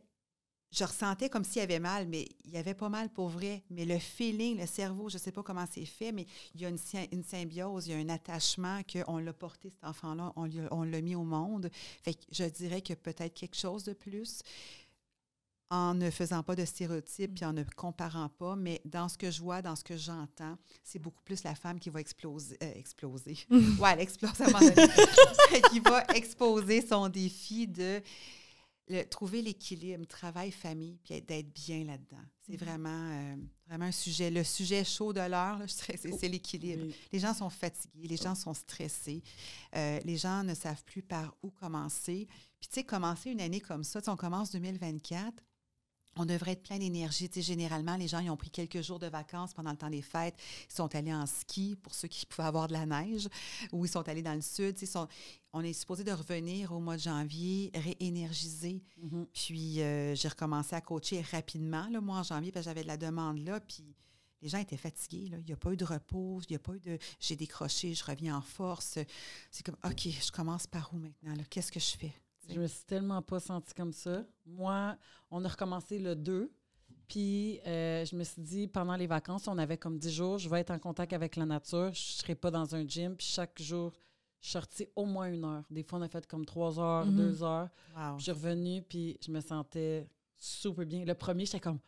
je 0.70 0.84
ressentais 0.84 1.28
comme 1.28 1.44
s'il 1.44 1.60
y 1.60 1.62
avait 1.62 1.78
mal, 1.78 2.06
mais 2.08 2.26
il 2.44 2.50
y 2.50 2.56
avait 2.56 2.74
pas 2.74 2.88
mal 2.88 3.08
pour 3.08 3.28
vrai. 3.28 3.62
Mais 3.70 3.84
le 3.84 3.98
feeling, 3.98 4.58
le 4.58 4.66
cerveau, 4.66 5.08
je 5.08 5.16
ne 5.16 5.20
sais 5.20 5.32
pas 5.32 5.42
comment 5.42 5.66
c'est 5.70 5.84
fait, 5.84 6.12
mais 6.12 6.26
il 6.54 6.60
y 6.60 6.66
a 6.66 6.68
une, 6.68 6.78
une 7.12 7.22
symbiose, 7.22 7.86
il 7.86 7.92
y 7.92 7.94
a 7.94 7.98
un 7.98 8.08
attachement 8.08 8.80
qu'on 8.82 9.18
l'a 9.18 9.32
porté, 9.32 9.70
cet 9.70 9.84
enfant-là, 9.84 10.32
on, 10.36 10.82
l'a 10.82 11.00
mis 11.00 11.14
au 11.14 11.24
monde. 11.24 11.70
Fait 12.02 12.14
que 12.14 12.20
je 12.32 12.44
dirais 12.44 12.82
que 12.82 12.94
peut-être 12.94 13.34
quelque 13.34 13.56
chose 13.56 13.84
de 13.84 13.92
plus 13.92 14.42
en 15.70 15.94
ne 15.94 16.10
faisant 16.10 16.42
pas 16.42 16.54
de 16.54 16.64
stéréotypes 16.64 17.34
puis 17.34 17.44
en 17.44 17.52
ne 17.52 17.64
comparant 17.76 18.28
pas, 18.28 18.54
mais 18.54 18.80
dans 18.84 19.08
ce 19.08 19.16
que 19.16 19.30
je 19.30 19.40
vois, 19.40 19.62
dans 19.62 19.74
ce 19.74 19.82
que 19.82 19.96
j'entends, 19.96 20.56
c'est 20.82 20.98
beaucoup 20.98 21.22
plus 21.22 21.42
la 21.42 21.54
femme 21.54 21.80
qui 21.80 21.90
va 21.90 22.00
exploser. 22.00 22.56
Euh, 22.62 22.72
exploser. 22.74 23.38
ouais, 23.50 23.90
elle 23.92 24.00
explose 24.00 24.40
à 24.40 24.44
un 24.44 24.50
moment 24.50 24.58
donné. 24.60 24.88
qui 25.70 25.80
va 25.80 26.04
exposer 26.14 26.86
son 26.86 27.08
défi 27.08 27.66
de 27.66 28.00
trouver 29.10 29.42
l'équilibre, 29.42 30.06
travail-famille, 30.06 30.98
puis 31.04 31.20
d'être 31.22 31.52
bien 31.52 31.84
là-dedans. 31.84 32.22
C'est 32.42 32.52
mm-hmm. 32.52 32.64
vraiment, 32.64 33.10
euh, 33.12 33.36
vraiment 33.66 33.86
un 33.86 33.92
sujet. 33.92 34.30
Le 34.30 34.44
sujet 34.44 34.84
chaud 34.84 35.12
de 35.12 35.20
l'heure, 35.20 35.60
c'est 35.66 36.28
l'équilibre. 36.28 36.92
Les 37.12 37.18
gens 37.18 37.34
sont 37.34 37.50
fatigués, 37.50 38.08
les 38.08 38.16
gens 38.16 38.34
sont 38.34 38.54
stressés, 38.54 39.22
euh, 39.74 40.00
les 40.04 40.16
gens 40.16 40.44
ne 40.44 40.54
savent 40.54 40.84
plus 40.84 41.02
par 41.02 41.34
où 41.42 41.50
commencer. 41.50 42.26
Puis, 42.60 42.68
tu 42.68 42.74
sais, 42.74 42.84
commencer 42.84 43.30
une 43.30 43.40
année 43.40 43.60
comme 43.60 43.84
ça, 43.84 44.00
on 44.06 44.16
commence 44.16 44.50
2024, 44.52 45.32
on 46.16 46.26
devrait 46.26 46.52
être 46.52 46.62
plein 46.62 46.78
d'énergie. 46.78 47.28
Tu 47.28 47.40
sais, 47.40 47.42
généralement, 47.42 47.96
les 47.96 48.08
gens 48.08 48.20
ils 48.20 48.30
ont 48.30 48.36
pris 48.36 48.50
quelques 48.50 48.82
jours 48.82 48.98
de 48.98 49.06
vacances 49.06 49.52
pendant 49.54 49.70
le 49.70 49.76
temps 49.76 49.90
des 49.90 50.02
fêtes. 50.02 50.36
Ils 50.70 50.74
sont 50.74 50.94
allés 50.94 51.12
en 51.12 51.26
ski 51.26 51.76
pour 51.82 51.94
ceux 51.94 52.08
qui 52.08 52.26
pouvaient 52.26 52.48
avoir 52.48 52.68
de 52.68 52.72
la 52.72 52.86
neige 52.86 53.28
ou 53.72 53.84
ils 53.84 53.88
sont 53.90 54.08
allés 54.08 54.22
dans 54.22 54.34
le 54.34 54.40
sud. 54.40 54.76
Tu 54.76 54.86
sais, 54.86 54.98
on 55.52 55.62
est 55.62 55.72
supposé 55.72 56.04
de 56.04 56.12
revenir 56.12 56.72
au 56.72 56.80
mois 56.80 56.96
de 56.96 57.02
janvier, 57.02 57.70
réénergiser. 57.74 58.82
Mm-hmm. 59.02 59.26
Puis 59.32 59.82
euh, 59.82 60.14
j'ai 60.14 60.28
recommencé 60.28 60.74
à 60.74 60.80
coacher 60.80 61.22
rapidement 61.22 61.88
le 61.90 62.00
mois 62.00 62.18
en 62.18 62.22
janvier 62.22 62.52
parce 62.52 62.64
que 62.64 62.70
j'avais 62.70 62.82
de 62.82 62.88
la 62.88 62.96
demande 62.96 63.38
là. 63.38 63.60
Puis 63.60 63.84
les 64.42 64.48
gens 64.48 64.58
étaient 64.58 64.76
fatigués. 64.76 65.28
Là. 65.28 65.38
Il 65.40 65.46
n'y 65.46 65.52
a 65.52 65.56
pas 65.56 65.72
eu 65.72 65.76
de 65.76 65.84
repos, 65.84 66.40
il 66.42 66.52
n'y 66.52 66.56
a 66.56 66.58
pas 66.58 66.74
eu 66.74 66.80
de 66.80 66.98
j'ai 67.18 67.34
décroché, 67.34 67.94
je 67.94 68.04
reviens 68.04 68.36
en 68.36 68.42
force. 68.42 68.98
C'est 69.50 69.64
comme 69.64 69.78
OK, 69.84 70.06
je 70.06 70.30
commence 70.30 70.66
par 70.66 70.92
où 70.92 70.98
maintenant? 70.98 71.34
Qu'est-ce 71.48 71.72
que 71.72 71.80
je 71.80 71.96
fais? 71.96 72.12
Je 72.48 72.60
me 72.60 72.66
suis 72.66 72.84
tellement 72.84 73.22
pas 73.22 73.40
sentie 73.40 73.74
comme 73.74 73.92
ça. 73.92 74.24
Moi, 74.46 74.96
on 75.30 75.44
a 75.44 75.48
recommencé 75.48 75.98
le 75.98 76.14
2. 76.14 76.50
Puis, 77.08 77.60
euh, 77.66 78.04
je 78.04 78.16
me 78.16 78.24
suis 78.24 78.40
dit, 78.40 78.66
pendant 78.66 78.96
les 78.96 79.06
vacances, 79.06 79.46
on 79.46 79.58
avait 79.58 79.76
comme 79.76 79.98
10 79.98 80.10
jours, 80.12 80.38
je 80.38 80.48
vais 80.48 80.60
être 80.60 80.70
en 80.70 80.78
contact 80.78 81.12
avec 81.12 81.36
la 81.36 81.44
nature. 81.44 81.92
Je 81.92 82.00
ne 82.00 82.18
serai 82.18 82.34
pas 82.34 82.50
dans 82.50 82.74
un 82.74 82.86
gym. 82.86 83.16
Puis, 83.16 83.26
chaque 83.26 83.60
jour, 83.60 83.92
je 84.40 84.48
suis 84.48 84.52
sortie 84.52 84.88
au 84.96 85.04
moins 85.04 85.32
une 85.32 85.44
heure. 85.44 85.64
Des 85.70 85.82
fois, 85.82 85.98
on 85.98 86.02
a 86.02 86.08
fait 86.08 86.26
comme 86.26 86.44
3 86.44 86.80
heures, 86.80 87.06
2 87.06 87.10
mhm. 87.10 87.42
heures. 87.42 87.68
Je 88.18 88.22
suis 88.22 88.32
revenue, 88.32 88.82
puis 88.82 89.18
je 89.24 89.30
me 89.30 89.40
sentais 89.40 90.08
super 90.36 90.86
bien. 90.86 91.04
Le 91.04 91.14
premier, 91.14 91.46
j'étais 91.46 91.60
comme, 91.60 91.78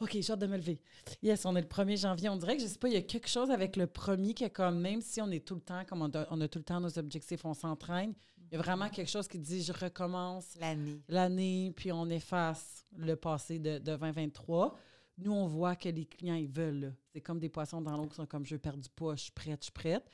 OK, 0.00 0.10
j'ai 0.12 0.30
hâte 0.30 0.38
de 0.38 0.46
me 0.46 0.56
lever. 0.56 0.80
Yes, 1.22 1.46
on 1.46 1.56
est 1.56 1.62
le 1.62 1.66
1er 1.66 1.98
janvier. 1.98 2.28
On 2.28 2.36
dirait 2.36 2.56
que, 2.56 2.62
je 2.62 2.68
sais 2.68 2.78
pas, 2.78 2.88
il 2.88 2.94
y 2.94 2.98
a 2.98 3.02
quelque 3.02 3.28
chose 3.28 3.50
avec 3.50 3.76
le 3.76 3.86
premier 3.86 4.34
qui 4.34 4.44
est 4.44 4.50
comme, 4.50 4.78
même 4.78 5.00
si 5.00 5.20
on 5.22 5.30
est 5.30 5.44
tout 5.44 5.54
le 5.54 5.60
temps, 5.60 5.84
comme 5.86 6.02
on 6.02 6.10
a, 6.14 6.26
on 6.30 6.40
a 6.40 6.48
tout 6.48 6.58
le 6.58 6.64
temps 6.64 6.80
nos 6.80 6.98
objectifs, 6.98 7.44
on 7.44 7.54
s'entraîne, 7.54 8.14
il 8.50 8.54
y 8.54 8.58
a 8.58 8.62
vraiment 8.62 8.88
quelque 8.88 9.10
chose 9.10 9.26
qui 9.28 9.38
dit 9.38 9.62
je 9.62 9.72
recommence 9.72 10.56
l'année. 10.60 11.02
L'année, 11.08 11.72
puis 11.76 11.92
on 11.92 12.08
efface 12.08 12.86
le 12.96 13.16
passé 13.16 13.58
de, 13.58 13.78
2023. 13.78 14.76
Nous, 15.18 15.32
on 15.32 15.46
voit 15.46 15.76
que 15.76 15.88
les 15.88 16.04
clients, 16.04 16.34
ils 16.34 16.48
veulent. 16.48 16.94
C'est 17.12 17.20
comme 17.20 17.38
des 17.38 17.48
poissons 17.48 17.80
dans 17.80 17.96
l'eau 17.96 18.06
qui 18.06 18.14
sont 18.14 18.26
comme 18.26 18.44
je 18.44 18.56
perdre 18.56 18.82
du 18.82 18.90
poids, 18.90 19.16
je 19.16 19.24
suis 19.24 19.32
prête, 19.32 19.60
je 19.60 19.64
suis 19.64 19.72
prête. 19.72 20.08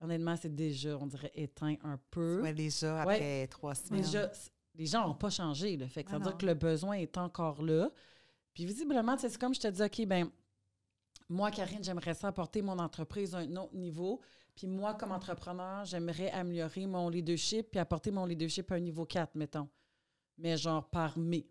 Honnêtement, 0.00 0.36
c'est 0.36 0.54
déjà, 0.54 0.96
on 0.98 1.06
dirait, 1.06 1.32
éteint 1.34 1.76
un 1.82 1.98
peu. 2.10 2.42
Oui, 2.42 2.52
déjà, 2.52 3.00
après 3.00 3.46
trois 3.46 3.74
semaines. 3.74 4.02
Déjà, 4.02 4.30
les 4.74 4.86
gens 4.86 5.08
n'ont 5.08 5.14
pas 5.14 5.30
changé. 5.30 5.78
Fait 5.88 6.04
que 6.04 6.10
ça 6.10 6.18
veut 6.18 6.24
dire 6.24 6.36
que 6.36 6.46
le 6.46 6.54
besoin 6.54 6.96
est 6.96 7.16
encore 7.16 7.62
là. 7.62 7.90
Puis 8.52 8.66
visiblement, 8.66 9.16
c'est 9.16 9.36
comme 9.38 9.54
je 9.54 9.60
te 9.60 9.68
dis, 9.68 9.82
OK, 9.82 10.06
ben 10.06 10.30
moi, 11.28 11.50
Karine, 11.50 11.82
j'aimerais 11.82 12.14
ça 12.14 12.28
apporter 12.28 12.62
mon 12.62 12.78
entreprise 12.78 13.34
à 13.34 13.38
un 13.38 13.56
autre 13.56 13.74
niveau. 13.74 14.20
Puis 14.56 14.66
moi, 14.66 14.94
comme 14.94 15.12
entrepreneur, 15.12 15.84
j'aimerais 15.84 16.30
améliorer 16.30 16.86
mon 16.86 17.10
leadership 17.10 17.70
puis 17.70 17.78
apporter 17.78 18.10
mon 18.10 18.24
leadership 18.24 18.72
à 18.72 18.76
un 18.76 18.80
niveau 18.80 19.04
4, 19.04 19.34
mettons. 19.34 19.68
Mais 20.38 20.56
genre 20.56 20.88
par 20.88 21.18
mai. 21.18 21.46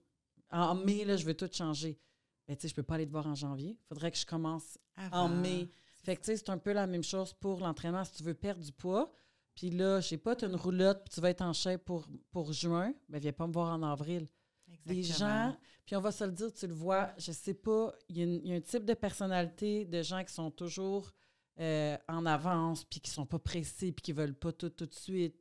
En 0.52 0.74
mai, 0.74 1.06
là, 1.06 1.16
je 1.16 1.26
veux 1.26 1.36
tout 1.36 1.50
changer. 1.52 2.00
Mais 2.48 2.56
tu 2.56 2.64
sais, 2.64 2.68
je 2.68 2.76
peux 2.76 2.84
pas 2.84 2.96
aller 2.96 3.06
te 3.06 3.12
voir 3.12 3.28
en 3.28 3.36
janvier. 3.36 3.78
Il 3.80 3.88
faudrait 3.88 4.12
que 4.12 4.18
je 4.18 4.26
commence 4.26 4.78
en 5.12 5.30
mai. 5.30 5.70
Fait 6.04 6.16
que 6.16 6.22
tu 6.22 6.26
sais, 6.28 6.38
c'est 6.38 6.50
un 6.50 6.58
peu 6.58 6.72
la 6.74 6.88
même 6.88 7.04
chose 7.04 7.34
pour 7.34 7.60
l'entraînement. 7.60 8.04
Si 8.04 8.14
tu 8.14 8.24
veux 8.24 8.34
perdre 8.34 8.64
du 8.64 8.72
poids, 8.72 9.12
puis 9.54 9.70
là, 9.70 10.02
je 10.02 10.10
sais 10.10 10.18
pas, 10.18 10.36
tu 10.36 10.46
as 10.46 10.48
une 10.48 10.56
roulotte, 10.56 11.04
puis 11.04 11.14
tu 11.14 11.22
vas 11.22 11.30
être 11.30 11.42
en 11.42 11.54
chèque 11.54 11.84
pour, 11.86 12.08
pour 12.32 12.54
juin, 12.54 12.94
mais 13.08 13.20
viens 13.20 13.32
pas 13.32 13.48
me 13.48 13.54
voir 13.54 13.74
en 13.74 13.84
avril. 13.84 14.28
Exactement. 14.68 14.96
Les 14.96 15.04
gens, 15.04 15.58
puis 15.86 15.96
on 15.96 16.02
va 16.02 16.12
se 16.12 16.24
le 16.24 16.32
dire, 16.32 16.52
tu 16.52 16.68
le 16.68 16.74
vois, 16.74 17.12
je 17.18 17.32
sais 17.32 17.54
pas, 17.54 17.94
il 18.10 18.18
y, 18.18 18.48
y, 18.50 18.54
a 18.54 18.56
un 18.56 18.62
type 18.62 18.84
de 18.84 18.94
personnalité 18.94 19.86
de 19.86 20.02
gens 20.02 20.24
qui 20.24 20.34
sont 20.34 20.52
toujours 20.52 21.12
euh, 21.60 21.98
en 22.10 22.26
avance, 22.26 22.84
puis 22.84 23.00
qui 23.00 23.10
sont 23.10 23.26
pas 23.26 23.40
pressés, 23.40 23.92
puis 23.92 24.02
qui 24.02 24.12
veulent 24.12 24.36
pas 24.36 24.52
tout 24.52 24.70
tout 24.70 24.86
de 24.86 24.94
suite. 24.94 25.36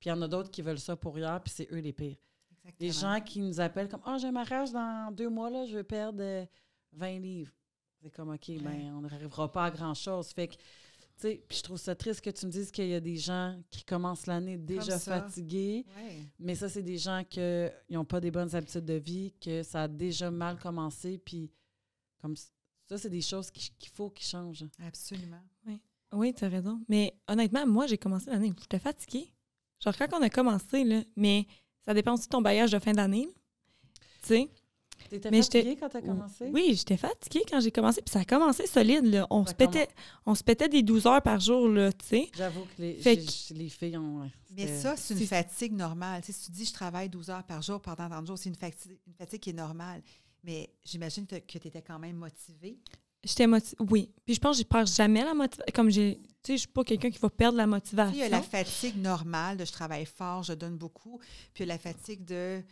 Puis 0.00 0.08
il 0.08 0.08
y 0.08 0.12
en 0.12 0.22
a 0.22 0.28
d'autres 0.28 0.50
qui 0.50 0.62
veulent 0.62 0.80
ça 0.80 0.96
pour 0.96 1.18
hier, 1.18 1.40
puis 1.42 1.52
c'est 1.54 1.68
eux 1.72 1.78
les 1.78 1.92
pires. 1.92 2.16
Exactement. 2.50 2.76
Les 2.80 2.90
gens 2.90 3.20
qui 3.20 3.40
nous 3.40 3.60
appellent 3.60 3.88
comme 3.88 4.00
«Ah, 4.04 4.14
oh, 4.14 4.18
j'ai 4.18 4.28
un 4.28 4.32
mariage 4.32 4.72
dans 4.72 5.12
deux 5.12 5.28
mois, 5.28 5.50
là, 5.50 5.66
je 5.66 5.76
veux 5.76 5.84
perdre 5.84 6.46
20 6.92 7.06
euh, 7.06 7.18
livres.» 7.18 7.52
C'est 8.02 8.10
comme 8.10 8.30
«OK, 8.34 8.50
ben 8.62 8.94
on 8.96 9.02
n'arrivera 9.02 9.50
pas 9.52 9.66
à 9.66 9.70
grand-chose.» 9.70 10.28
Fait 10.34 10.48
que, 10.48 10.54
tu 10.54 10.60
sais, 11.16 11.44
puis 11.46 11.58
je 11.58 11.62
trouve 11.62 11.76
ça 11.76 11.94
triste 11.94 12.20
que 12.22 12.30
tu 12.30 12.46
me 12.46 12.50
dises 12.50 12.70
qu'il 12.70 12.88
y 12.88 12.94
a 12.94 13.00
des 13.00 13.16
gens 13.16 13.56
qui 13.70 13.84
commencent 13.84 14.26
l'année 14.26 14.56
déjà 14.56 14.98
fatigués. 14.98 15.84
Mais 16.38 16.54
ça, 16.54 16.68
c'est 16.68 16.82
des 16.82 16.98
gens 16.98 17.22
qui 17.28 17.40
n'ont 17.90 18.04
pas 18.04 18.20
des 18.20 18.30
bonnes 18.30 18.54
habitudes 18.56 18.86
de 18.86 18.94
vie, 18.94 19.34
que 19.40 19.62
ça 19.62 19.82
a 19.82 19.88
déjà 19.88 20.30
mal 20.30 20.58
commencé, 20.58 21.18
puis 21.18 21.50
comme 22.20 22.34
ça, 22.92 22.98
c'est 22.98 23.10
des 23.10 23.22
choses 23.22 23.50
qu'il 23.50 23.88
faut 23.94 24.10
qu'ils 24.10 24.26
changent. 24.26 24.66
Absolument. 24.86 25.40
Oui, 25.66 25.80
oui 26.12 26.34
tu 26.34 26.44
as 26.44 26.48
raison. 26.48 26.78
Mais 26.88 27.14
honnêtement, 27.26 27.66
moi, 27.66 27.86
j'ai 27.86 27.96
commencé 27.96 28.30
l'année. 28.30 28.52
J'étais 28.60 28.78
fatiguée. 28.78 29.32
Genre, 29.80 29.96
quand 29.96 30.08
on 30.12 30.22
a 30.22 30.28
commencé, 30.28 30.84
là, 30.84 31.02
mais 31.16 31.46
ça 31.86 31.94
dépend 31.94 32.12
aussi 32.12 32.24
de 32.24 32.28
ton 32.28 32.42
bailliage 32.42 32.70
de 32.70 32.78
fin 32.78 32.92
d'année. 32.92 33.28
Tu 34.22 34.28
sais. 34.28 34.50
T'étais 35.08 35.30
fatiguée 35.30 35.76
quand 35.80 35.88
t'as 35.88 36.02
commencé? 36.02 36.50
Oui, 36.52 36.74
j'étais 36.74 36.98
fatiguée 36.98 37.44
quand 37.50 37.60
j'ai 37.60 37.72
commencé. 37.72 38.02
Puis 38.02 38.12
ça 38.12 38.20
a 38.20 38.24
commencé 38.24 38.66
solide. 38.66 39.06
Là. 39.06 39.26
On, 39.30 39.46
se 39.46 39.54
pétait, 39.54 39.88
on 40.26 40.34
se 40.34 40.44
pétait 40.44 40.68
des 40.68 40.82
12 40.82 41.06
heures 41.06 41.22
par 41.22 41.40
jour, 41.40 41.68
là, 41.68 41.92
tu 41.92 42.06
sais. 42.06 42.30
J'avoue 42.36 42.64
que 42.76 42.82
les, 42.82 43.00
les, 43.50 43.68
filles 43.68 43.96
ont... 43.96 44.30
Mais 44.54 44.68
ça, 44.68 44.96
c'est 44.96 45.14
une 45.14 45.26
fatigue 45.26 45.72
normale. 45.72 46.22
si 46.24 46.32
tu 46.44 46.50
dis 46.50 46.66
je 46.66 46.72
travaille 46.72 47.08
12 47.08 47.30
heures 47.30 47.44
par 47.44 47.62
jour 47.62 47.80
pendant 47.80 48.08
tant 48.08 48.20
de 48.20 48.26
jours, 48.26 48.38
c'est 48.38 48.50
une 48.50 48.54
fatigue, 48.54 48.98
une 49.06 49.14
fatigue 49.14 49.40
qui 49.40 49.50
est 49.50 49.54
normale. 49.54 50.02
Mais 50.44 50.70
j'imagine 50.84 51.26
que 51.26 51.36
tu 51.36 51.56
étais 51.68 51.82
quand 51.82 51.98
même 51.98 52.16
motivée. 52.16 52.78
J'étais 53.24 53.46
motivée, 53.46 53.76
oui. 53.90 54.10
Puis 54.24 54.34
je 54.34 54.40
pense 54.40 54.56
que 54.56 54.62
je 54.64 54.68
perds 54.68 54.86
jamais 54.86 55.22
la 55.24 55.34
motivation. 55.34 55.72
Comme 55.74 55.90
j'ai, 55.90 56.18
tu 56.20 56.28
sais, 56.42 56.52
je 56.54 56.58
suis 56.60 56.68
pas 56.68 56.82
quelqu'un 56.82 57.10
qui 57.10 57.18
va 57.18 57.30
perdre 57.30 57.56
la 57.56 57.66
motivation. 57.68 58.14
Il 58.14 58.18
y 58.20 58.22
a 58.24 58.28
la 58.28 58.42
fatigue 58.42 58.96
normale 58.96 59.56
de 59.58 59.64
je 59.64 59.70
travaille 59.72 60.06
fort, 60.06 60.42
je 60.42 60.54
donne 60.54 60.76
beaucoup. 60.76 61.20
Puis 61.54 61.64
la 61.64 61.78
fatigue 61.78 62.24
de 62.24 62.62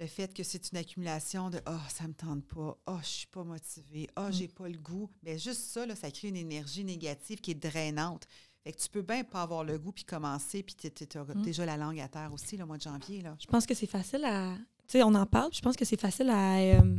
le 0.00 0.06
fait 0.06 0.32
que 0.34 0.42
c'est 0.42 0.72
une 0.72 0.78
accumulation 0.78 1.50
de 1.50 1.60
oh 1.68 1.76
ça 1.90 2.08
me 2.08 2.14
tente 2.14 2.44
pas, 2.46 2.76
oh 2.86 2.96
je 3.02 3.06
suis 3.06 3.26
pas 3.26 3.44
motivée, 3.44 4.08
oh 4.16 4.28
j'ai 4.30 4.48
pas 4.48 4.66
le 4.68 4.78
goût. 4.78 5.10
Mais 5.22 5.38
juste 5.38 5.60
ça 5.60 5.84
là, 5.86 5.94
ça 5.94 6.10
crée 6.10 6.28
une 6.28 6.36
énergie 6.36 6.82
négative 6.84 7.40
qui 7.40 7.50
est 7.52 7.54
drainante. 7.54 8.26
Fait 8.64 8.72
que 8.72 8.78
tu 8.78 8.88
peux 8.88 9.02
bien 9.02 9.24
pas 9.24 9.42
avoir 9.42 9.62
le 9.62 9.78
goût 9.78 9.92
puis 9.92 10.04
commencer, 10.04 10.62
puis 10.62 10.74
tu 10.74 11.18
as 11.18 11.22
Mm. 11.24 11.42
déjà 11.42 11.64
la 11.66 11.76
langue 11.76 12.00
à 12.00 12.08
terre 12.08 12.30
aussi, 12.32 12.56
le 12.56 12.66
mois 12.66 12.78
de 12.78 12.82
janvier. 12.82 13.20
Là. 13.22 13.36
Je 13.40 13.46
pense 13.46 13.64
que 13.64 13.74
c'est 13.74 13.86
facile 13.86 14.24
à. 14.24 14.54
Tu 14.88 14.98
sais, 14.98 15.02
on 15.02 15.14
en 15.14 15.26
parle, 15.26 15.50
puis 15.50 15.58
je 15.58 15.62
pense 15.62 15.76
que 15.76 15.84
c'est 15.84 16.00
facile 16.00 16.30
à, 16.30 16.56
euh, 16.58 16.96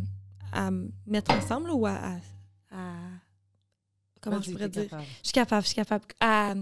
à 0.51 0.69
mettre 1.07 1.31
ensemble 1.31 1.67
là, 1.67 1.73
ou 1.73 1.85
à. 1.85 1.91
à- 1.91 2.15
à- 2.71 2.93
comment 4.21 4.41
je 4.41 4.51
pourrais 4.51 4.69
dire? 4.69 4.83
capable. 4.83 5.03
Je 5.21 5.27
suis 5.27 5.33
capable, 5.33 5.61
je 5.63 5.67
suis 5.67 5.75
capable. 5.75 6.05
À, 6.19 6.53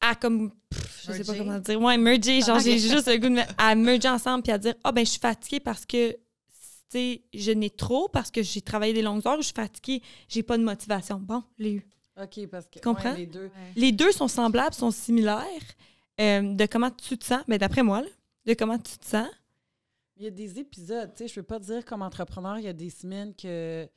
à 0.00 0.14
comme. 0.14 0.50
pff, 0.70 1.02
je 1.06 1.12
sais 1.12 1.24
pas 1.24 1.32
Merger? 1.32 1.38
comment 1.46 1.58
dire. 1.60 1.80
Ouais, 1.80 1.96
merger. 1.98 2.40
Genre, 2.40 2.56
Ah, 2.56 2.58
j'ai 2.60 2.78
juste 2.78 3.06
le 3.08 3.16
goût 3.18 3.28
de. 3.28 3.34
me- 3.34 3.42
à 3.58 3.74
merger 3.74 4.08
ensemble, 4.08 4.42
puis 4.42 4.52
à 4.52 4.58
dire, 4.58 4.74
ah, 4.84 4.92
ben, 4.92 5.04
je 5.04 5.10
suis 5.10 5.20
fatiguée 5.20 5.60
parce 5.60 5.84
que. 5.86 6.12
Tu 6.90 6.96
sais, 6.98 7.22
je 7.34 7.50
n'ai 7.52 7.68
trop 7.68 8.08
parce 8.08 8.30
que 8.30 8.42
j'ai 8.42 8.62
travaillé 8.62 8.94
des 8.94 9.02
longues 9.02 9.26
heures, 9.26 9.36
je 9.36 9.42
suis 9.42 9.54
fatiguée, 9.54 10.02
j'ai 10.26 10.42
pas 10.42 10.56
de 10.56 10.62
motivation. 10.64 11.18
Bon, 11.20 11.42
les 11.58 11.72
eu. 11.74 11.86
OK, 12.18 12.46
parce 12.50 12.66
que 12.66 12.80
Comprends? 12.80 13.10
ouais, 13.12 13.18
les 13.18 13.26
deux. 13.26 13.50
Les 13.76 13.92
deux 13.92 14.10
sont 14.10 14.26
semblables, 14.28 14.74
sont 14.74 14.90
similaires. 14.90 15.44
euh, 16.20 16.54
de 16.54 16.64
comment 16.66 16.90
tu 16.90 17.16
te 17.18 17.24
sens, 17.26 17.42
mais 17.46 17.58
d'après 17.58 17.82
moi, 17.82 18.00
là, 18.00 18.08
de 18.46 18.54
comment 18.54 18.78
tu 18.78 18.96
te 18.98 19.04
sens. 19.06 19.28
Il 20.18 20.24
y 20.24 20.26
a 20.26 20.30
des 20.30 20.58
épisodes, 20.58 21.12
tu 21.14 21.18
sais, 21.18 21.28
je 21.28 21.34
peux 21.36 21.42
pas 21.46 21.58
dire 21.60 21.84
comme 21.84 22.02
entrepreneur, 22.02 22.58
il 22.58 22.64
y 22.64 22.68
a 22.68 22.72
des 22.72 22.90
semaines 22.90 23.34
que 23.34 23.88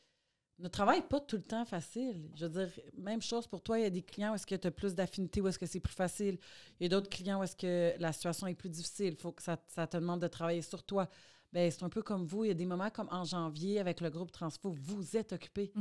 notre 0.60 0.74
travail 0.74 1.00
n'est 1.00 1.08
pas 1.08 1.20
tout 1.20 1.38
le 1.38 1.42
temps 1.42 1.66
facile. 1.66 2.30
Je 2.36 2.46
veux 2.46 2.52
dire, 2.52 2.70
même 2.96 3.22
chose 3.22 3.48
pour 3.48 3.62
toi, 3.64 3.80
il 3.80 3.84
y 3.84 3.86
a 3.86 3.90
des 3.90 4.04
clients 4.04 4.32
où 4.32 4.36
est-ce 4.36 4.46
que 4.46 4.54
tu 4.56 4.68
as 4.68 4.72
plus 4.72 4.94
d'affinité, 4.94 5.42
où 5.42 5.48
est-ce 5.48 5.58
que 5.58 5.66
c'est 5.66 5.80
plus 5.80 5.94
facile. 5.96 6.38
Il 6.80 6.84
y 6.84 6.86
a 6.86 6.90
d'autres 6.90 7.10
clients 7.10 7.40
où 7.40 7.44
est-ce 7.44 7.56
que 7.56 7.94
la 8.00 8.14
situation 8.14 8.46
est 8.46 8.54
plus 8.54 8.70
difficile. 8.70 9.14
Il 9.14 9.16
faut 9.16 9.32
que 9.32 9.42
ça, 9.42 9.58
ça 9.68 9.88
te 9.88 9.98
demande 9.98 10.22
de 10.22 10.28
travailler 10.28 10.62
sur 10.62 10.84
toi. 10.84 11.10
Ben, 11.52 11.70
c'est 11.72 11.84
un 11.84 11.90
peu 11.90 12.04
comme 12.04 12.26
vous. 12.26 12.46
Il 12.46 12.50
y 12.50 12.52
a 12.52 12.54
des 12.56 12.68
moments 12.68 12.92
comme 12.92 13.10
en 13.12 13.24
janvier 13.24 13.80
avec 13.80 14.00
le 14.00 14.12
groupe 14.12 14.32
Transfo, 14.32 14.70
vous 14.72 15.18
êtes 15.18 15.34
occupé. 15.34 15.72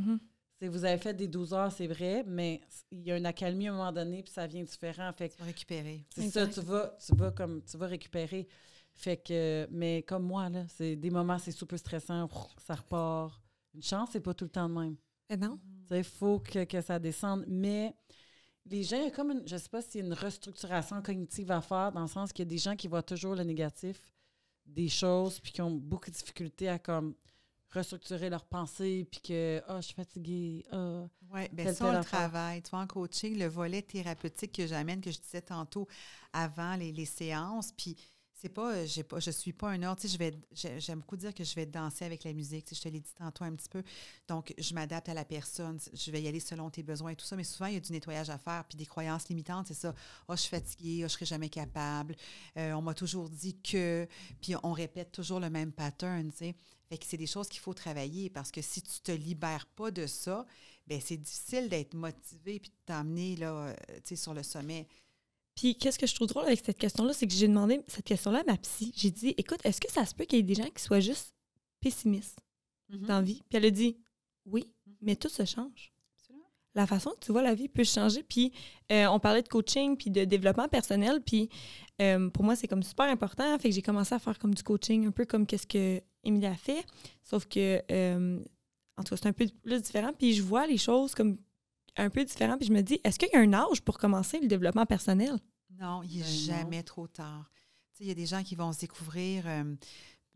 C'est- 0.59 0.68
Vous 0.68 0.85
avez 0.87 0.98
fait 0.98 1.14
des 1.14 1.29
12 1.29 1.53
heures, 1.55 1.70
c'est 1.72 1.87
vrai, 1.87 2.24
mais 2.26 2.61
il 2.90 3.03
y 3.07 3.12
a 3.12 3.16
une 3.18 3.26
accalmie 3.26 3.68
à 3.68 3.72
un 3.72 3.76
moment 3.76 3.92
donné, 3.92 4.22
puis 4.22 4.33
ça 4.33 4.46
vient 4.46 4.62
différent. 4.64 5.11
Fait 5.12 5.29
que 5.29 5.35
Tu 5.35 5.40
vas 5.40 5.46
récupérer. 5.46 6.05
c'est 6.14 6.29
ça, 6.31 6.46
tu 6.46 6.61
vas, 6.61 6.96
tu 7.07 7.14
vas 7.14 7.31
comme 7.31 7.62
tu 7.64 7.76
vas 7.76 7.87
récupérer. 7.87 8.48
Fait 9.00 9.16
que, 9.16 9.66
mais 9.70 10.02
comme 10.02 10.24
moi, 10.24 10.50
là, 10.50 10.66
c'est 10.68 10.94
des 10.94 11.08
moments, 11.08 11.38
c'est 11.38 11.52
super 11.52 11.78
stressant, 11.78 12.28
ça 12.58 12.74
repart. 12.74 13.40
Une 13.74 13.82
chance, 13.82 14.10
c'est 14.12 14.20
pas 14.20 14.34
tout 14.34 14.44
le 14.44 14.50
temps 14.50 14.68
de 14.68 14.74
même. 14.74 14.96
Eh 15.30 15.38
non? 15.38 15.58
Il 15.90 16.04
faut 16.04 16.38
que, 16.38 16.64
que 16.64 16.82
ça 16.82 16.98
descende. 16.98 17.46
Mais 17.48 17.94
les 18.66 18.82
gens, 18.82 18.98
il 18.98 19.04
y 19.04 19.06
a 19.06 19.10
comme 19.10 19.30
une, 19.30 19.48
je 19.48 19.56
sais 19.56 19.70
pas 19.70 19.80
s'il 19.80 20.02
y 20.02 20.04
a 20.04 20.06
une 20.06 20.12
restructuration 20.12 21.00
cognitive 21.00 21.50
à 21.50 21.62
faire, 21.62 21.92
dans 21.92 22.02
le 22.02 22.08
sens 22.08 22.30
qu'il 22.30 22.44
y 22.44 22.48
a 22.48 22.50
des 22.50 22.58
gens 22.58 22.76
qui 22.76 22.88
voient 22.88 23.02
toujours 23.02 23.34
le 23.34 23.42
négatif 23.42 24.12
des 24.66 24.90
choses, 24.90 25.40
puis 25.40 25.52
qui 25.52 25.62
ont 25.62 25.70
beaucoup 25.70 26.10
de 26.10 26.14
difficultés 26.14 26.68
à 26.68 26.78
comme 26.78 27.14
restructurer 27.70 28.28
leurs 28.28 28.44
pensées, 28.44 29.08
puis 29.10 29.22
que, 29.22 29.62
ah, 29.66 29.80
je 29.80 29.86
suis 29.86 29.94
fatiguée, 29.94 30.66
ah. 30.72 31.06
Oui, 31.32 31.48
bien 31.52 31.72
ça, 31.72 31.86
on 31.86 31.96
le 31.96 32.04
travaille. 32.04 32.60
Tu 32.60 32.68
vois, 32.68 32.80
en 32.80 32.86
coaching, 32.86 33.38
le 33.38 33.46
volet 33.46 33.80
thérapeutique 33.80 34.52
que 34.52 34.66
j'amène, 34.66 35.00
que 35.00 35.10
je 35.10 35.20
disais 35.20 35.40
tantôt 35.40 35.88
avant 36.34 36.76
les, 36.76 36.92
les 36.92 37.06
séances, 37.06 37.72
puis 37.72 37.96
c'est 38.40 38.48
pas, 38.48 38.74
euh, 38.74 38.87
j'ai 38.87 39.03
pas, 39.03 39.20
je 39.20 39.31
suis 39.31 39.53
pas 39.53 39.70
un 39.70 39.83
ordre. 39.83 40.00
Tu 40.00 40.09
sais, 40.09 40.14
je 40.14 40.18
vais, 40.18 40.33
j'ai- 40.53 40.81
j'aime 40.81 41.00
beaucoup 41.00 41.16
dire 41.16 41.35
que 41.35 41.44
je 41.44 41.55
vais 41.55 41.66
danser 41.66 42.05
avec 42.05 42.24
la 42.24 42.33
musique. 42.33 42.64
Tu 42.64 42.74
je 42.74 42.81
te 42.81 42.88
l'ai 42.88 43.00
dit 43.00 43.12
tantôt 43.14 43.44
un 43.44 43.55
petit 43.55 43.68
peu. 43.68 43.83
Donc, 44.29 44.55
je 44.59 44.74
m'adapte 44.74 45.09
à 45.09 45.14
la 45.14 45.24
personne. 45.24 45.79
Je 45.92 46.11
vais 46.11 46.22
y 46.22 46.29
aller 46.29 46.40
selon 46.40 46.70
tes 46.70 46.83
besoins 46.83 47.11
et 47.11 47.16
tout 47.16 47.26
ça. 47.26 47.37
Mais 47.37 47.44
souvent, 47.44 47.66
il 47.66 47.74
y 47.74 47.76
a 47.76 47.81
du 47.81 47.92
nettoyage 47.92 48.31
à 48.31 48.38
faire. 48.38 48.64
Puis 48.68 48.76
des 48.79 48.87
croyances 48.87 49.29
limitantes, 49.29 49.66
c'est 49.68 49.74
ça. 49.74 49.94
Oh, 50.29 50.33
je 50.35 50.40
suis 50.40 50.50
fatiguée. 50.50 51.03
Oh, 51.05 51.09
je 51.09 51.12
serai 51.14 51.26
jamais 51.26 51.48
capable. 51.50 52.16
Euh, 52.57 52.72
on 52.72 52.83
m'a 52.83 52.94
toujours 52.94 53.29
dit 53.29 53.59
que. 53.61 54.07
Puis 54.40 54.55
on 54.62 54.72
répète 54.72 55.12
toujours 55.12 55.40
le 55.40 55.50
même 55.50 55.72
pattern, 55.72 56.31
tu 56.31 56.38
sais. 56.38 56.55
Fait 56.88 56.98
que 56.98 57.07
c'est 57.07 57.16
des 57.16 57.26
choses 57.26 57.48
qu'il 57.48 57.61
faut 57.61 57.74
travailler 57.74 58.31
parce 58.31 58.50
que 58.50 58.62
si 58.62 58.83
tu 58.83 59.00
te 59.00 59.12
libères 59.12 59.66
pas 59.76 59.90
de 59.92 60.07
ça, 60.09 60.44
ben 60.88 61.00
c'est 61.00 61.16
difficile 61.16 61.68
d'être 61.68 61.94
motivé 61.94 62.59
puis 62.59 62.70
de 62.70 62.76
t'emmener 62.87 63.37
là, 63.37 63.53
euh, 63.53 63.74
tu 63.96 64.00
sais, 64.07 64.16
sur 64.16 64.35
le 64.35 64.42
sommet. 64.42 64.88
Puis, 65.54 65.76
qu'est-ce 65.76 65.98
que 65.98 66.06
je 66.06 66.14
trouve 66.14 66.28
drôle 66.28 66.44
avec 66.46 66.62
cette 66.64 66.78
question-là, 66.78 67.12
c'est 67.12 67.26
que 67.26 67.34
j'ai 67.34 67.48
demandé 67.48 67.80
cette 67.88 68.04
question-là 68.04 68.40
à 68.40 68.44
ma 68.44 68.56
psy. 68.56 68.92
J'ai 68.96 69.10
dit, 69.10 69.34
écoute, 69.36 69.60
est-ce 69.64 69.80
que 69.80 69.90
ça 69.90 70.06
se 70.06 70.14
peut 70.14 70.24
qu'il 70.24 70.38
y 70.38 70.40
ait 70.40 70.42
des 70.44 70.54
gens 70.54 70.68
qui 70.70 70.82
soient 70.82 71.00
juste 71.00 71.34
pessimistes 71.80 72.38
Mhm. 72.88 73.06
dans 73.06 73.16
la 73.16 73.22
vie? 73.22 73.42
Puis 73.48 73.58
elle 73.58 73.66
a 73.66 73.70
dit, 73.70 73.96
oui, 74.46 74.72
mais 75.02 75.16
tout 75.16 75.28
se 75.28 75.44
change. 75.44 75.92
Absolument. 76.14 76.44
La 76.74 76.86
façon 76.86 77.10
que 77.10 77.24
tu 77.26 77.32
vois 77.32 77.42
la 77.42 77.54
vie 77.54 77.68
peut 77.68 77.84
changer. 77.84 78.22
Puis, 78.22 78.52
euh, 78.90 79.06
on 79.08 79.18
parlait 79.20 79.42
de 79.42 79.48
coaching 79.48 79.96
puis 79.96 80.10
de 80.10 80.24
développement 80.24 80.68
personnel. 80.68 81.20
Puis, 81.20 81.48
euh, 82.00 82.30
pour 82.30 82.44
moi, 82.44 82.56
c'est 82.56 82.68
comme 82.68 82.82
super 82.82 83.06
important. 83.06 83.58
Fait 83.58 83.68
que 83.68 83.74
j'ai 83.74 83.82
commencé 83.82 84.14
à 84.14 84.18
faire 84.18 84.38
comme 84.38 84.54
du 84.54 84.62
coaching, 84.62 85.06
un 85.06 85.10
peu 85.10 85.26
comme 85.26 85.46
qu'est-ce 85.46 85.66
que 85.66 86.00
Émilie 86.24 86.46
a 86.46 86.54
fait. 86.56 86.84
Sauf 87.24 87.46
que, 87.46 87.82
euh, 87.90 88.40
en 88.96 89.02
tout 89.02 89.10
cas, 89.14 89.16
c'est 89.22 89.28
un 89.28 89.32
peu 89.32 89.46
plus 89.62 89.82
différent. 89.82 90.12
Puis, 90.16 90.32
je 90.34 90.42
vois 90.42 90.66
les 90.66 90.78
choses 90.78 91.14
comme 91.14 91.36
un 91.96 92.11
peu 92.11 92.24
différentes. 92.24 92.59
Puis, 92.59 92.68
je 92.68 92.72
me 92.72 92.83
dis, 92.83 93.00
est-ce 93.05 93.18
qu'il 93.18 93.29
y 93.33 93.37
a 93.37 93.40
un 93.40 93.53
âge 93.53 93.83
pour 93.83 93.98
commencer 93.98 94.38
le 94.40 94.46
développement 94.48 94.87
personnel? 94.87 95.38
Non, 95.79 96.03
il 96.03 96.18
n'est 96.18 96.24
Ben 96.24 96.29
non. 96.31 96.37
jamais 96.46 96.83
trop 96.83 97.07
tard. 97.07 97.50
Tu 97.92 97.98
sais, 97.98 98.05
Il 98.05 98.09
y 98.09 98.11
a 98.11 98.14
des 98.14 98.26
gens 98.26 98.42
qui 98.42 98.55
vont 98.57 98.72
se 98.72 98.81
découvrir 98.81 99.44
euh, 99.46 99.74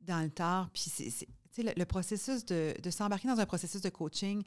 dans 0.01 0.21
le 0.23 0.31
tard. 0.31 0.71
Puis 0.73 0.85
c'est, 0.89 1.11
c'est- 1.11 1.27
tu 1.27 1.33
sais, 1.53 1.63
le, 1.63 1.73
le 1.77 1.85
processus 1.85 2.45
de, 2.45 2.75
de 2.83 2.91
s'embarquer 2.91 3.29
dans 3.29 3.39
un 3.41 3.47
processus 3.47 3.81
de 3.81 3.89
coaching, 3.91 4.43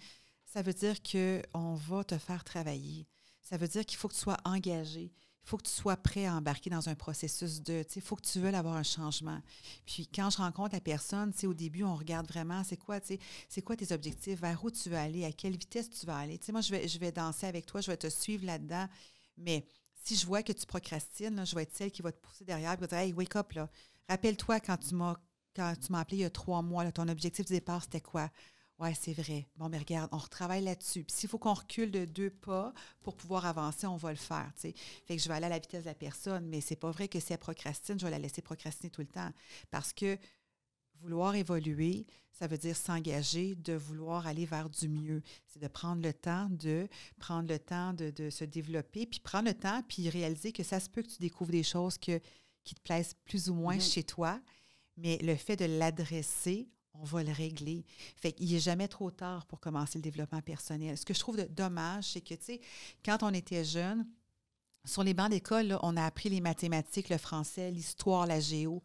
ça 0.45 0.61
veut 0.61 0.73
dire 0.73 0.95
qu'on 1.03 1.73
va 1.75 2.03
te 2.03 2.17
faire 2.17 2.43
travailler. 2.43 3.07
Ça 3.41 3.57
veut 3.57 3.67
dire 3.67 3.85
qu'il 3.85 3.97
faut 3.97 4.07
que 4.07 4.13
tu 4.13 4.19
sois 4.19 4.37
engagé. 4.45 5.11
Faut 5.47 5.55
que 5.55 5.63
tu 5.63 5.71
sois 5.71 5.95
prêt 5.95 6.25
à 6.25 6.35
embarquer 6.35 6.69
dans 6.69 6.89
un 6.89 6.95
processus 6.95 7.61
de, 7.61 7.81
tu 7.83 7.93
sais, 7.93 8.01
faut 8.01 8.17
que 8.17 8.27
tu 8.27 8.41
veuilles 8.41 8.53
avoir 8.53 8.75
un 8.75 8.83
changement. 8.83 9.41
Puis 9.85 10.05
quand 10.13 10.29
je 10.29 10.37
rencontre 10.37 10.75
la 10.75 10.81
personne, 10.81 11.33
tu 11.33 11.47
au 11.47 11.53
début, 11.53 11.85
on 11.85 11.95
regarde 11.95 12.27
vraiment, 12.27 12.65
c'est 12.65 12.75
quoi, 12.75 12.99
tu 12.99 13.13
sais, 13.13 13.19
c'est 13.47 13.61
quoi 13.61 13.77
tes 13.77 13.93
objectifs, 13.93 14.41
vers 14.41 14.61
où 14.65 14.69
tu 14.69 14.89
veux 14.89 14.97
aller, 14.97 15.23
à 15.23 15.31
quelle 15.31 15.55
vitesse 15.55 15.89
tu 15.89 16.05
vas 16.05 16.17
aller. 16.17 16.37
Tu 16.37 16.47
sais, 16.47 16.51
moi, 16.51 16.59
je 16.59 16.71
vais, 16.71 16.85
je 16.85 16.99
vais 16.99 17.13
danser 17.13 17.47
avec 17.47 17.65
toi, 17.65 17.79
je 17.79 17.89
vais 17.89 17.95
te 17.95 18.09
suivre 18.09 18.45
là-dedans, 18.45 18.89
mais 19.37 19.65
si 20.03 20.17
je 20.17 20.25
vois 20.25 20.43
que 20.43 20.51
tu 20.51 20.65
procrastines, 20.65 21.45
je 21.45 21.55
vais 21.55 21.63
être 21.63 21.75
celle 21.75 21.91
qui 21.91 22.01
va 22.01 22.11
te 22.11 22.19
pousser 22.19 22.43
derrière 22.43 22.73
et 22.73 22.75
va 22.75 22.87
dire 22.87 22.97
Hey, 22.97 23.13
wake 23.13 23.37
up, 23.37 23.53
là. 23.53 23.69
Rappelle-toi 24.09 24.59
quand 24.59 24.77
tu 24.77 24.95
m'as 24.95 25.15
quand 25.55 25.73
tu 25.79 25.91
m'as 25.91 26.01
appelé 26.01 26.17
il 26.17 26.21
y 26.21 26.25
a 26.25 26.29
trois 26.29 26.61
mois, 26.61 26.83
là, 26.83 26.91
ton 26.91 27.07
objectif 27.07 27.45
de 27.45 27.49
départ, 27.49 27.81
c'était 27.81 28.01
quoi? 28.01 28.29
Ouais, 28.79 28.93
c'est 28.93 29.13
vrai. 29.13 29.47
Bon, 29.55 29.69
mais 29.69 29.79
regarde, 29.79 30.07
on 30.11 30.17
retravaille 30.19 30.63
là-dessus. 30.63 31.03
Puis 31.03 31.15
s'il 31.17 31.29
faut 31.29 31.39
qu'on 31.39 31.53
recule 31.55 31.89
de 31.89 32.05
deux 32.05 32.29
pas 32.29 32.73
pour 33.01 33.15
pouvoir 33.15 33.47
avancer, 33.47 33.87
on 33.87 33.97
va 33.97 34.11
le 34.11 34.17
faire. 34.17 34.51
Fait 34.55 34.73
que 34.73 35.17
je 35.17 35.27
vais 35.27 35.33
aller 35.33 35.47
à 35.47 35.49
la 35.49 35.57
vitesse 35.57 35.83
de 35.83 35.89
la 35.89 35.95
personne, 35.95 36.45
mais 36.47 36.61
c'est 36.61 36.75
pas 36.75 36.91
vrai 36.91 37.07
que 37.07 37.19
si 37.19 37.33
elle 37.33 37.39
procrastine, 37.39 37.99
je 37.99 38.05
vais 38.05 38.11
la 38.11 38.19
laisser 38.19 38.43
procrastiner 38.43 38.91
tout 38.91 39.01
le 39.01 39.07
temps. 39.07 39.31
Parce 39.71 39.93
que 39.93 40.17
vouloir 41.01 41.33
évoluer, 41.35 42.05
ça 42.31 42.45
veut 42.45 42.57
dire 42.59 42.75
s'engager, 42.77 43.55
de 43.55 43.73
vouloir 43.73 44.27
aller 44.27 44.45
vers 44.45 44.69
du 44.69 44.87
mieux. 44.89 45.23
C'est 45.47 45.59
de 45.61 45.67
prendre 45.67 46.03
le 46.03 46.13
temps 46.13 46.47
de 46.51 46.87
prendre 47.19 47.49
le 47.49 47.57
temps 47.57 47.93
de, 47.93 48.11
de 48.11 48.29
se 48.29 48.43
développer, 48.43 49.07
puis 49.07 49.19
prendre 49.19 49.47
le 49.47 49.55
temps, 49.55 49.81
puis 49.87 50.07
réaliser 50.09 50.51
que 50.51 50.63
ça 50.63 50.79
se 50.79 50.87
peut 50.89 51.01
que 51.01 51.09
tu 51.09 51.19
découvres 51.19 51.51
des 51.51 51.63
choses 51.63 51.97
que, 51.97 52.19
qui 52.63 52.75
te 52.75 52.81
plaisent 52.81 53.15
plus 53.25 53.49
ou 53.49 53.55
moins 53.55 53.75
Mhm. 53.75 53.81
chez 53.81 54.03
toi, 54.03 54.39
mais 54.97 55.17
le 55.23 55.35
fait 55.35 55.55
de 55.55 55.65
l'adresser, 55.65 56.67
on 57.01 57.05
va 57.05 57.23
le 57.23 57.31
régler. 57.31 57.85
Fait 58.15 58.31
qu'il 58.31 58.51
n'est 58.51 58.59
jamais 58.59 58.87
trop 58.87 59.11
tard 59.11 59.45
pour 59.45 59.59
commencer 59.59 59.97
le 59.97 60.03
développement 60.03 60.41
personnel. 60.41 60.97
Ce 60.97 61.05
que 61.05 61.13
je 61.13 61.19
trouve 61.19 61.37
de 61.37 61.43
dommage, 61.43 62.11
c'est 62.13 62.21
que, 62.21 62.35
quand 63.03 63.23
on 63.23 63.33
était 63.33 63.63
jeune, 63.63 64.07
sur 64.85 65.03
les 65.03 65.13
bancs 65.13 65.29
d'école, 65.29 65.77
on 65.81 65.97
a 65.97 66.05
appris 66.05 66.29
les 66.29 66.39
mathématiques, 66.39 67.09
le 67.09 67.17
français, 67.17 67.71
l'histoire, 67.71 68.25
la 68.25 68.39
géo. 68.39 68.81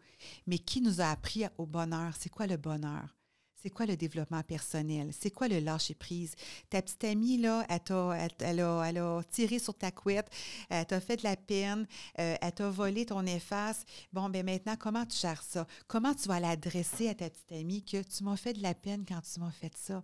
Mais 0.46 0.59
qui 0.59 0.81
nous 0.81 1.01
a 1.01 1.07
appris 1.07 1.44
au 1.59 1.66
bonheur? 1.66 2.14
C'est 2.18 2.29
quoi 2.29 2.46
le 2.46 2.57
bonheur? 2.57 3.16
C'est 3.62 3.70
quoi 3.70 3.87
le 3.87 3.96
développement 3.96 4.42
personnel? 4.42 5.11
C'est 5.16 5.31
quoi 5.31 5.46
le 5.46 5.61
lâcher-prise? 5.61 6.35
Ta 6.68 6.83
petite 6.83 7.05
amie, 7.05 7.38
là, 7.38 7.64
elle, 7.68 7.79
t'a- 7.81 8.12
elle- 8.18 8.31
elle 8.40 8.61
a, 8.61 8.83
elle 8.88 8.98
a 8.98 9.22
tiré 9.31 9.61
sur 9.61 9.75
ta 9.79 9.92
couette, 9.92 10.29
elle 10.68 10.85
t'a 10.85 11.01
fait 11.01 11.16
de 11.18 11.22
la 11.22 11.37
peine, 11.37 11.87
euh, 12.18 12.35
elle 12.40 12.53
t'a 12.53 12.68
volé 12.70 13.07
ton 13.07 13.25
efface. 13.25 13.85
Bon, 14.12 14.29
ben 14.29 14.44
maintenant, 14.44 14.75
comment 14.77 15.07
tu 15.07 15.16
gères 15.16 15.42
ça? 15.44 15.66
Comment 15.87 16.12
tu 16.12 16.27
vas 16.29 16.40
l'adresser 16.40 17.09
à 17.09 17.14
ta 17.14 17.31
petite 17.31 17.53
amie 17.53 17.85
que 17.85 18.03
tu 18.03 18.25
m'as 18.25 18.37
fait 18.37 18.53
de 18.53 18.62
la 18.62 18.75
peine 18.75 19.05
quand 19.07 19.20
tu 19.22 19.38
m'as 19.38 19.53
fait 19.53 19.77
ça? 19.77 20.03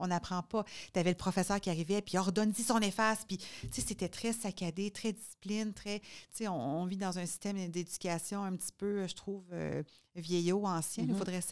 On 0.00 0.08
n'apprend 0.08 0.42
pas. 0.42 0.64
Tu 0.92 0.98
avais 0.98 1.10
le 1.10 1.16
professeur 1.16 1.60
qui 1.60 1.70
arrivait, 1.70 2.02
puis 2.02 2.18
ordonne-y 2.18 2.62
son 2.64 2.80
efface. 2.80 3.20
Puis, 3.28 3.36
tu 3.38 3.46
sais, 3.70 3.80
c'était 3.86 4.08
très 4.08 4.32
saccadé, 4.32 4.90
très 4.90 5.12
discipline, 5.12 5.72
très. 5.72 6.00
Tu 6.00 6.06
sais, 6.32 6.48
on, 6.48 6.80
on 6.80 6.86
vit 6.86 6.96
dans 6.96 7.16
un 7.18 7.26
système 7.26 7.68
d'éducation 7.70 8.42
un 8.42 8.56
petit 8.56 8.72
peu, 8.76 9.06
je 9.06 9.14
trouve, 9.14 9.44
euh, 9.52 9.84
vieillot, 10.16 10.66
ancien. 10.66 11.04
Il 11.04 11.10
Mhm. 11.12 11.18
faudrait 11.18 11.42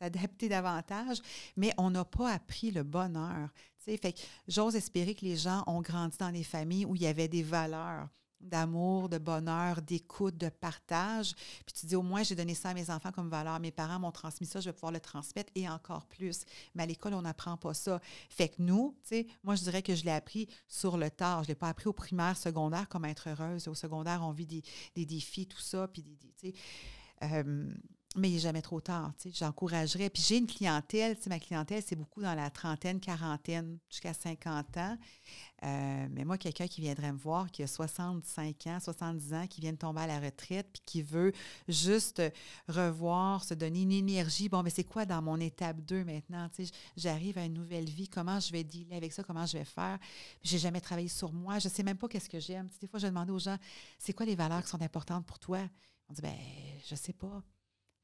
s'adapter 0.00 0.48
davantage. 0.48 1.18
Mais 1.56 1.72
on 1.78 1.90
n'a 1.90 2.04
pas 2.04 2.32
appris 2.32 2.70
le 2.70 2.82
bonheur. 2.82 3.48
J'ose 4.46 4.76
espérer 4.76 5.14
que 5.14 5.24
les 5.24 5.36
gens 5.36 5.64
ont 5.66 5.80
grandi 5.80 6.16
dans 6.18 6.30
des 6.32 6.44
familles 6.44 6.84
où 6.84 6.94
il 6.94 7.02
y 7.02 7.06
avait 7.06 7.28
des 7.28 7.42
valeurs 7.42 8.08
d'amour, 8.40 9.10
de 9.10 9.18
bonheur, 9.18 9.82
d'écoute, 9.82 10.36
de 10.38 10.48
partage. 10.48 11.34
Puis 11.66 11.74
tu 11.78 11.84
dis, 11.86 11.94
au 11.96 12.00
moins, 12.02 12.22
j'ai 12.22 12.34
donné 12.34 12.54
ça 12.54 12.70
à 12.70 12.74
mes 12.74 12.88
enfants 12.88 13.12
comme 13.12 13.28
valeur. 13.28 13.60
Mes 13.60 13.70
parents 13.70 13.98
m'ont 13.98 14.12
transmis 14.12 14.46
ça, 14.46 14.60
je 14.60 14.70
vais 14.70 14.72
pouvoir 14.72 14.92
le 14.92 15.00
transmettre 15.00 15.52
et 15.54 15.68
encore 15.68 16.06
plus. 16.06 16.44
Mais 16.74 16.84
à 16.84 16.86
l'école, 16.86 17.12
on 17.12 17.20
n'apprend 17.20 17.58
pas 17.58 17.74
ça. 17.74 18.00
Fait 18.30 18.48
que 18.48 18.54
nous, 18.62 18.96
tu 19.02 19.08
sais, 19.08 19.26
moi, 19.44 19.56
je 19.56 19.62
dirais 19.64 19.82
que 19.82 19.94
je 19.94 20.04
l'ai 20.04 20.10
appris 20.10 20.48
sur 20.68 20.96
le 20.96 21.10
tard. 21.10 21.40
Je 21.42 21.48
ne 21.48 21.48
l'ai 21.48 21.54
pas 21.54 21.68
appris 21.68 21.88
au 21.88 21.92
primaire, 21.92 22.34
secondaire, 22.34 22.88
comme 22.88 23.04
être 23.04 23.28
heureuse. 23.28 23.68
Au 23.68 23.74
secondaire, 23.74 24.22
on 24.22 24.30
vit 24.30 24.46
des, 24.46 24.62
des 24.94 25.04
défis, 25.04 25.46
tout 25.46 25.60
ça. 25.60 25.86
Puis, 25.88 26.00
des, 26.02 26.16
des- 26.16 26.32
tu 26.32 26.50
sais, 26.50 26.54
euh, 27.24 27.70
mais 28.16 28.28
il 28.28 28.34
n'est 28.34 28.40
jamais 28.40 28.62
trop 28.62 28.80
tard. 28.80 29.12
J'encouragerais. 29.32 30.10
Puis 30.10 30.24
j'ai 30.26 30.38
une 30.38 30.48
clientèle, 30.48 31.16
ma 31.28 31.38
clientèle, 31.38 31.80
c'est 31.86 31.94
beaucoup 31.94 32.20
dans 32.20 32.34
la 32.34 32.50
trentaine, 32.50 32.98
quarantaine, 32.98 33.78
jusqu'à 33.88 34.12
50 34.12 34.76
ans. 34.78 34.98
Euh, 35.62 36.08
mais 36.10 36.24
moi, 36.24 36.36
quelqu'un 36.36 36.66
qui 36.66 36.80
viendrait 36.80 37.12
me 37.12 37.18
voir, 37.18 37.52
qui 37.52 37.62
a 37.62 37.68
65 37.68 38.66
ans, 38.66 38.80
70 38.80 39.34
ans, 39.34 39.46
qui 39.46 39.60
vient 39.60 39.72
de 39.72 39.78
tomber 39.78 40.00
à 40.00 40.06
la 40.08 40.18
retraite, 40.18 40.66
puis 40.72 40.82
qui 40.84 41.02
veut 41.02 41.32
juste 41.68 42.20
revoir, 42.66 43.44
se 43.44 43.54
donner 43.54 43.82
une 43.82 43.92
énergie. 43.92 44.48
Bon, 44.48 44.64
mais 44.64 44.70
c'est 44.70 44.82
quoi 44.82 45.06
dans 45.06 45.22
mon 45.22 45.38
étape 45.38 45.80
2 45.82 46.02
maintenant? 46.02 46.48
J'arrive 46.96 47.38
à 47.38 47.44
une 47.44 47.54
nouvelle 47.54 47.88
vie. 47.88 48.08
Comment 48.08 48.40
je 48.40 48.50
vais 48.50 48.64
dealer 48.64 48.96
avec 48.96 49.12
ça? 49.12 49.22
Comment 49.22 49.46
je 49.46 49.56
vais 49.58 49.64
faire? 49.64 50.00
J'ai 50.42 50.58
jamais 50.58 50.80
travaillé 50.80 51.08
sur 51.08 51.32
moi. 51.32 51.60
Je 51.60 51.68
sais 51.68 51.84
même 51.84 51.96
pas 51.96 52.08
qu'est-ce 52.08 52.28
que 52.28 52.40
j'aime. 52.40 52.68
Des 52.80 52.88
fois, 52.88 52.98
je 52.98 53.06
demande 53.06 53.30
aux 53.30 53.38
gens, 53.38 53.56
c'est 54.00 54.14
quoi 54.14 54.26
les 54.26 54.34
valeurs 54.34 54.64
qui 54.64 54.68
sont 54.68 54.82
importantes 54.82 55.24
pour 55.26 55.38
toi? 55.38 55.60
On 56.08 56.12
dit, 56.12 56.22
ben, 56.22 56.34
je 56.88 56.96
sais 56.96 57.12
pas. 57.12 57.40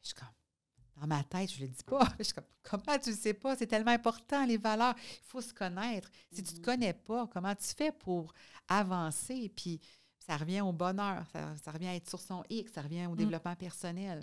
Je 0.07 0.13
suis 0.13 0.15
comme, 0.15 1.01
dans 1.01 1.07
ma 1.09 1.23
tête, 1.25 1.51
je 1.53 1.61
ne 1.63 1.67
le 1.67 1.73
dis 1.73 1.83
pas. 1.85 2.07
Je 2.19 2.25
suis 2.25 2.35
comme, 2.35 2.45
comment 2.63 2.99
tu 2.99 3.11
ne 3.11 3.15
sais 3.15 3.35
pas? 3.35 3.57
C'est 3.57 3.67
tellement 3.67 3.91
important, 3.91 4.47
les 4.47 4.57
valeurs. 4.57 4.95
Il 4.99 5.25
faut 5.27 5.41
se 5.41 5.53
connaître. 5.53 6.11
Si 6.33 6.43
tu 6.43 6.55
ne 6.55 6.59
te 6.61 6.65
connais 6.65 6.93
pas, 6.95 7.27
comment 7.27 7.55
tu 7.55 7.67
fais 7.75 7.93
pour 7.93 8.33
avancer? 8.69 9.51
Puis, 9.55 9.81
ça 10.19 10.37
revient 10.37 10.61
au 10.61 10.73
bonheur, 10.73 11.25
ça, 11.33 11.55
ça 11.57 11.71
revient 11.71 11.89
à 11.89 11.95
être 11.95 12.09
sur 12.09 12.21
son 12.21 12.43
X, 12.51 12.73
ça 12.73 12.83
revient 12.83 13.07
au 13.07 13.15
développement 13.17 13.55
personnel. 13.57 14.23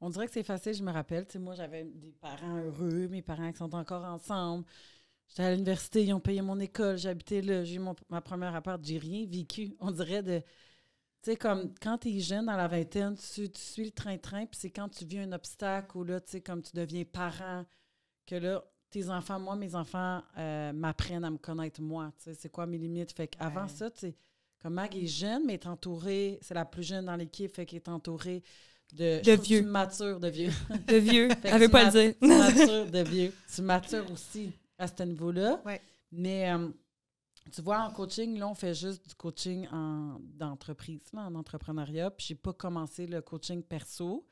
On 0.00 0.10
dirait 0.10 0.26
que 0.26 0.32
c'est 0.32 0.42
facile, 0.42 0.74
je 0.74 0.82
me 0.82 0.92
rappelle. 0.92 1.26
Tu 1.26 1.32
sais, 1.34 1.38
moi, 1.38 1.54
j'avais 1.54 1.84
des 1.84 2.12
parents 2.12 2.56
heureux, 2.56 3.08
mes 3.08 3.22
parents 3.22 3.50
qui 3.50 3.58
sont 3.58 3.74
encore 3.74 4.04
ensemble. 4.04 4.64
J'étais 5.28 5.44
à 5.44 5.52
l'université, 5.52 6.04
ils 6.04 6.12
ont 6.12 6.20
payé 6.20 6.42
mon 6.42 6.60
école, 6.60 6.98
j'habitais 6.98 7.40
là, 7.40 7.64
j'ai 7.64 7.76
eu 7.76 7.78
mon- 7.78 7.96
ma 8.10 8.20
première 8.20 8.54
appart, 8.54 8.84
j'ai 8.84 8.98
rien 8.98 9.26
vécu. 9.26 9.74
On 9.80 9.90
dirait 9.90 10.22
de. 10.22 10.42
Tu 11.24 11.30
sais, 11.30 11.36
comme 11.36 11.72
quand 11.80 11.96
tu 11.96 12.10
es 12.10 12.20
jeune, 12.20 12.44
dans 12.46 12.56
la 12.56 12.68
vingtaine, 12.68 13.16
tu, 13.16 13.48
tu 13.50 13.60
suis 13.60 13.84
le 13.86 13.90
train-train, 13.92 14.44
puis 14.44 14.58
c'est 14.60 14.68
quand 14.70 14.90
tu 14.90 15.06
vis 15.06 15.20
un 15.20 15.32
obstacle 15.32 15.96
ou 15.96 16.04
là, 16.04 16.20
tu 16.20 16.32
sais, 16.32 16.40
comme 16.42 16.60
tu 16.60 16.76
deviens 16.76 17.04
parent, 17.04 17.64
que 18.26 18.34
là, 18.34 18.62
tes 18.90 19.08
enfants, 19.08 19.40
moi, 19.40 19.56
mes 19.56 19.74
enfants 19.74 20.22
euh, 20.36 20.72
m'apprennent 20.74 21.24
à 21.24 21.30
me 21.30 21.38
connaître 21.38 21.80
moi. 21.80 22.12
Tu 22.18 22.24
sais, 22.24 22.34
c'est 22.34 22.50
quoi 22.50 22.66
mes 22.66 22.76
limites? 22.76 23.12
Fait 23.12 23.26
qu'avant 23.28 23.62
Ouais. 23.62 23.68
ça, 23.68 23.90
tu 23.90 24.00
sais, 24.00 24.14
comme 24.60 24.74
Mag 24.74 24.94
est 24.94 25.06
jeune, 25.06 25.44
mais 25.46 25.54
est 25.54 25.66
entourée, 25.66 26.38
c'est 26.42 26.54
la 26.54 26.66
plus 26.66 26.82
jeune 26.82 27.06
dans 27.06 27.16
l'équipe, 27.16 27.54
fait 27.54 27.64
qu'elle 27.64 27.78
est 27.78 27.88
entourée 27.88 28.42
de. 28.92 29.20
vieux. 29.42 29.60
Tu 29.60 29.62
matures 29.66 30.20
de 30.20 30.28
vieux. 30.28 30.52
De 30.88 30.96
vieux. 30.96 31.28
Elle 31.42 31.60
veut 31.60 31.68
pas 31.70 31.84
le 31.86 31.90
dire. 31.90 32.14
tu 32.20 32.28
matures 32.28 32.90
de 32.90 32.98
vieux. 33.02 33.32
Tu 33.54 33.62
matures 33.62 34.10
aussi 34.12 34.52
à 34.78 34.86
ce 34.86 35.02
niveau-là. 35.02 35.60
Ouais. 35.64 35.80
Mais 36.12 36.52
euh, 36.52 36.68
tu 37.52 37.62
vois, 37.62 37.80
en 37.80 37.90
coaching, 37.90 38.38
là, 38.38 38.48
on 38.48 38.54
fait 38.54 38.74
juste 38.74 39.06
du 39.08 39.14
coaching 39.14 39.66
en, 39.70 40.18
d'entreprise, 40.20 41.02
là, 41.12 41.26
en 41.26 41.34
entrepreneuriat. 41.34 42.10
Puis, 42.10 42.26
j'ai 42.28 42.34
pas 42.34 42.52
commencé 42.52 43.06
le 43.06 43.20
coaching 43.20 43.62
perso. 43.62 44.26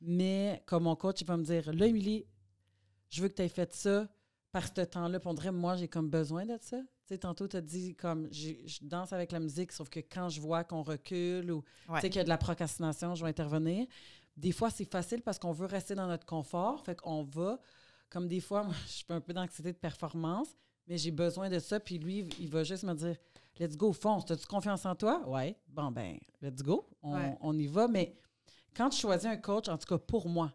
Mais 0.00 0.62
comme 0.66 0.84
mon 0.84 0.96
coach, 0.96 1.20
il 1.20 1.26
va 1.26 1.36
me 1.36 1.44
dire 1.44 1.72
Là, 1.72 1.86
Émilie, 1.86 2.26
je 3.10 3.22
veux 3.22 3.28
que 3.28 3.34
tu 3.34 3.42
aies 3.42 3.48
fait 3.48 3.72
ça 3.72 4.08
par 4.52 4.66
ce 4.66 4.82
temps-là. 4.82 5.20
Puis, 5.20 5.28
on 5.28 5.34
dirait, 5.34 5.52
moi, 5.52 5.76
j'ai 5.76 5.88
comme 5.88 6.08
besoin 6.08 6.44
de 6.46 6.56
ça. 6.60 6.78
Tu 6.78 6.86
sais, 7.14 7.18
tantôt, 7.18 7.48
tu 7.48 7.56
as 7.56 7.60
dit 7.60 7.94
comme 7.96 8.28
je 8.32 8.54
danse 8.82 9.12
avec 9.12 9.32
la 9.32 9.40
musique, 9.40 9.72
sauf 9.72 9.88
que 9.88 10.00
quand 10.00 10.28
je 10.28 10.40
vois 10.40 10.62
qu'on 10.64 10.82
recule 10.82 11.50
ou 11.50 11.64
Ouais. 11.88 11.96
tu 11.96 12.00
sais, 12.02 12.08
qu'il 12.10 12.18
y 12.18 12.20
a 12.20 12.24
de 12.24 12.28
la 12.28 12.38
procrastination, 12.38 13.14
je 13.14 13.24
vais 13.24 13.30
intervenir. 13.30 13.86
Des 14.36 14.52
fois, 14.52 14.70
c'est 14.70 14.90
facile 14.90 15.20
parce 15.22 15.38
qu'on 15.38 15.52
veut 15.52 15.66
rester 15.66 15.94
dans 15.94 16.06
notre 16.06 16.24
confort. 16.24 16.80
Fait 16.84 16.94
qu'on 16.94 17.24
va, 17.24 17.58
comme 18.08 18.28
des 18.28 18.40
fois, 18.40 18.62
moi, 18.64 18.74
je 18.86 18.92
suis 18.92 19.04
un 19.08 19.20
peu 19.20 19.32
d'anxiété 19.32 19.72
de 19.72 19.78
performance, 19.78 20.56
mais 20.90 20.98
j'ai 20.98 21.12
besoin 21.12 21.48
de 21.48 21.58
ça. 21.60 21.78
Puis 21.80 21.98
lui, 21.98 22.28
il 22.40 22.48
va 22.48 22.64
juste 22.64 22.82
me 22.82 22.92
dire 22.94 23.16
Let's 23.58 23.76
go, 23.76 23.92
fonce. 23.92 24.28
As-tu 24.30 24.46
confiance 24.46 24.84
en 24.86 24.94
toi? 24.96 25.22
Ouais. 25.28 25.56
Bon, 25.68 25.90
ben, 25.92 26.18
let's 26.42 26.62
go. 26.62 26.88
On, 27.02 27.14
Ouais. 27.14 27.36
on 27.40 27.56
y 27.58 27.66
va. 27.66 27.86
Mais 27.88 28.16
quand 28.76 28.90
je 28.90 28.98
choisis 28.98 29.26
un 29.26 29.36
coach, 29.36 29.68
en 29.68 29.78
tout 29.78 29.86
cas 29.86 29.98
pour 29.98 30.28
moi, 30.28 30.52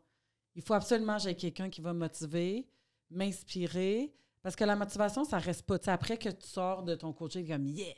il 0.56 0.62
faut 0.62 0.74
absolument 0.74 1.16
que 1.18 1.24
j'ai 1.24 1.36
quelqu'un 1.36 1.70
qui 1.70 1.82
va 1.82 1.94
me 1.94 2.00
motiver, 2.00 2.68
m'inspirer. 3.10 4.14
Parce 4.42 4.56
que 4.56 4.64
la 4.64 4.76
motivation, 4.76 5.24
ça 5.24 5.38
reste 5.40 5.64
pas. 5.64 5.80
Tu 5.80 5.86
sais, 5.86 5.92
après 5.92 6.18
que 6.18 6.30
tu 6.30 6.48
sors 6.48 6.84
de 6.84 6.96
ton 6.96 7.14
coaching, 7.14 7.48
comme 7.48 7.66
yeah! 7.68 7.94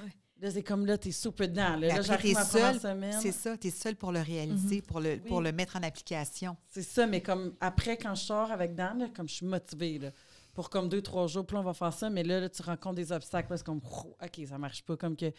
Ouais. 0.00 0.06
Là, 0.40 0.50
c'est 0.50 0.62
comme 0.62 0.86
là, 0.86 0.98
tu 0.98 1.08
es 1.08 1.12
soupe 1.12 1.40
dedans. 1.42 1.76
Là, 1.76 2.00
j'arrive 2.02 2.34
ma 2.34 2.44
semaine. 2.44 3.20
C'est 3.20 3.30
ça, 3.32 3.56
tu 3.56 3.68
es 3.68 3.70
seul 3.70 3.94
pour 3.96 4.10
le 4.10 4.20
réaliser, 4.20 4.82
pour, 4.82 4.98
le, 5.00 5.18
pour 5.20 5.40
le 5.40 5.52
mettre 5.52 5.76
en 5.76 5.82
application. 5.82 6.56
C'est 6.68 6.82
ça, 6.82 7.06
mais 7.06 7.20
comme 7.22 7.54
après, 7.60 7.96
quand 7.96 8.14
je 8.14 8.22
sors 8.22 8.50
avec 8.50 8.74
Dan, 8.74 8.98
là, 8.98 9.08
comme 9.14 9.28
je 9.28 9.34
suis 9.34 9.46
motivée, 9.46 9.98
là, 9.98 10.10
pour 10.52 10.70
comme 10.70 10.88
deux, 10.88 11.02
trois 11.02 11.26
jours, 11.26 11.46
puis 11.46 11.56
on 11.56 11.62
va 11.62 11.74
faire 11.74 11.92
ça, 11.92 12.10
mais 12.10 12.22
là, 12.22 12.40
là, 12.40 12.48
tu 12.48 12.62
rencontres 12.62 12.96
des 12.96 13.12
obstacles, 13.12 13.54
comme, 13.62 13.78
Ouh, 13.78 14.16
OK, 14.22 14.46
ça 14.46 14.58
marche 14.58 14.84
pas, 14.84 14.96
comme 14.96 15.16
que... 15.16 15.32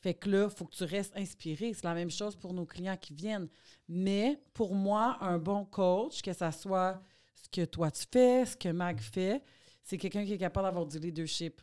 Fait 0.00 0.14
que 0.14 0.30
là, 0.30 0.44
il 0.44 0.56
faut 0.56 0.64
que 0.64 0.76
tu 0.76 0.84
restes 0.84 1.16
inspiré. 1.16 1.74
C'est 1.74 1.82
la 1.82 1.94
même 1.94 2.10
chose 2.10 2.36
pour 2.36 2.54
nos 2.54 2.64
clients 2.64 2.96
qui 2.96 3.14
viennent. 3.14 3.48
Mais 3.88 4.40
pour 4.54 4.74
moi, 4.74 5.18
un 5.20 5.38
bon 5.38 5.64
coach, 5.64 6.22
que 6.22 6.32
ça 6.32 6.52
soit 6.52 7.02
ce 7.34 7.48
que 7.48 7.64
toi 7.64 7.90
tu 7.90 8.04
fais, 8.10 8.46
ce 8.46 8.56
que 8.56 8.68
Mag 8.68 9.00
fait, 9.00 9.42
c'est 9.82 9.98
quelqu'un 9.98 10.24
qui 10.24 10.34
est 10.34 10.38
capable 10.38 10.66
d'avoir 10.66 10.86
du 10.86 11.00
leadership. 11.00 11.60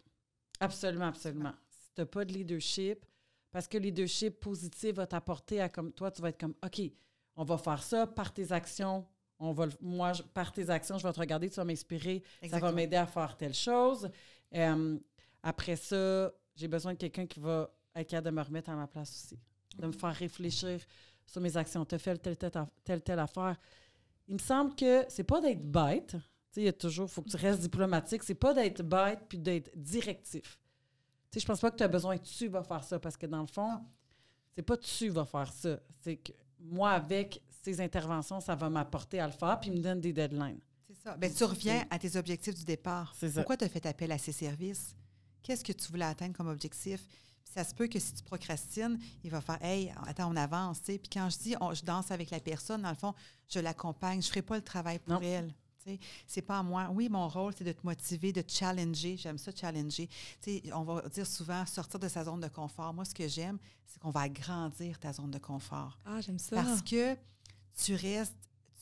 Absolument, 0.59 1.05
absolument. 1.05 1.53
Si 1.69 1.91
tu 1.95 2.01
n'as 2.01 2.05
pas 2.07 2.25
de 2.25 2.33
leadership, 2.33 3.05
parce 3.51 3.69
que 3.69 3.77
le 3.77 3.83
leadership 3.83 4.39
positif 4.41 4.95
va 4.95 5.07
t'apporter 5.07 5.61
à 5.61 5.69
comme 5.69 5.93
toi, 5.93 6.11
tu 6.11 6.21
vas 6.21 6.29
être 6.29 6.39
comme 6.39 6.55
OK, 6.61 6.81
on 7.37 7.43
va 7.45 7.57
faire 7.57 7.81
ça 7.81 8.05
par 8.07 8.33
tes 8.33 8.51
actions. 8.51 9.05
On 9.39 9.51
va, 9.51 9.65
le- 9.65 9.71
moi, 9.81 10.13
je- 10.13 10.23
par 10.23 10.51
tes 10.51 10.69
actions, 10.69 10.97
je 10.97 11.05
vais 11.05 11.13
te 11.13 11.19
regarder, 11.19 11.49
tu 11.49 11.55
vas 11.55 11.65
m'inspirer, 11.65 12.23
ça 12.49 12.59
va 12.59 12.71
m'aider 12.75 12.95
à 12.95 13.05
faire 13.05 13.35
telle 13.37 13.53
chose. 13.53 14.09
Euh, 14.53 14.97
après 15.43 15.75
ça, 15.75 16.31
j'ai 16.55 16.67
besoin 16.67 16.93
de 16.93 16.97
quelqu'un 16.97 17.25
qui 17.27 17.39
va 17.39 17.69
être 17.95 18.09
capable 18.09 18.27
de 18.27 18.31
me 18.31 18.41
remettre 18.41 18.69
à 18.69 18.75
ma 18.75 18.87
place 18.87 19.09
aussi, 19.11 19.39
de 19.77 19.87
me 19.87 19.91
faire 19.91 20.13
réfléchir 20.15 20.79
sur 21.25 21.41
mes 21.41 21.55
actions. 21.57 21.83
Tu 21.85 21.95
as 21.95 21.99
fait 21.99 22.17
telle, 22.17 22.37
telle, 22.37 22.51
telle, 22.83 23.01
telle 23.01 23.19
affaire. 23.19 23.57
Il 24.27 24.35
me 24.35 24.39
semble 24.39 24.73
que 24.75 25.05
c'est 25.09 25.23
pas 25.23 25.41
d'être 25.41 25.63
bête. 25.69 26.15
Il 26.55 26.63
y 26.63 26.67
a 26.69 26.73
toujours, 26.73 27.09
faut 27.09 27.21
que 27.21 27.29
tu 27.29 27.35
restes 27.35 27.59
diplomatique. 27.61 28.23
C'est 28.23 28.33
pas 28.35 28.53
d'être 28.53 28.81
bête 28.81 29.19
puis 29.27 29.37
d'être 29.37 29.69
directif. 29.77 30.57
Sais, 31.29 31.41
je 31.41 31.45
pense 31.45 31.59
pas 31.59 31.69
que 31.69 31.75
tu 31.75 31.83
as 31.83 31.89
besoin 31.89 32.17
que 32.17 32.23
tu 32.25 32.47
vas 32.47 32.63
faire 32.63 32.83
ça 32.83 32.97
parce 32.97 33.17
que 33.17 33.25
dans 33.25 33.41
le 33.41 33.47
fond, 33.47 33.81
c'est 34.55 34.61
pas 34.63 34.77
tu 34.77 35.09
vas 35.09 35.25
faire 35.25 35.51
ça. 35.51 35.77
C'est 35.99 36.15
que 36.15 36.31
moi, 36.59 36.91
avec 36.91 37.41
ces 37.65 37.81
interventions, 37.81 38.39
ça 38.39 38.55
va 38.55 38.69
m'apporter 38.69 39.19
à 39.19 39.25
le 39.27 39.33
faire 39.33 39.59
puis 39.59 39.69
il 39.71 39.77
me 39.77 39.81
donne 39.83 39.99
des 39.99 40.13
deadlines. 40.13 40.59
C'est 40.87 40.95
ça. 41.03 41.17
Ben, 41.17 41.33
tu 41.33 41.43
reviens 41.43 41.83
à 41.89 41.97
tes 41.99 42.15
objectifs 42.15 42.53
du 42.55 42.63
départ. 42.63 43.13
C'est 43.19 43.29
ça. 43.29 43.41
Pourquoi 43.41 43.57
tu 43.57 43.65
as 43.65 43.69
fait 43.69 43.85
appel 43.85 44.11
à 44.11 44.17
ces 44.17 44.31
services? 44.31 44.95
Qu'est-ce 45.41 45.63
que 45.63 45.73
tu 45.73 45.91
voulais 45.91 46.05
atteindre 46.05 46.33
comme 46.35 46.47
objectif? 46.47 47.01
Puis 47.43 47.53
Ça 47.53 47.63
se 47.63 47.73
peut 47.73 47.87
que 47.87 47.99
si 47.99 48.13
tu 48.13 48.23
procrastines, 48.23 48.99
il 49.23 49.29
va 49.31 49.41
faire 49.41 49.57
Hey, 49.63 49.91
attends, 50.05 50.31
on 50.31 50.35
avance. 50.35 50.79
tu 50.83 50.93
sais. 50.93 50.97
Puis 50.99 51.09
quand 51.11 51.29
je 51.29 51.37
dis 51.39 51.55
on- 51.59 51.73
je 51.73 51.83
danse 51.83 52.11
avec 52.11 52.29
la 52.29 52.39
personne, 52.39 52.81
dans 52.83 52.89
le 52.89 52.95
fond, 52.95 53.13
je 53.49 53.59
l'accompagne, 53.59 54.21
je 54.21 54.27
ne 54.27 54.29
ferai 54.29 54.41
pas 54.43 54.55
le 54.57 54.63
travail 54.63 54.99
pour 54.99 55.13
Non. 55.15 55.21
elle. 55.21 55.53
tu 55.83 55.91
sais. 55.91 55.99
C'est 56.27 56.41
pas 56.41 56.59
à 56.59 56.63
moi. 56.63 56.89
Oui, 56.91 57.09
mon 57.09 57.27
rôle, 57.27 57.53
c'est 57.55 57.63
de 57.63 57.71
te 57.71 57.81
motiver, 57.83 58.31
de 58.33 58.41
te 58.41 58.51
challenger. 58.51 59.17
J'aime 59.17 59.37
ça, 59.37 59.51
challenger. 59.55 60.07
Tu 60.41 60.59
sais, 60.59 60.73
on 60.73 60.83
va 60.83 61.01
dire 61.09 61.27
souvent 61.27 61.63
sortir 61.67 61.99
de 61.99 62.07
sa 62.07 62.23
zone 62.23 62.39
de 62.41 62.47
confort. 62.47 62.91
Moi, 62.93 63.05
ce 63.05 63.13
que 63.13 63.27
j'aime, 63.27 63.57
c'est 63.85 63.99
qu'on 63.99 64.09
va 64.09 64.21
agrandir 64.21 64.97
ta 64.99 65.13
zone 65.13 65.29
de 65.31 65.37
confort. 65.39 65.97
Ah, 66.05 66.21
j'aime 66.21 66.39
ça. 66.39 66.55
Parce 66.55 66.81
que 66.81 67.15
tu 67.75 67.95
restes, 67.95 68.35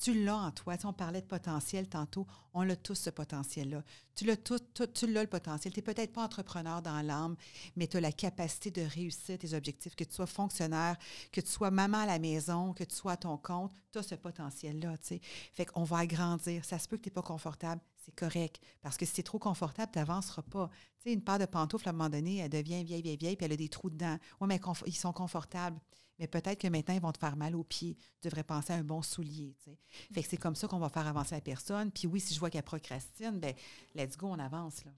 tu 0.04 0.26
l'as 0.26 0.36
en 0.36 0.52
toi. 0.52 0.76
On 0.84 0.92
parlait 0.92 1.22
de 1.22 1.28
potentiel 1.28 1.88
tantôt. 1.88 2.28
On 2.54 2.64
l'a 2.64 2.76
tous, 2.76 2.96
ce 2.96 3.10
potentiel-là. 3.10 3.84
Tu 4.16 4.26
l'as 4.26 4.36
tu 4.36 5.08
l'as 5.08 5.22
le 5.22 5.30
potentiel. 5.30 5.74
Tu 5.74 5.80
n'es 5.80 5.84
peut-être 5.84 6.12
pas 6.12 6.24
entrepreneur 6.24 6.82
dans 6.82 7.02
l'âme, 7.02 7.38
mais 7.78 7.88
tu 7.88 7.96
as 7.96 8.02
la 8.02 8.12
capacité 8.12 8.70
de 8.70 8.82
réussir 8.82 9.38
tes 9.40 9.54
objectifs, 9.54 9.96
que 9.96 10.04
tu 10.04 10.14
sois 10.14 10.28
fonctionnaire, 10.28 10.98
que 11.32 11.40
tu 11.40 11.50
sois 11.50 11.72
maman 11.72 12.00
à 12.00 12.06
la 12.06 12.20
maison, 12.20 12.74
que 12.74 12.84
tu 12.84 12.94
sois 12.96 13.14
à 13.14 13.18
ton 13.18 13.38
compte. 13.38 13.72
Tu 13.94 14.00
as 14.00 14.04
ce 14.04 14.16
potentiel-là. 14.16 14.98
tu. 14.98 15.20
Fait 15.54 15.66
qu'on 15.66 15.84
va 15.84 16.00
agrandir. 16.00 16.66
Ça 16.66 16.80
se 16.80 16.88
peut 16.90 16.98
que 16.98 17.04
tu 17.04 17.10
n'es 17.10 17.14
pas 17.14 17.22
confortable. 17.22 17.80
C'est 17.96 18.16
correct. 18.16 18.60
Parce 18.82 18.98
que 18.98 19.06
si 19.06 19.14
c'est 19.16 19.24
trop 19.24 19.40
confortable, 19.40 19.92
tu 19.94 20.00
n'avanceras 20.00 20.42
pas. 20.42 20.70
Une 21.06 21.22
paire 21.22 21.40
de 21.40 21.46
pantoufles, 21.46 21.88
à 21.88 21.92
un 21.92 21.94
moment 21.94 22.10
donné, 22.10 22.38
elle 22.40 22.50
devient 22.50 22.84
vieille, 22.84 23.04
vieille, 23.04 23.18
vieille, 23.18 23.36
puis 23.38 23.46
elle 23.46 23.54
a 23.54 23.58
des 23.58 23.70
trous 23.70 23.90
dedans. 23.90 24.18
Oui, 24.42 24.48
mais 24.50 24.60
ils 24.86 24.96
sont 24.96 25.14
confortables. 25.14 25.80
Mais 26.20 26.28
peut-être 26.28 26.60
que 26.60 26.68
maintenant, 26.68 26.94
ils 26.94 27.02
vont 27.02 27.12
te 27.12 27.18
faire 27.18 27.36
mal 27.36 27.56
aux 27.56 27.64
pieds. 27.64 27.96
Tu 28.22 28.28
devrais 28.28 28.44
penser 28.44 28.74
à 28.74 28.76
un 28.76 28.84
bon 28.84 29.02
soulier. 29.02 29.56
tu 29.58 29.72
sais. 29.72 29.78
Fait 30.14 30.22
que 30.22 30.30
c'est 30.30 30.38
comme 30.38 30.56
ça 30.56 30.68
qu'on 30.68 30.80
va 30.80 30.90
faire 30.90 31.08
avancer 31.08 31.36
la 31.36 31.42
personne. 31.42 31.92
Puis 31.92 32.08
oui, 32.08 32.20
si 32.20 32.34
je 32.34 32.40
vois 32.40 32.50
qu'elle 32.50 32.64
procrastine, 32.64 33.40
ben 33.40 33.54
let's 33.96 34.16
go, 34.16 34.28
on 34.28 34.40
avance. 34.40 34.86
Là. 34.86 34.92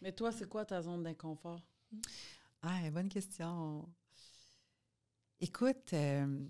Mais 0.00 0.12
toi, 0.12 0.30
c'est 0.32 0.48
quoi 0.48 0.64
ta 0.64 0.80
zone 0.82 1.02
d'inconfort? 1.02 1.60
Ah, 2.62 2.90
bonne 2.90 3.08
question. 3.08 3.88
Écoute, 5.40 5.92
euh, 5.92 6.46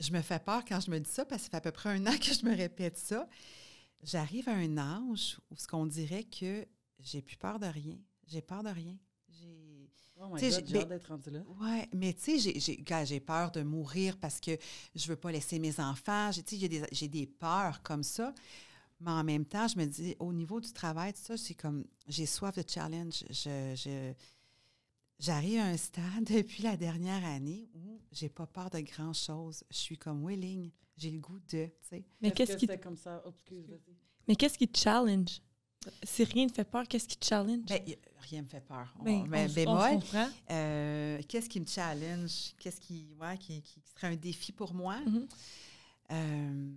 je 0.00 0.12
me 0.12 0.20
fais 0.20 0.38
peur 0.38 0.64
quand 0.64 0.80
je 0.80 0.90
me 0.90 0.98
dis 0.98 1.10
ça 1.10 1.24
parce 1.24 1.42
que 1.42 1.44
ça 1.46 1.50
fait 1.50 1.56
à 1.56 1.60
peu 1.60 1.72
près 1.72 1.90
un 1.90 2.06
an 2.06 2.18
que 2.18 2.34
je 2.34 2.44
me 2.44 2.54
répète 2.54 2.98
ça. 2.98 3.28
J'arrive 4.02 4.48
à 4.48 4.54
un 4.54 4.76
âge 4.78 5.38
où 5.50 5.56
ce 5.56 5.66
qu'on 5.66 5.86
dirait 5.86 6.24
que 6.24 6.66
j'ai 7.00 7.22
plus 7.22 7.36
peur 7.36 7.58
de 7.58 7.66
rien. 7.66 7.98
J'ai 8.26 8.42
peur 8.42 8.62
de 8.62 8.68
rien. 8.68 8.96
J'ai 10.18 10.24
Oh 10.24 10.26
my 10.26 10.30
God, 10.32 10.40
j'ai- 10.40 10.50
j'ai 10.50 10.56
hâte 10.56 10.70
mais- 10.72 10.84
d'être 10.96 11.06
rendu 11.08 11.30
là. 11.30 11.40
Ouais, 11.60 11.88
mais 11.94 12.12
tu 12.12 12.20
sais, 12.22 12.38
j'ai- 12.38 12.58
j'ai 12.60 12.76
gars, 12.78 13.04
j'ai 13.04 13.20
peur 13.20 13.50
de 13.52 13.62
mourir 13.62 14.18
parce 14.18 14.40
que 14.40 14.50
je 14.94 15.06
veux 15.08 15.16
pas 15.16 15.30
laisser 15.30 15.58
mes 15.58 15.78
enfants. 15.80 16.32
J'ai 16.32 16.42
tu 16.42 16.56
sais, 16.56 16.60
j'ai 16.60 16.68
des, 16.68 16.82
j'ai 16.92 17.08
des 17.08 17.26
peurs 17.26 17.82
comme 17.82 18.02
ça. 18.02 18.34
Mais 19.00 19.12
en 19.12 19.22
même 19.22 19.44
temps, 19.44 19.68
je 19.68 19.78
me 19.78 19.84
dis, 19.86 20.16
au 20.18 20.32
niveau 20.32 20.60
du 20.60 20.72
travail, 20.72 21.12
tout 21.12 21.20
ça, 21.22 21.36
c'est 21.36 21.54
comme, 21.54 21.84
j'ai 22.08 22.26
soif 22.26 22.56
de 22.56 22.64
challenge. 22.68 23.24
Je, 23.30 23.74
je- 23.76 24.12
j'arrive 25.20 25.60
à 25.60 25.66
un 25.66 25.76
stade 25.76 26.24
depuis 26.44 26.62
la 26.64 26.76
dernière 26.76 27.24
année 27.24 27.68
où 27.74 28.00
j'ai 28.10 28.28
pas 28.28 28.46
peur 28.46 28.70
de 28.70 28.80
grand 28.80 29.12
chose. 29.12 29.62
Je 29.70 29.76
suis 29.76 29.98
comme 29.98 30.24
willing. 30.26 30.70
J'ai 30.96 31.12
le 31.12 31.20
goût 31.20 31.38
de, 31.38 31.66
tu 31.66 31.72
sais. 31.88 32.04
Mais 32.20 32.28
Est-ce 32.28 32.34
qu'est-ce 32.36 32.52
que 32.66 32.72
qui, 32.72 32.80
comme 32.80 32.96
ça? 32.96 33.22
Oh, 33.24 33.30
excuse, 33.30 33.66
mais 34.26 34.34
qu'est-ce 34.34 34.58
qui 34.58 34.66
te 34.66 34.76
challenge? 34.78 35.40
Si 36.02 36.24
rien 36.24 36.46
ne 36.46 36.50
fait 36.52 36.64
peur, 36.64 36.86
qu'est-ce 36.88 37.06
qui 37.08 37.16
te 37.16 37.24
challenge? 37.26 37.64
Ben, 37.66 37.82
rien 38.30 38.42
me 38.42 38.48
fait 38.48 38.60
peur. 38.60 38.92
On- 38.98 39.04
Ben, 39.04 39.48
ben, 39.52 39.68
on 39.68 39.76
on 39.76 39.98
comprend. 40.00 40.28
euh, 40.50 41.20
qu'est-ce 41.28 41.48
qui 41.48 41.60
me 41.60 41.66
challenge? 41.66 42.52
Qu'est-ce 42.58 42.80
qui, 42.80 43.14
ouais, 43.20 43.38
qui, 43.38 43.62
qui 43.62 43.80
serait 43.94 44.08
un 44.08 44.16
défi 44.16 44.52
pour 44.52 44.74
moi? 44.74 44.98
Mhm. 45.06 45.28
Euh, 46.10 46.70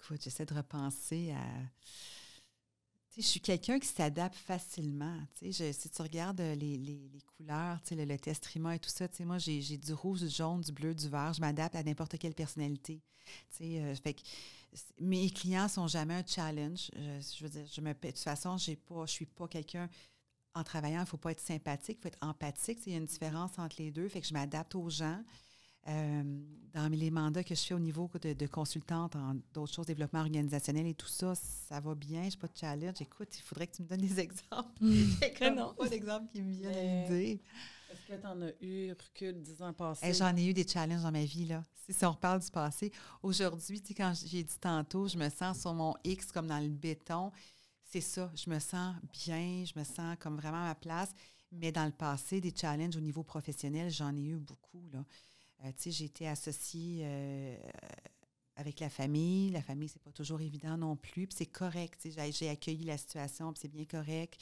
écoute, 0.00 0.20
j'essaie 0.22 0.46
de 0.46 0.54
repenser 0.54 1.32
à. 1.32 1.44
Je 3.20 3.26
suis 3.26 3.40
quelqu'un 3.40 3.78
qui 3.78 3.86
s'adapte 3.88 4.36
facilement. 4.36 5.16
Si 5.34 5.50
tu 5.90 6.02
regardes 6.02 6.40
euh, 6.40 6.54
les, 6.54 6.76
les- 6.78 7.10
couleurs, 7.36 7.78
le, 7.90 8.04
le 8.04 8.18
testrima 8.18 8.74
et 8.76 8.78
tout 8.78 8.90
ça, 8.90 9.06
moi, 9.20 9.38
j'ai 9.38 9.60
j'ai 9.62 9.76
du 9.78 9.92
rouge, 9.92 10.20
du 10.20 10.28
jaune, 10.28 10.60
du 10.60 10.72
bleu, 10.72 10.94
du 10.94 11.08
vert. 11.08 11.32
Je 11.32 11.40
m'adapte 11.40 11.74
à 11.74 11.82
n'importe 11.82 12.18
quelle 12.18 12.34
personnalité. 12.34 13.00
Euh, 13.60 13.94
fait 13.96 14.14
que 14.14 14.20
mes 14.98 15.30
clients 15.30 15.68
sont 15.68 15.86
jamais 15.86 16.14
un 16.14 16.24
challenge. 16.26 16.90
Je, 16.94 17.36
je 17.38 17.44
veux 17.44 17.50
dire, 17.50 17.66
je 17.72 17.80
me, 17.80 17.92
de 17.92 17.98
toute 18.08 18.18
façon, 18.18 18.56
j'ai 18.56 18.76
pas, 18.76 19.06
je 19.06 19.12
suis 19.12 19.26
pas 19.26 19.48
quelqu'un. 19.48 19.88
En 20.54 20.64
travaillant, 20.64 20.98
il 20.98 21.02
ne 21.02 21.06
faut 21.06 21.16
pas 21.16 21.30
être 21.32 21.40
sympathique, 21.40 21.98
il 22.00 22.02
faut 22.02 22.08
être 22.08 22.18
empathique. 22.26 22.80
Il 22.86 22.92
y 22.92 22.96
a 22.96 22.98
une 22.98 23.06
différence 23.06 23.58
entre 23.58 23.76
les 23.78 23.90
deux. 23.90 24.08
Fait 24.08 24.20
que 24.20 24.26
je 24.26 24.32
m'adapte 24.34 24.74
aux 24.74 24.90
gens. 24.90 25.22
Euh, 25.88 26.22
dans 26.72 26.88
les 26.92 27.10
mandats 27.10 27.42
que 27.42 27.54
je 27.54 27.60
fais 27.62 27.74
au 27.74 27.78
niveau 27.80 28.08
de, 28.22 28.32
de 28.32 28.46
consultante 28.46 29.16
en 29.16 29.34
d'autres 29.54 29.72
choses, 29.74 29.86
développement 29.86 30.20
organisationnel 30.20 30.86
et 30.86 30.94
tout 30.94 31.08
ça, 31.08 31.34
ça 31.34 31.80
va 31.80 31.94
bien, 31.94 32.22
je 32.24 32.28
n'ai 32.28 32.36
pas 32.36 32.46
de 32.46 32.56
challenge. 32.56 33.00
Écoute, 33.00 33.28
il 33.36 33.42
faudrait 33.42 33.66
que 33.66 33.76
tu 33.76 33.82
me 33.82 33.88
donnes 33.88 34.00
des 34.00 34.20
exemples. 34.20 34.70
J'ai 34.82 35.32
comme 35.34 35.54
non. 35.56 35.74
pas 35.74 35.88
d'exemples 35.88 36.28
qui 36.32 36.42
me 36.42 36.54
Mais- 36.60 36.66
à 36.66 37.02
l'idée. 37.08 37.40
Est-ce 37.90 38.06
que 38.06 38.20
tu 38.20 38.26
en 38.26 38.40
as 38.42 38.52
eu 38.60 38.92
recul 38.92 39.40
dix 39.42 39.60
ans 39.62 39.72
passés? 39.72 40.06
Hey, 40.06 40.14
J'en 40.14 40.36
ai 40.36 40.46
eu 40.46 40.52
des 40.54 40.64
challenges 40.68 41.02
dans 41.02 41.10
ma 41.10 41.24
vie, 41.24 41.46
là. 41.46 41.64
Si, 41.74 41.92
si 41.92 42.04
on 42.04 42.12
reparle 42.12 42.38
du 42.40 42.50
passé, 42.50 42.92
aujourd'hui, 43.20 43.80
tu 43.80 43.88
sais, 43.88 43.94
quand 43.94 44.12
j'ai 44.24 44.44
dit 44.44 44.58
tantôt, 44.60 45.08
je 45.08 45.16
me 45.18 45.28
sens 45.28 45.58
sur 45.60 45.74
mon 45.74 45.94
X 46.04 46.30
comme 46.30 46.46
dans 46.46 46.60
le 46.60 46.68
béton. 46.68 47.32
C'est 47.82 48.00
ça, 48.00 48.30
je 48.36 48.48
me 48.48 48.60
sens 48.60 48.94
bien, 49.24 49.64
je 49.64 49.76
me 49.76 49.82
sens 49.82 50.16
comme 50.20 50.36
vraiment 50.36 50.58
à 50.62 50.66
ma 50.66 50.74
place. 50.76 51.10
Mais 51.50 51.72
dans 51.72 51.84
le 51.84 51.90
passé, 51.90 52.40
des 52.40 52.54
challenges 52.54 52.94
au 52.96 53.00
niveau 53.00 53.24
professionnel, 53.24 53.90
j'en 53.90 54.14
ai 54.14 54.22
eu 54.22 54.36
beaucoup, 54.36 54.84
là. 54.92 55.04
Euh, 55.64 55.72
j'ai 55.84 56.04
été 56.04 56.28
associée 56.28 57.02
euh, 57.04 57.56
avec 58.56 58.80
la 58.80 58.88
famille. 58.88 59.50
La 59.50 59.62
famille, 59.62 59.88
c'est 59.88 60.02
pas 60.02 60.12
toujours 60.12 60.40
évident 60.40 60.76
non 60.76 60.96
plus. 60.96 61.26
Puis 61.26 61.36
c'est 61.38 61.46
correct. 61.46 62.08
J'ai, 62.32 62.48
accueilli 62.48 62.84
la 62.84 62.96
situation, 62.96 63.52
puis 63.52 63.60
c'est 63.62 63.72
bien 63.72 63.84
correct. 63.84 64.40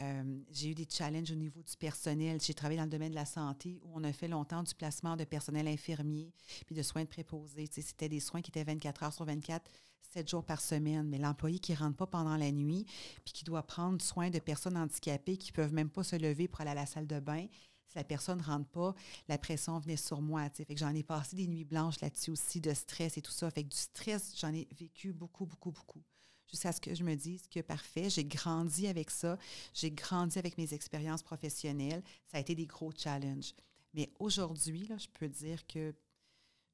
Euh, 0.00 0.38
j'ai 0.52 0.70
eu 0.70 0.74
des 0.74 0.86
challenges 0.88 1.30
au 1.32 1.34
niveau 1.34 1.60
du 1.60 1.76
personnel. 1.76 2.40
J'ai 2.40 2.54
travaillé 2.54 2.78
dans 2.78 2.84
le 2.84 2.90
domaine 2.90 3.10
de 3.10 3.16
la 3.16 3.24
santé 3.24 3.80
où 3.82 3.90
on 3.94 4.04
a 4.04 4.12
fait 4.12 4.28
longtemps 4.28 4.62
du 4.62 4.74
placement 4.74 5.16
de 5.16 5.24
personnel 5.24 5.66
infirmier 5.66 6.32
puis 6.66 6.74
de 6.74 6.82
soins 6.82 7.02
de 7.02 7.08
préposés. 7.08 7.68
C'était 7.70 8.08
des 8.08 8.20
soins 8.20 8.40
qui 8.40 8.50
étaient 8.50 8.62
24 8.62 9.02
heures 9.02 9.12
sur 9.12 9.24
24, 9.24 9.68
7 10.12 10.28
jours 10.28 10.44
par 10.44 10.60
semaine. 10.60 11.08
Mais 11.08 11.18
l'employé 11.18 11.58
qui 11.58 11.72
ne 11.72 11.78
rentre 11.78 11.96
pas 11.96 12.06
pendant 12.06 12.36
la 12.36 12.52
nuit 12.52 12.86
puis 13.24 13.32
qui 13.32 13.44
doit 13.44 13.64
prendre 13.64 14.00
soin 14.00 14.30
de 14.30 14.38
personnes 14.38 14.76
handicapées 14.76 15.36
qui 15.36 15.50
ne 15.50 15.56
peuvent 15.56 15.74
même 15.74 15.90
pas 15.90 16.04
se 16.04 16.14
lever 16.14 16.46
pour 16.46 16.60
aller 16.60 16.70
à 16.70 16.74
la 16.74 16.86
salle 16.86 17.08
de 17.08 17.18
bain, 17.18 17.46
si 17.88 17.96
la 17.96 18.04
personne 18.04 18.38
ne 18.38 18.44
rentre 18.44 18.68
pas, 18.68 18.94
la 19.28 19.38
pression 19.38 19.78
venait 19.78 19.96
sur 19.96 20.20
moi. 20.20 20.48
Fait 20.50 20.64
que 20.66 20.78
j'en 20.78 20.94
ai 20.94 21.02
passé 21.02 21.36
des 21.36 21.46
nuits 21.46 21.64
blanches 21.64 22.00
là-dessus 22.00 22.30
aussi, 22.30 22.60
de 22.60 22.74
stress 22.74 23.16
et 23.16 23.22
tout 23.22 23.32
ça. 23.32 23.50
Fait 23.50 23.64
que 23.64 23.68
du 23.68 23.76
stress, 23.76 24.34
j'en 24.38 24.52
ai 24.52 24.68
vécu 24.78 25.12
beaucoup, 25.12 25.46
beaucoup, 25.46 25.70
beaucoup 25.70 26.02
jusqu'à 26.50 26.72
ce 26.72 26.80
que 26.80 26.94
je 26.94 27.04
me 27.04 27.14
dise 27.14 27.46
que 27.48 27.60
parfait, 27.60 28.10
j'ai 28.10 28.24
grandi 28.24 28.86
avec 28.86 29.10
ça, 29.10 29.38
j'ai 29.74 29.90
grandi 29.90 30.38
avec 30.38 30.56
mes 30.58 30.72
expériences 30.74 31.22
professionnelles, 31.22 32.02
ça 32.26 32.38
a 32.38 32.40
été 32.40 32.54
des 32.54 32.66
gros 32.66 32.90
challenges. 32.96 33.52
Mais 33.94 34.10
aujourd'hui, 34.18 34.86
là, 34.86 34.96
je 34.98 35.08
peux 35.08 35.28
dire 35.28 35.66
que 35.66 35.94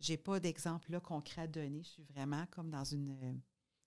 j'ai 0.01 0.17
pas 0.17 0.41
d'exemple 0.41 1.01
concret 1.01 1.43
à 1.43 1.47
donner. 1.47 1.83
Je 1.83 1.89
suis 1.89 2.03
vraiment 2.03 2.45
comme 2.51 2.71
dans 2.71 2.85
une 2.85 3.17
euh, 3.23 3.33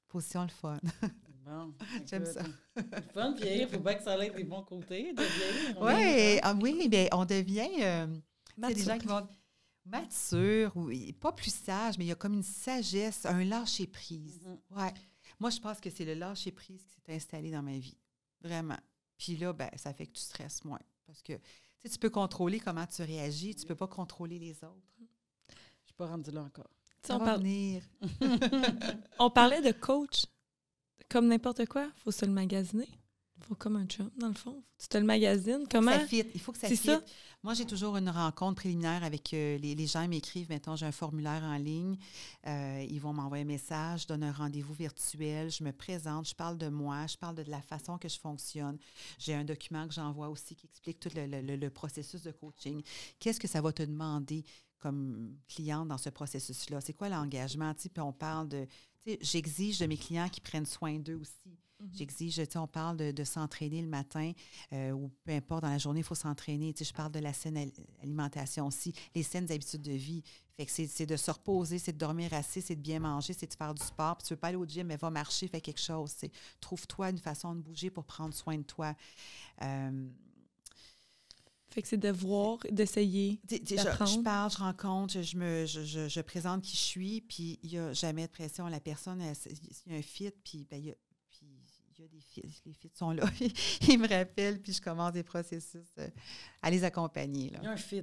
position 0.08 0.44
le 0.44 0.50
fun. 0.50 0.80
Bon, 1.48 1.74
J'aime 2.06 2.24
écoute, 2.24 2.34
ça. 2.34 2.92
Fun 3.14 3.34
vieillir, 3.34 3.70
faut 3.70 3.80
pas 3.80 3.96
que 3.96 4.04
ça 4.04 4.18
ait 4.26 4.30
des 4.32 4.44
bons 4.44 4.64
côtés 4.64 5.14
de 5.14 5.22
vieillir. 5.22 5.82
Ouais, 5.82 6.40
ah 6.44 6.54
oui, 6.62 6.88
mais 6.92 7.08
on 7.14 7.24
devient. 7.26 7.70
euh, 7.82 8.08
il 8.58 8.64
y 8.64 8.66
a 8.66 8.74
des 8.74 8.76
Mature. 8.76 8.86
gens 8.86 8.98
qui 9.00 9.08
vont 9.08 9.28
mature, 9.86 10.72
oui, 10.76 11.14
pas 11.14 11.32
plus 11.32 11.54
sage, 11.54 11.98
mais 11.98 12.06
il 12.06 12.08
y 12.10 12.12
a 12.12 12.16
comme 12.16 12.34
une 12.34 12.44
sagesse, 12.44 13.26
un 13.26 13.44
lâcher 13.46 13.88
prise. 13.88 14.42
Mhm. 14.46 14.78
Ouais. 14.78 14.94
Moi, 15.40 15.50
je 15.50 15.60
pense 15.60 15.80
que 15.80 15.90
c'est 15.90 16.04
le 16.06 16.16
lâcher 16.16 16.52
prise 16.52 16.84
qui 16.84 16.96
s'est 17.06 17.16
installé 17.16 17.52
dans 17.52 17.64
ma 17.64 17.78
vie. 17.78 17.98
Vraiment. 18.42 18.78
Puis 19.18 19.38
là, 19.38 19.54
ben, 19.54 19.70
ça 19.78 19.94
fait 19.94 20.08
que 20.08 20.14
tu 20.14 20.22
stresses 20.22 20.66
moins. 20.66 20.80
Parce 21.06 21.22
que 21.22 21.34
tu 21.90 21.98
peux 22.00 22.10
contrôler 22.10 22.60
comment 22.60 22.86
tu 22.86 23.02
réagis, 23.04 23.56
tu 23.56 23.66
peux 23.66 23.76
pas 23.76 23.88
contrôler 23.88 24.38
les 24.40 24.56
autres. 24.64 24.82
Je 25.50 25.86
suis 25.86 25.94
pas 25.96 26.08
rendue 26.08 26.32
là 26.32 26.42
encore. 26.42 26.70
On, 27.10 27.18
va 27.20 27.26
parle- 27.26 27.40
venir. 27.40 27.84
on 29.20 29.30
parlait 29.30 29.62
de 29.62 29.72
coach. 29.72 30.26
Comme 31.10 31.28
n'importe 31.28 31.66
quoi, 31.68 31.90
faut 32.04 32.12
se 32.12 32.26
le 32.26 32.32
magasiner. 32.32 32.88
Faut 33.42 33.54
comme 33.54 33.76
un 33.76 33.86
chum, 33.86 34.10
dans 34.18 34.30
le 34.30 34.34
fond. 34.34 34.52
Faut 34.56 34.62
que 34.78 34.82
tu 34.82 34.88
te 34.88 34.98
le 34.98 35.04
magasines. 35.06 35.64
Comment? 35.70 35.92
Ça 35.92 36.00
fit. 36.08 36.26
Il 36.34 36.40
faut 36.42 36.52
que 36.52 36.58
ça 36.58 36.68
fit. 36.76 36.88
ça. 36.88 37.02
Moi, 37.44 37.54
j'ai 37.54 37.66
toujours 37.66 37.96
une 37.96 38.10
rencontre 38.10 38.56
préliminaire 38.56 39.04
avec 39.04 39.32
euh, 39.32 39.60
les, 39.60 39.76
les 39.76 39.86
gens 39.86 40.02
ils 40.02 40.10
m'écrivent. 40.10 40.50
Mettons, 40.50 40.76
j'ai 40.76 40.88
un 40.88 40.92
formulaire 40.92 41.44
en 41.44 41.56
ligne. 41.58 41.98
Euh, 42.48 42.84
ils 42.90 43.00
vont 43.00 43.14
m'envoyer 43.14 43.44
un 43.44 43.48
message, 43.48 44.02
je 44.02 44.08
donne 44.08 44.24
un 44.24 44.32
rendez-vous 44.32 44.74
virtuel. 44.74 45.52
Je 45.52 45.64
me 45.64 45.72
présente, 45.72 46.28
je 46.28 46.34
parle 46.34 46.58
de 46.58 46.68
moi, 46.68 47.06
je 47.06 47.16
parle 47.16 47.36
de, 47.36 47.44
de 47.44 47.52
la 47.52 47.62
façon 47.62 48.00
que 48.00 48.10
je 48.10 48.18
fonctionne. 48.20 48.80
J'ai 49.20 49.36
un 49.36 49.46
document 49.46 49.88
que 49.88 49.94
j'envoie 49.94 50.30
aussi 50.30 50.56
qui 50.56 50.66
explique 50.66 51.00
tout 51.00 51.10
le, 51.16 51.56
le- 51.56 51.70
processus 51.70 52.24
de 52.24 52.32
coaching. 52.32 52.82
Qu'est-ce 53.20 53.40
que 53.40 53.48
ça 53.48 53.62
va 53.62 53.72
te 53.72 53.84
demander 53.84 54.44
comme 54.80 55.38
cliente 55.48 55.88
dans 55.90 56.00
ce 56.00 56.10
processus-là? 56.10 56.82
C'est 56.82 56.94
quoi 56.94 57.08
l'engagement? 57.08 57.72
Puis 57.76 57.92
on 58.02 58.14
parle 58.14 58.48
de. 58.50 58.66
J'exige 59.22 59.80
de 59.80 59.86
mes 59.86 59.98
clients 59.98 60.30
qu'ils 60.30 60.44
prennent 60.44 60.66
soin 60.66 61.00
d'eux 61.00 61.16
aussi. 61.16 61.58
Mhm. 61.80 61.90
J'exige, 61.94 62.36
tu 62.36 62.44
sais, 62.44 62.58
on 62.58 62.68
parle 62.68 62.98
de, 62.98 63.12
de 63.12 63.24
s'entraîner 63.24 63.82
le 63.82 63.88
matin 63.88 64.32
euh, 64.74 64.92
ou 64.92 65.12
peu 65.24 65.32
importe, 65.32 65.62
dans 65.62 65.70
la 65.70 65.78
journée, 65.78 66.00
il 66.00 66.04
faut 66.04 66.16
s'entraîner. 66.16 66.74
Tu 66.74 66.84
sais, 66.84 66.90
je 66.90 66.94
parle 66.94 67.12
de 67.12 67.20
la 67.20 67.34
saine 67.34 67.58
al- 67.58 67.72
alimentation 68.02 68.68
aussi, 68.68 68.94
les 69.14 69.24
saines 69.24 69.52
habitudes 69.52 69.84
de 69.84 69.92
vie. 69.92 70.24
Fait 70.56 70.66
que 70.66 70.72
c'est 70.72 71.06
de 71.06 71.16
se 71.16 71.30
reposer, 71.30 71.78
c'est 71.78 71.94
de 71.94 72.00
dormir 72.00 72.34
assez, 72.34 72.62
c'est 72.62 72.76
de 72.76 72.82
bien 72.82 73.00
manger, 73.00 73.34
c'est 73.34 73.46
de 73.46 73.54
faire 73.54 73.76
du 73.76 73.84
sport. 73.84 74.18
Puis 74.18 74.28
tu 74.28 74.34
veux 74.34 74.40
pas 74.40 74.48
aller 74.48 74.58
au 74.58 74.66
gym, 74.66 74.88
mais 74.88 74.98
va 74.98 75.12
marcher, 75.12 75.48
fais 75.48 75.62
quelque 75.62 75.80
chose. 75.80 76.16
Trouve-toi 76.60 77.12
une 77.12 77.20
façon 77.20 77.54
de 77.54 77.62
bouger 77.62 77.92
pour 77.92 78.06
prendre 78.06 78.34
soin 78.34 78.58
de 78.58 78.64
toi. 78.64 78.96
Euh, 79.62 80.10
Fait 81.78 81.84
que 81.84 81.88
c'est 81.90 81.98
de 81.98 82.10
voir, 82.10 82.58
d'essayer. 82.72 83.40
je, 83.48 83.76
D'apprendre. 83.76 84.10
je 84.12 84.20
parle, 84.22 84.50
je 84.52 84.58
rencontre, 84.58 85.22
je, 85.22 85.38
me, 85.38 85.68
je, 85.68 85.84
je- 85.84 86.08
je 86.08 86.22
présente 86.22 86.64
qui 86.64 86.76
je 86.76 86.82
suis, 86.82 87.22
puis 87.22 87.60
il 87.62 87.70
n'y 87.70 87.78
a 87.78 87.94
jamais 87.94 88.26
de 88.26 88.32
pression. 88.32 88.66
La 88.66 88.80
personne, 88.80 89.22
il 89.22 89.92
y 89.92 89.96
a 89.96 89.98
un 90.00 90.02
fit, 90.02 90.32
puis 90.44 90.66
ben, 90.68 90.78
il 90.80 90.86
y 90.88 90.90
a, 90.90 90.96
puis 91.30 91.46
il 92.00 92.02
y 92.02 92.04
a 92.04 92.08
des 92.08 92.20
fits, 92.20 92.42
les 92.66 92.74
fits 92.74 92.90
sont 92.96 93.12
là. 93.12 93.26
Ils 93.88 94.00
me 94.00 94.08
rappellent, 94.08 94.60
puis 94.60 94.74
je 94.74 94.82
commence 94.82 95.12
des 95.14 95.22
processus 95.22 95.86
euh, 96.00 96.08
à 96.64 96.72
les 96.72 96.84
accompagner. 96.84 97.52
Il 97.54 97.60
y 97.60 97.64
Là. 97.64 97.70
a 97.70 97.74
un 97.74 97.78
fit. 97.78 98.02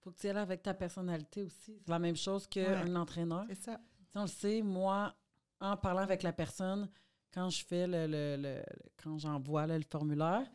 faut 0.00 0.12
que 0.12 0.20
tu 0.20 0.28
ailles 0.28 0.36
avec 0.36 0.62
ta 0.62 0.72
personnalité 0.74 1.42
aussi. 1.42 1.74
C'est 1.84 1.88
la 1.88 1.98
même 1.98 2.16
chose 2.16 2.46
qu'un 2.46 2.84
Ouais. 2.86 2.96
entraîneur. 2.96 3.44
C'est 3.48 3.60
ça. 3.60 3.80
On 4.14 4.22
le 4.22 4.28
sait, 4.28 4.62
moi, 4.62 5.12
en 5.60 5.76
parlant 5.76 6.02
avec 6.02 6.22
la 6.22 6.32
personne, 6.32 6.88
quand 7.34 7.50
je 7.50 7.64
fais 7.64 7.88
le, 7.88 8.06
le- 8.06 8.36
le- 8.40 8.62
quand 9.02 9.18
j'envoie 9.18 9.66
là, 9.66 9.76
le 9.76 9.84
formulaire, 9.90 10.46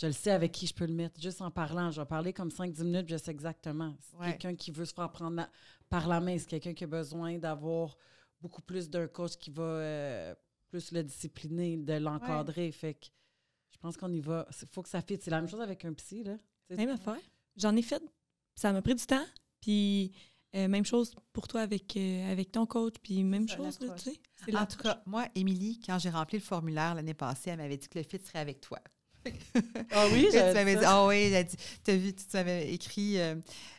je 0.00 0.06
le 0.06 0.12
sais 0.12 0.30
avec 0.30 0.52
qui 0.52 0.66
je 0.66 0.74
peux 0.74 0.86
le 0.86 0.94
mettre. 0.94 1.20
Juste 1.20 1.40
en 1.42 1.50
parlant, 1.50 1.90
je 1.90 2.00
vais 2.00 2.06
parler 2.06 2.32
comme 2.32 2.50
5-10 2.50 2.84
minutes, 2.84 3.08
je 3.08 3.16
sais 3.16 3.30
exactement. 3.30 3.94
C'est 4.00 4.16
Ouais. 4.16 4.30
quelqu'un 4.30 4.54
qui 4.54 4.70
veut 4.70 4.84
se 4.84 4.94
faire 4.94 5.10
prendre 5.10 5.36
la- 5.36 5.50
par 5.88 6.08
la 6.08 6.20
main, 6.20 6.38
c'est 6.38 6.46
quelqu'un 6.46 6.72
qui 6.74 6.84
a 6.84 6.86
besoin 6.86 7.38
d'avoir 7.38 7.96
beaucoup 8.40 8.62
plus 8.62 8.88
d'un 8.88 9.06
coach 9.08 9.36
qui 9.36 9.50
va 9.50 9.62
euh, 9.62 10.34
plus 10.70 10.92
le 10.92 11.02
discipliner, 11.02 11.76
de 11.76 11.94
l'encadrer. 11.94 12.70
Fait 12.72 12.94
que 12.94 13.06
je 13.72 13.78
pense 13.78 13.96
qu'on 13.96 14.12
y 14.12 14.20
va. 14.20 14.46
Il 14.62 14.68
faut 14.68 14.82
que 14.82 14.88
ça 14.88 15.02
fitte. 15.02 15.22
C'est 15.22 15.30
la 15.30 15.40
même 15.40 15.48
chose 15.50 15.60
avec 15.60 15.84
un 15.84 15.92
psy, 15.92 16.22
là. 16.24 16.36
Même 16.70 16.88
affaire. 16.90 17.18
J'en 17.56 17.74
ai 17.76 17.82
fait. 17.82 18.02
Ça 18.54 18.72
m'a 18.72 18.80
pris 18.80 18.94
du 18.94 19.04
temps. 19.04 19.24
Puis 19.60 20.12
euh, 20.54 20.66
même 20.68 20.84
chose 20.84 21.14
pour 21.32 21.46
toi 21.48 21.60
avec, 21.60 21.96
euh, 21.96 22.32
avec 22.32 22.50
ton 22.52 22.64
coach. 22.66 22.94
Puis 23.02 23.22
même 23.24 23.46
ça, 23.48 23.56
chose, 23.56 23.78
tu 23.78 24.10
sais. 24.10 24.56
En 24.56 24.64
tout 24.66 24.78
cas, 24.78 25.02
moi, 25.06 25.26
Émilie, 25.34 25.80
quand 25.84 25.98
j'ai 25.98 26.10
rempli 26.10 26.38
le 26.38 26.42
formulaire 26.44 26.94
l'année 26.94 27.14
passée, 27.14 27.50
elle 27.50 27.58
m'avait 27.58 27.76
dit 27.76 27.88
que 27.88 27.98
le 27.98 28.04
fit 28.04 28.18
serait 28.24 28.38
avec 28.38 28.60
toi. 28.60 28.78
Ah 29.92 30.06
oui, 30.12 30.28
tu 30.30 30.36
m'avais 30.36 30.76
dit 30.76 30.84
ah 30.84 31.06
oui, 31.06 31.16
elle 31.16 31.34
a 31.34 31.42
dit, 31.42 31.56
t'as 31.84 31.96
vu, 31.96 32.12
tu 32.14 32.22
m'avais 32.34 32.72
écrit, 32.72 33.18
euh, 33.20 33.34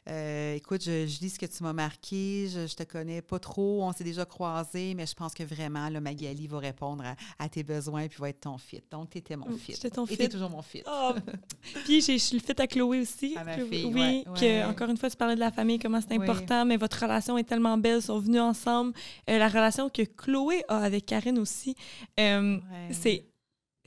euh, 0.10 0.56
écoute, 0.56 0.84
je, 0.84 1.08
je 1.08 1.20
lis 1.22 1.30
ce 1.32 1.39
que 1.39 1.46
tu 1.46 1.64
m'as 1.64 1.74
marqué, 1.74 2.48
je, 2.54 2.68
je 2.68 2.76
te 2.76 2.84
connais 2.84 3.22
pas 3.22 3.39
trop, 3.39 3.82
on 3.84 3.92
s'est 3.94 4.04
déjà 4.04 4.26
croisés, 4.26 4.94
mais 4.94 5.06
je 5.08 5.14
pense 5.16 5.34
que 5.34 5.44
vraiment, 5.44 5.88
là, 5.89 6.02
Magali 6.02 6.48
va 6.48 6.60
répondre 6.60 7.04
à, 7.06 7.16
à 7.44 7.50
tes 7.50 7.64
besoins 7.64 8.08
puis 8.08 8.20
va 8.20 8.30
être 8.30 8.42
ton 8.42 8.58
fit. 8.58 8.82
Donc, 8.92 9.10
tu 9.12 9.18
étais 9.20 9.36
mon 9.38 9.48
Mm, 9.50 9.58
fit. 9.58 9.74
j'étais 9.74 9.89
ton 9.89 10.04
Et 10.06 10.10
fit. 10.10 10.18
t'es 10.18 10.30
toujours 10.30 10.50
mon 10.50 10.62
fit. 10.62 10.84
Ah, 10.86 11.16
puis 11.86 12.02
je 12.02 12.18
suis 12.18 12.38
le 12.38 12.44
fit 12.44 12.62
à 12.62 12.68
Chloé 12.68 13.00
aussi. 13.00 13.36
À 13.38 13.44
ma 13.44 13.58
fille, 13.58 13.86
oui, 13.86 13.94
ouais, 13.94 14.24
que 14.39 14.70
encore 14.70 14.89
une 14.89 14.98
fois, 14.98 15.10
tu 15.10 15.16
parlais 15.18 15.36
de 15.36 15.39
la 15.39 15.52
famille, 15.52 15.80
comment 15.80 16.02
c'est 16.02 16.18
Oui. 16.18 16.24
important, 16.28 16.66
mais 16.66 16.78
votre 16.78 17.00
relation 17.02 17.38
est 17.38 17.44
tellement 17.46 17.78
belle, 17.78 17.98
ils 18.00 18.02
sont 18.04 18.20
venus 18.20 18.42
ensemble. 18.42 18.94
Euh, 19.30 19.38
la 19.38 19.48
relation 19.48 19.89
que 19.89 20.02
Chloé 20.04 20.64
a 20.68 20.80
avec 20.80 21.06
Karine 21.06 21.39
aussi, 21.39 21.76
Ouais. 22.18 22.60
c'est 22.92 23.26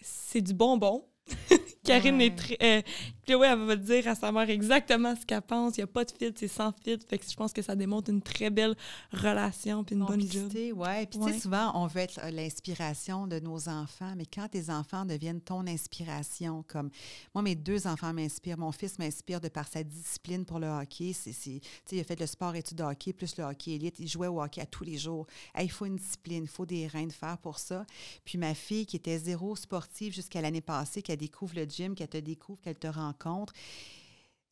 c'est 0.00 0.40
du 0.42 0.52
bonbon. 0.52 1.04
Karine 1.84 2.18
Ouais. 2.18 2.26
est 2.26 2.36
très. 2.36 2.56
euh, 2.62 2.82
Puis 3.24 3.34
ouais, 3.34 3.48
elle 3.48 3.58
va 3.64 3.76
te 3.76 3.82
dire 3.82 4.06
à 4.08 4.14
sa 4.14 4.30
mère 4.32 4.48
exactement 4.50 5.14
ce 5.16 5.24
qu'elle 5.24 5.40
pense. 5.42 5.76
Il 5.76 5.80
n'y 5.80 5.84
a 5.84 5.86
pas 5.88 6.04
de 6.04 6.10
fit, 6.12 6.32
c'est 6.36 6.48
sans 6.48 6.72
fit. 6.82 6.98
Fait 7.08 7.18
que 7.18 7.24
je 7.28 7.34
pense 7.36 7.52
que 7.52 7.62
ça 7.62 7.74
démontre 7.74 8.10
une 8.10 8.22
très 8.22 8.50
belle 8.50 8.74
relation 9.12 9.84
puis 9.84 9.94
une 9.94 10.02
bonne 10.06 10.20
job. 10.32 10.50
Ouais. 10.72 11.06
Puis 11.06 11.18
tu 11.18 11.24
sais, 11.32 11.40
souvent, 11.40 11.72
on 11.74 11.86
veut 11.86 12.00
être 12.02 12.20
euh, 12.24 12.30
l'inspiration 12.30 13.26
de 13.26 13.38
nos 13.40 13.68
enfants, 13.68 14.12
mais 14.16 14.26
quand 14.26 14.48
tes 14.48 14.70
enfants 14.70 15.04
deviennent 15.04 15.40
ton 15.40 15.66
inspiration, 15.66 16.64
comme 16.68 16.90
moi, 17.34 17.42
mes 17.42 17.54
deux 17.54 17.86
enfants 17.86 18.12
m'inspirent. 18.12 18.58
Mon 18.58 18.72
fils 18.72 18.98
m'inspire 18.98 19.40
de 19.40 19.48
par 19.48 19.68
sa 19.68 19.82
discipline 19.82 20.44
pour 20.44 20.58
le 20.58 20.66
hockey. 20.68 21.12
C'est, 21.12 21.32
c'est- 21.32 21.60
il 21.92 22.00
a 22.00 22.04
fait 22.04 22.18
le 22.18 22.26
sport 22.26 22.54
études 22.54 22.78
de 22.78 22.82
hockey 22.84 23.12
plus 23.12 23.36
le 23.36 23.44
hockey 23.44 23.72
élite. 23.72 23.96
Il 23.98 24.08
jouait 24.08 24.26
au 24.28 24.42
hockey 24.42 24.60
à 24.60 24.66
tous 24.66 24.84
les 24.84 24.98
jours. 24.98 25.26
Hey, 25.54 25.66
il 25.66 25.70
faut 25.70 25.86
une 25.86 25.96
discipline, 25.96 26.44
il 26.44 26.48
faut 26.48 26.66
des 26.66 26.86
reins 26.86 27.06
de 27.06 27.12
fer 27.12 27.38
pour 27.38 27.58
ça. 27.58 27.84
Puis 28.24 28.38
ma 28.38 28.54
fille, 28.54 28.86
qui 28.86 28.96
était 28.96 29.18
zéro 29.18 29.56
sportive 29.56 30.12
jusqu'à 30.12 30.40
l'année 30.40 30.60
passée, 30.60 31.02
qu'elle 31.02 31.18
découvre 31.18 31.54
le 31.56 31.64
gym, 31.64 31.94
qu'elle 31.94 32.08
te 32.08 32.18
découvre, 32.18 32.60
qu'elle 32.60 32.74
te 32.76 32.86
rencontre. 32.86 33.13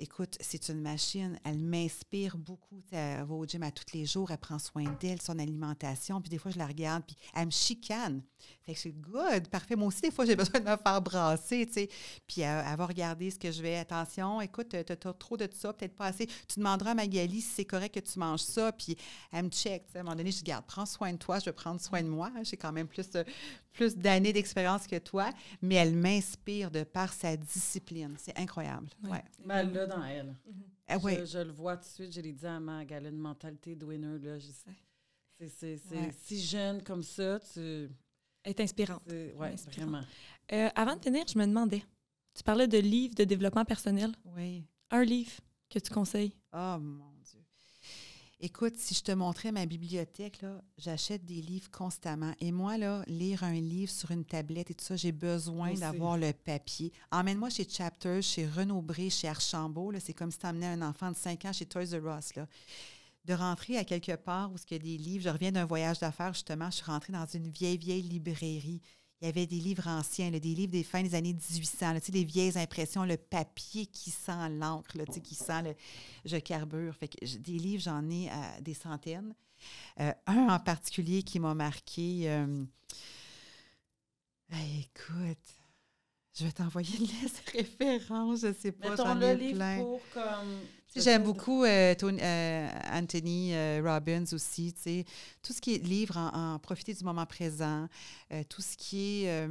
Écoute, 0.02 0.36
c'est 0.40 0.68
une 0.68 0.80
machine. 0.80 1.38
Elle 1.44 1.60
m'inspire 1.60 2.36
beaucoup. 2.36 2.82
Elle 2.90 3.22
va 3.22 3.34
au 3.34 3.46
gym 3.46 3.62
à 3.62 3.70
tous 3.70 3.94
les 3.94 4.04
jours. 4.04 4.32
Elle 4.32 4.38
prend 4.38 4.58
soin 4.58 4.84
d'elle, 5.00 5.22
son 5.22 5.38
alimentation. 5.38 6.20
Puis 6.20 6.28
des 6.28 6.38
fois, 6.38 6.50
je 6.50 6.58
la 6.58 6.66
regarde, 6.66 7.04
puis 7.06 7.16
elle 7.36 7.46
me 7.46 7.50
chicane. 7.52 8.20
Fait 8.62 8.74
que 8.74 8.80
c'est 8.80 8.90
good, 8.90 9.46
parfait. 9.48 9.76
Moi 9.76 9.86
aussi, 9.86 10.00
des 10.00 10.10
fois, 10.10 10.24
j'ai 10.24 10.34
besoin 10.36 10.58
de 10.58 10.68
me 10.68 10.76
faire 10.76 11.00
brasser, 11.00 11.66
tu 11.66 11.74
sais. 11.74 11.88
Puis 12.26 12.40
elle, 12.40 12.64
elle 12.68 12.76
va 12.76 12.86
regarder 12.86 13.30
ce 13.30 13.38
que 13.38 13.52
je 13.52 13.62
vais. 13.62 13.76
Attention, 13.76 14.40
écoute, 14.40 14.70
tu 14.70 14.76
as 14.76 15.12
trop 15.12 15.36
de 15.36 15.48
ça, 15.54 15.72
peut-être 15.72 15.94
pas 15.94 16.06
assez. 16.06 16.26
Tu 16.26 16.58
demanderas 16.58 16.90
à 16.90 16.94
Magali 16.94 17.40
si 17.40 17.50
c'est 17.54 17.64
correct 17.64 17.94
que 17.94 18.00
tu 18.00 18.18
manges 18.18 18.40
ça. 18.40 18.72
Puis 18.72 18.96
elle 19.30 19.44
me 19.44 19.50
check. 19.50 19.84
À 19.94 20.00
un 20.00 20.02
moment 20.02 20.16
donné, 20.16 20.32
je 20.32 20.38
dis, 20.38 20.42
garde, 20.42 20.64
prends 20.66 20.86
soin 20.86 21.12
de 21.12 21.18
toi, 21.18 21.38
je 21.38 21.44
vais 21.44 21.52
prendre 21.52 21.80
soin 21.80 22.02
de 22.02 22.08
moi. 22.08 22.32
J'ai 22.42 22.56
quand 22.56 22.72
même 22.72 22.88
plus, 22.88 23.08
plus 23.72 23.96
d'années 23.96 24.32
d'expérience 24.32 24.86
que 24.86 24.98
toi. 24.98 25.30
Mais 25.60 25.76
elle 25.76 25.94
m'inspire 25.96 26.70
de 26.70 26.84
par 26.84 27.12
sa 27.12 27.36
discipline. 27.36 28.14
C'est 28.18 28.38
incroyable. 28.38 28.88
Ouais. 29.04 29.22
Mais 29.44 29.54
elle 29.54 29.72
l'a 29.72 29.86
dans 29.86 30.04
elle. 30.04 30.34
Ah 30.88 30.98
Je, 30.98 31.38
le 31.38 31.52
vois 31.52 31.76
tout 31.76 31.84
de 31.84 31.88
suite, 31.88 32.12
je 32.14 32.20
l'ai 32.20 32.32
dit 32.32 32.46
à 32.46 32.60
ma 32.60 32.82
elle 32.84 33.06
a 33.06 33.08
une 33.08 33.16
mentalité 33.18 33.74
de 33.74 33.84
winner. 33.84 34.18
Là. 34.18 34.38
Je- 34.38 34.46
c'est, 35.38 35.48
c'est, 35.48 35.76
c'est 35.78 35.96
Ouais. 35.96 36.10
si 36.22 36.40
jeune 36.40 36.82
comme 36.82 37.02
ça, 37.02 37.40
tu. 37.40 37.60
Elle 38.44 38.50
est 38.50 38.60
inspirante. 38.60 39.02
vraiment. 39.06 40.02
Euh, 40.52 40.68
avant 40.74 40.96
de 40.96 41.02
finir, 41.02 41.24
je 41.32 41.38
me 41.38 41.46
demandais, 41.46 41.82
tu 42.34 42.42
parlais 42.42 42.66
de 42.68 42.78
livres 42.78 43.14
de 43.14 43.24
développement 43.24 43.64
personnel. 43.64 44.12
Oui. 44.36 44.64
Un 44.90 45.04
livre 45.04 45.32
que 45.70 45.78
tu 45.78 45.90
conseilles? 45.92 46.34
Oh 46.52 46.76
mon 46.80 46.96
Dieu. 47.10 47.11
Écoute, 48.44 48.76
si 48.76 48.92
je 48.92 49.04
te 49.04 49.12
montrais 49.12 49.52
ma 49.52 49.66
bibliothèque, 49.66 50.42
là, 50.42 50.60
j'achète 50.76 51.24
des 51.24 51.40
livres 51.40 51.70
constamment. 51.70 52.32
Et 52.40 52.50
moi, 52.50 52.76
là, 52.76 53.04
lire 53.06 53.44
un 53.44 53.52
livre 53.52 53.92
sur 53.92 54.10
une 54.10 54.24
tablette 54.24 54.72
et 54.72 54.74
tout 54.74 54.84
ça, 54.84 54.96
j'ai 54.96 55.12
besoin 55.12 55.74
d'avoir 55.74 56.18
le 56.18 56.32
papier. 56.32 56.92
Emmène-moi 57.12 57.50
chez 57.50 57.68
Chapters, 57.68 58.20
chez 58.20 58.48
Renaud 58.48 58.82
Bré, 58.82 59.10
chez 59.10 59.28
Archambault. 59.28 59.92
C'est 60.00 60.12
comme 60.12 60.32
si 60.32 60.38
tu 60.38 60.46
emmenais 60.46 60.66
un 60.66 60.82
enfant 60.82 61.12
de 61.12 61.16
5 61.16 61.44
ans 61.44 61.52
chez 61.52 61.66
Toys 61.66 61.96
R 61.96 62.18
Us. 62.18 62.34
Là. 62.34 62.48
De 63.26 63.34
rentrer 63.34 63.78
à 63.78 63.84
quelque 63.84 64.16
part 64.16 64.50
où 64.50 64.56
il 64.56 64.72
y 64.72 64.74
a 64.74 64.78
des 64.80 64.98
livres. 64.98 65.22
Je 65.22 65.28
reviens 65.28 65.52
d'un 65.52 65.64
voyage 65.64 66.00
d'affaires, 66.00 66.34
justement. 66.34 66.68
Je 66.68 66.78
suis 66.78 66.84
rentrée 66.86 67.12
dans 67.12 67.26
une 67.26 67.48
vieille, 67.48 67.78
vieille 67.78 68.02
librairie. 68.02 68.80
Il 69.22 69.26
y 69.26 69.28
avait 69.28 69.46
des 69.46 69.60
livres 69.60 69.86
anciens, 69.86 70.32
là, 70.32 70.40
des 70.40 70.52
livres 70.52 70.72
des 70.72 70.82
fins 70.82 71.00
des 71.00 71.14
années 71.14 71.32
1800, 71.32 71.92
là, 71.92 72.00
tu 72.00 72.06
sais, 72.06 72.12
des 72.12 72.24
vieilles 72.24 72.58
impressions, 72.58 73.04
le 73.04 73.16
papier 73.16 73.86
qui 73.86 74.10
sent 74.10 74.48
l'encre, 74.50 74.98
tu 75.06 75.12
sais, 75.12 75.20
qui 75.20 75.36
sent 75.36 75.62
le, 75.62 75.74
je 76.24 76.36
carbure. 76.38 76.92
Fait 76.96 77.06
que 77.06 77.36
des 77.36 77.52
livres, 77.52 77.84
j'en 77.84 78.10
ai 78.10 78.28
euh, 78.28 78.60
des 78.60 78.74
centaines. 78.74 79.32
Euh, 80.00 80.12
un 80.26 80.48
en 80.48 80.58
particulier 80.58 81.22
qui 81.22 81.38
m'a 81.38 81.54
marqué. 81.54 82.24
euh, 82.26 82.64
hey, 84.50 84.88
écoute, 84.90 85.54
je 86.34 86.44
vais 86.44 86.52
t'envoyer 86.52 86.96
une 86.98 87.06
liste 87.06 87.44
de 87.46 87.58
références, 87.58 88.40
je 88.40 88.52
sais 88.52 88.72
pas. 88.72 88.96
J'en 88.96 89.14
le 89.14 89.26
ai 89.26 89.36
livre 89.36 89.54
plein. 89.54 89.78
pour 89.78 90.00
comme. 90.12 90.60
J'aime 90.96 91.22
beaucoup 91.22 91.64
euh, 91.64 91.94
Tony- 91.94 92.20
euh, 92.20 92.68
Anthony 92.92 93.54
euh, 93.54 93.80
Robbins 93.84 94.24
aussi. 94.32 94.74
Tout 95.42 95.52
ce 95.52 95.60
qui 95.60 95.74
est 95.74 95.78
livre 95.78 96.16
en, 96.18 96.54
en 96.54 96.58
profiter 96.58 96.92
du 96.94 97.04
moment 97.04 97.26
présent, 97.26 97.88
tout 98.48 98.62
ce 98.62 98.76
qui 98.76 99.24
est. 99.24 99.48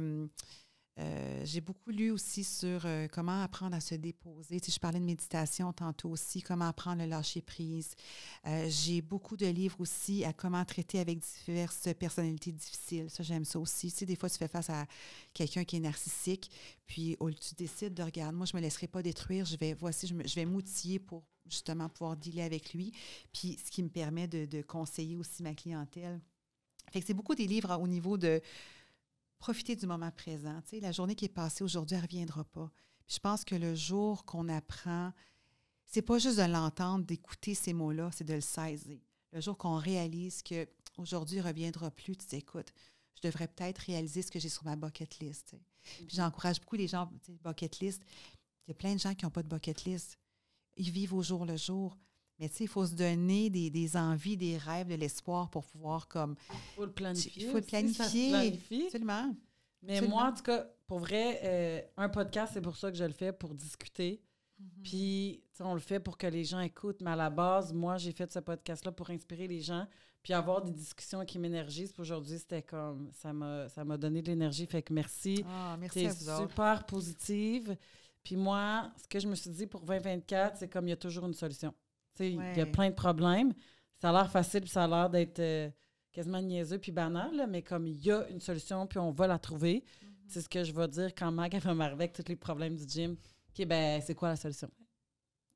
J'ai 1.44 1.60
beaucoup 1.60 1.90
lu 1.90 2.10
aussi 2.12 2.44
sur 2.44 2.86
comment 3.10 3.42
apprendre 3.42 3.74
à 3.74 3.80
se 3.80 3.96
déposer. 3.96 4.60
Tu 4.60 4.70
sais, 4.70 4.74
je 4.76 4.78
parlais 4.78 5.00
de 5.00 5.04
méditation 5.04 5.72
tantôt 5.72 6.10
aussi, 6.10 6.42
comment 6.42 6.68
apprendre 6.68 7.02
à 7.02 7.06
lâcher 7.06 7.40
prise. 7.42 7.96
Euh, 8.46 8.66
J'ai 8.68 9.00
beaucoup 9.02 9.36
de 9.36 9.46
livres 9.46 9.80
aussi 9.80 10.24
à 10.24 10.32
comment 10.32 10.64
traiter 10.64 11.00
avec 11.00 11.18
diverses 11.46 11.88
personnalités 11.98 12.52
difficiles. 12.52 13.10
Ça, 13.10 13.24
j'aime 13.24 13.44
ça 13.44 13.58
aussi. 13.58 13.90
Tu 13.90 13.98
sais, 13.98 14.06
des 14.06 14.14
fois, 14.16 14.30
tu 14.30 14.38
fais 14.38 14.46
face 14.48 14.70
à 14.70 14.86
quelqu'un 15.34 15.64
qui 15.64 15.76
est 15.76 15.80
narcissique, 15.80 16.50
puis 16.86 17.16
tu 17.40 17.54
décides 17.56 17.94
de 17.94 18.02
regarder, 18.04 18.36
moi, 18.36 18.46
je 18.46 18.52
ne 18.54 18.60
me 18.60 18.62
laisserai 18.64 18.86
pas 18.86 19.02
détruire, 19.02 19.44
je 19.44 19.56
vais, 19.56 19.74
voici, 19.74 20.06
je, 20.06 20.14
me- 20.14 20.26
je 20.28 20.34
vais 20.36 20.44
m'outiller 20.44 20.98
pour 21.00 21.24
justement 21.48 21.88
pouvoir 21.88 22.16
dealer 22.16 22.42
avec 22.42 22.72
lui, 22.74 22.92
puis 23.32 23.58
ce 23.64 23.70
qui 23.70 23.82
me 23.82 23.88
permet 23.88 24.28
de, 24.28 24.44
de 24.46 24.62
conseiller 24.62 25.16
aussi 25.16 25.42
ma 25.42 25.54
clientèle. 25.54 26.20
Fait 26.90 27.00
que 27.00 27.06
c'est 27.06 27.14
beaucoup 27.14 27.34
des 27.34 27.46
livres 27.46 27.76
au 27.80 27.88
niveau 27.88 28.18
de 28.18 28.40
profiter 29.38 29.74
du 29.74 29.86
moment 29.86 30.10
présent. 30.10 30.60
Tu 30.62 30.76
sais, 30.76 30.80
la 30.80 30.92
journée 30.92 31.14
qui 31.14 31.24
est 31.24 31.28
passée 31.28 31.64
aujourd'hui, 31.64 31.96
elle 31.96 32.02
ne 32.02 32.06
reviendra 32.06 32.44
pas. 32.44 32.70
Puis 33.06 33.16
je 33.16 33.20
pense 33.20 33.44
que 33.44 33.54
le 33.54 33.74
jour 33.74 34.24
qu'on 34.24 34.48
apprend, 34.48 35.12
c'est 35.84 36.02
pas 36.02 36.18
juste 36.18 36.38
de 36.38 36.44
l'entendre, 36.44 37.04
d'écouter 37.04 37.54
ces 37.54 37.72
mots-là, 37.72 38.10
c'est 38.12 38.24
de 38.24 38.34
le 38.34 38.40
saisir. 38.40 38.98
Le 39.32 39.40
jour 39.40 39.58
qu'on 39.58 39.76
réalise 39.76 40.42
que 40.42 40.68
aujourd'hui 40.96 41.38
ne 41.38 41.42
reviendra 41.42 41.90
plus, 41.90 42.16
tu 42.16 42.26
dis, 42.26 42.36
écoute, 42.36 42.72
je 43.16 43.28
devrais 43.28 43.48
peut-être 43.48 43.78
réaliser 43.78 44.22
ce 44.22 44.30
que 44.30 44.38
j'ai 44.38 44.48
sur 44.48 44.64
ma 44.64 44.76
bucket 44.76 45.18
list. 45.18 45.56
Puis 45.82 46.08
j'encourage 46.10 46.60
beaucoup 46.60 46.76
les 46.76 46.88
gens, 46.88 47.06
tu 47.24 47.32
sais, 47.32 47.38
bucket 47.42 47.80
list. 47.80 48.02
Il 48.66 48.70
y 48.70 48.72
a 48.72 48.74
plein 48.74 48.94
de 48.94 49.00
gens 49.00 49.14
qui 49.14 49.24
n'ont 49.24 49.30
pas 49.30 49.42
de 49.42 49.48
bucket 49.48 49.84
list. 49.84 50.18
Ils 50.76 50.90
vivent 50.90 51.14
au 51.14 51.22
jour 51.22 51.44
le 51.44 51.56
jour. 51.56 51.96
Mais 52.38 52.48
tu 52.48 52.56
sais, 52.56 52.64
il 52.64 52.68
faut 52.68 52.86
se 52.86 52.94
donner 52.94 53.50
des, 53.50 53.70
des 53.70 53.96
envies, 53.96 54.36
des 54.36 54.56
rêves, 54.56 54.88
de 54.88 54.94
l'espoir 54.94 55.48
pour 55.48 55.64
pouvoir 55.64 56.08
comme... 56.08 56.34
Il 56.50 56.56
faut 56.74 56.84
le 56.86 56.92
planifier. 56.92 57.44
Il 57.44 57.50
faut 57.50 57.58
le 57.58 57.62
planifier. 57.62 58.30
planifie. 58.30 58.82
Absolument. 58.86 59.36
Mais 59.82 59.94
Absolument. 59.94 60.16
moi, 60.16 60.28
en 60.28 60.34
tout 60.34 60.42
cas, 60.42 60.66
pour 60.86 60.98
vrai, 60.98 61.40
euh, 61.44 61.80
un 61.96 62.08
podcast, 62.08 62.52
c'est 62.54 62.60
pour 62.60 62.76
ça 62.76 62.90
que 62.90 62.96
je 62.96 63.04
le 63.04 63.12
fais, 63.12 63.32
pour 63.32 63.54
discuter. 63.54 64.22
Mm-hmm. 64.60 64.82
Puis, 64.82 65.44
tu 65.52 65.56
sais, 65.58 65.62
on 65.64 65.74
le 65.74 65.80
fait 65.80 66.00
pour 66.00 66.16
que 66.18 66.26
les 66.26 66.44
gens 66.44 66.60
écoutent. 66.60 67.00
Mais 67.00 67.10
à 67.10 67.16
la 67.16 67.30
base, 67.30 67.72
moi, 67.72 67.96
j'ai 67.98 68.12
fait 68.12 68.32
ce 68.32 68.38
podcast-là 68.38 68.92
pour 68.92 69.10
inspirer 69.10 69.46
les 69.46 69.60
gens, 69.60 69.86
puis 70.22 70.32
avoir 70.32 70.62
des 70.62 70.72
discussions 70.72 71.24
qui 71.24 71.38
m'énergisent. 71.38 71.92
Puis 71.92 72.02
aujourd'hui, 72.02 72.38
c'était 72.38 72.62
comme, 72.62 73.10
ça 73.12 73.32
m'a 73.32 73.68
ça 73.68 73.84
m'a 73.84 73.96
donné 73.96 74.22
de 74.22 74.28
l'énergie. 74.28 74.66
Fait 74.66 74.82
que 74.82 74.92
merci. 74.92 75.44
Ah, 75.48 75.76
merci 75.78 76.00
T'es 76.00 76.06
à 76.06 76.12
vous 76.12 76.28
autres. 76.28 76.48
super 76.48 76.86
positive. 76.86 77.76
Puis 78.24 78.36
moi, 78.36 78.92
ce 79.02 79.08
que 79.08 79.18
je 79.18 79.28
me 79.28 79.34
suis 79.34 79.50
dit 79.50 79.66
pour 79.66 79.82
2024, 79.82 80.56
c'est 80.56 80.68
comme 80.68 80.86
il 80.86 80.90
y 80.90 80.94
a 80.94 80.96
toujours 80.96 81.26
une 81.26 81.34
solution. 81.34 81.74
Il 82.20 82.34
y 82.34 82.60
a 82.60 82.66
plein 82.66 82.90
de 82.90 82.94
problèmes. 82.94 83.52
Ça 83.98 84.10
a 84.10 84.12
l'air 84.12 84.30
facile, 84.30 84.60
puis 84.62 84.70
ça 84.70 84.84
a 84.84 84.88
l'air 84.88 85.10
d'être 85.10 85.38
euh, 85.38 85.70
quasiment 86.12 86.40
niaiseux 86.40 86.78
puis 86.78 86.92
banal, 86.92 87.34
là, 87.34 87.46
mais 87.46 87.62
comme 87.62 87.86
il 87.86 88.04
y 88.04 88.10
a 88.10 88.28
une 88.28 88.40
solution, 88.40 88.86
puis 88.86 88.98
on 88.98 89.10
va 89.10 89.26
la 89.26 89.38
trouver. 89.38 89.84
Mm-hmm. 89.84 90.08
C'est 90.28 90.40
ce 90.42 90.48
que 90.48 90.64
je 90.64 90.72
vais 90.72 90.88
dire 90.88 91.14
quand 91.14 91.30
Mag 91.32 91.54
va 91.54 91.74
m'arriver 91.74 92.04
avec 92.04 92.12
tous 92.12 92.28
les 92.28 92.36
problèmes 92.36 92.76
du 92.76 92.84
gym. 92.86 93.12
OK, 93.12 93.66
ben 93.66 94.00
c'est 94.00 94.14
quoi 94.14 94.30
la 94.30 94.36
solution? 94.36 94.70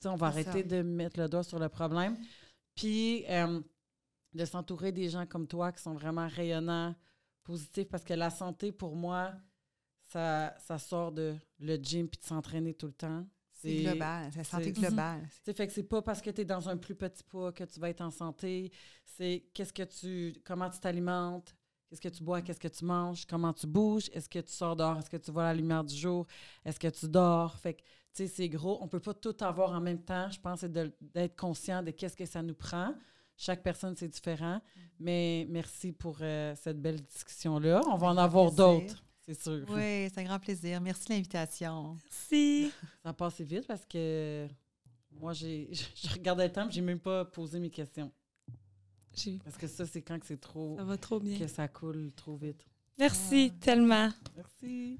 On 0.04 0.16
va 0.16 0.28
arrêter 0.28 0.62
ça. 0.62 0.76
de 0.76 0.82
mettre 0.82 1.18
le 1.20 1.28
doigt 1.28 1.42
sur 1.42 1.58
le 1.58 1.68
problème. 1.68 2.16
Puis 2.74 3.24
euh, 3.28 3.60
de 4.34 4.44
s'entourer 4.44 4.92
des 4.92 5.08
gens 5.08 5.26
comme 5.26 5.46
toi 5.46 5.72
qui 5.72 5.82
sont 5.82 5.94
vraiment 5.94 6.28
rayonnants, 6.28 6.94
positifs, 7.42 7.88
parce 7.88 8.04
que 8.04 8.14
la 8.14 8.30
santé, 8.30 8.72
pour 8.72 8.96
moi, 8.96 9.32
ça, 10.16 10.54
ça 10.66 10.78
sort 10.78 11.12
de 11.12 11.34
le 11.60 11.76
gym 11.76 12.08
puis 12.08 12.18
de 12.20 12.24
s'entraîner 12.26 12.72
tout 12.74 12.86
le 12.86 12.92
temps. 12.92 13.26
C'est 13.52 13.82
global, 13.82 14.28
c'est 14.32 14.38
la 14.38 14.44
santé 14.44 14.64
c'est- 14.74 14.80
globale. 14.80 15.28
Sais, 15.44 15.52
fait 15.52 15.66
que 15.66 15.72
c'est 15.72 15.82
pas 15.82 16.02
parce 16.02 16.20
que 16.20 16.30
tu 16.30 16.40
es 16.42 16.44
dans 16.44 16.68
un 16.68 16.76
plus 16.76 16.94
petit 16.94 17.22
poids 17.24 17.52
que 17.52 17.64
tu 17.64 17.80
vas 17.80 17.90
être 17.90 18.00
en 18.02 18.10
santé. 18.10 18.70
C'est 19.04 19.44
qu'est-ce 19.54 19.72
que 19.72 19.82
tu 19.82 20.34
comment 20.44 20.68
tu 20.70 20.78
t'alimentes, 20.78 21.54
qu'est-ce 21.88 22.00
que 22.00 22.08
tu 22.08 22.22
bois, 22.22 22.42
qu'est-ce 22.42 22.60
que 22.60 22.68
tu 22.68 22.84
manges, 22.84 23.26
comment 23.26 23.52
tu 23.52 23.66
bouges, 23.66 24.08
est-ce 24.12 24.28
que 24.28 24.38
tu 24.38 24.52
sors 24.52 24.76
dehors, 24.76 24.98
est-ce 24.98 25.10
que 25.10 25.16
tu 25.16 25.30
vois 25.30 25.44
la 25.44 25.54
lumière 25.54 25.84
du 25.84 25.94
jour, 25.94 26.26
est-ce 26.64 26.78
que 26.78 26.88
tu 26.88 27.08
dors. 27.08 27.56
Fait 27.58 27.74
que 27.74 27.82
tu 27.82 27.88
sais, 28.12 28.26
c'est 28.28 28.48
gros, 28.48 28.78
on 28.82 28.88
peut 28.88 29.00
pas 29.00 29.14
tout 29.14 29.36
avoir 29.40 29.72
en 29.72 29.80
même 29.80 30.02
temps. 30.02 30.30
Je 30.30 30.40
pense 30.40 30.60
c'est 30.60 30.72
d'être 30.72 31.36
conscient 31.36 31.82
de 31.82 31.90
qu'est-ce 31.90 32.16
que 32.16 32.26
ça 32.26 32.42
nous 32.42 32.54
prend. 32.54 32.94
Chaque 33.38 33.62
personne, 33.62 33.94
c'est 33.96 34.08
différent. 34.08 34.60
Mais 34.98 35.46
merci 35.50 35.92
pour 35.92 36.16
euh, 36.22 36.54
cette 36.56 36.80
belle 36.80 37.02
discussion-là. 37.02 37.82
On 37.90 37.96
va 37.98 38.06
en 38.08 38.16
avoir 38.16 38.50
d'autres, 38.50 39.04
c'est 39.26 39.40
sûr. 39.42 39.64
Oui, 39.68 40.08
c'est 40.12 40.18
un 40.18 40.24
grand 40.24 40.38
plaisir. 40.38 40.80
Merci 40.80 41.06
de 41.08 41.12
l'invitation. 41.14 41.96
Si. 42.10 42.70
Ça 43.02 43.10
a 43.10 43.12
passé 43.12 43.44
vite 43.44 43.66
parce 43.66 43.84
que 43.84 44.46
moi, 45.20 45.32
j'ai, 45.32 45.68
je 45.94 46.12
regardais 46.12 46.46
le 46.46 46.52
temps, 46.52 46.68
j'ai 46.70 46.80
même 46.82 47.00
pas 47.00 47.24
posé 47.24 47.58
mes 47.58 47.70
questions. 47.70 48.12
J'ai- 49.14 49.38
Parce 49.44 49.56
que 49.56 49.66
ça, 49.66 49.86
c'est 49.86 50.02
quand 50.02 50.18
que 50.18 50.26
c'est 50.26 50.40
trop, 50.40 50.76
Ça 50.76 50.84
va 50.84 50.96
trop 50.98 51.18
bien. 51.20 51.38
que 51.38 51.46
ça 51.46 51.66
coule 51.68 52.12
trop 52.14 52.36
vite. 52.36 52.66
Merci 52.98 53.52
tellement. 53.60 54.10
Merci. 54.36 54.98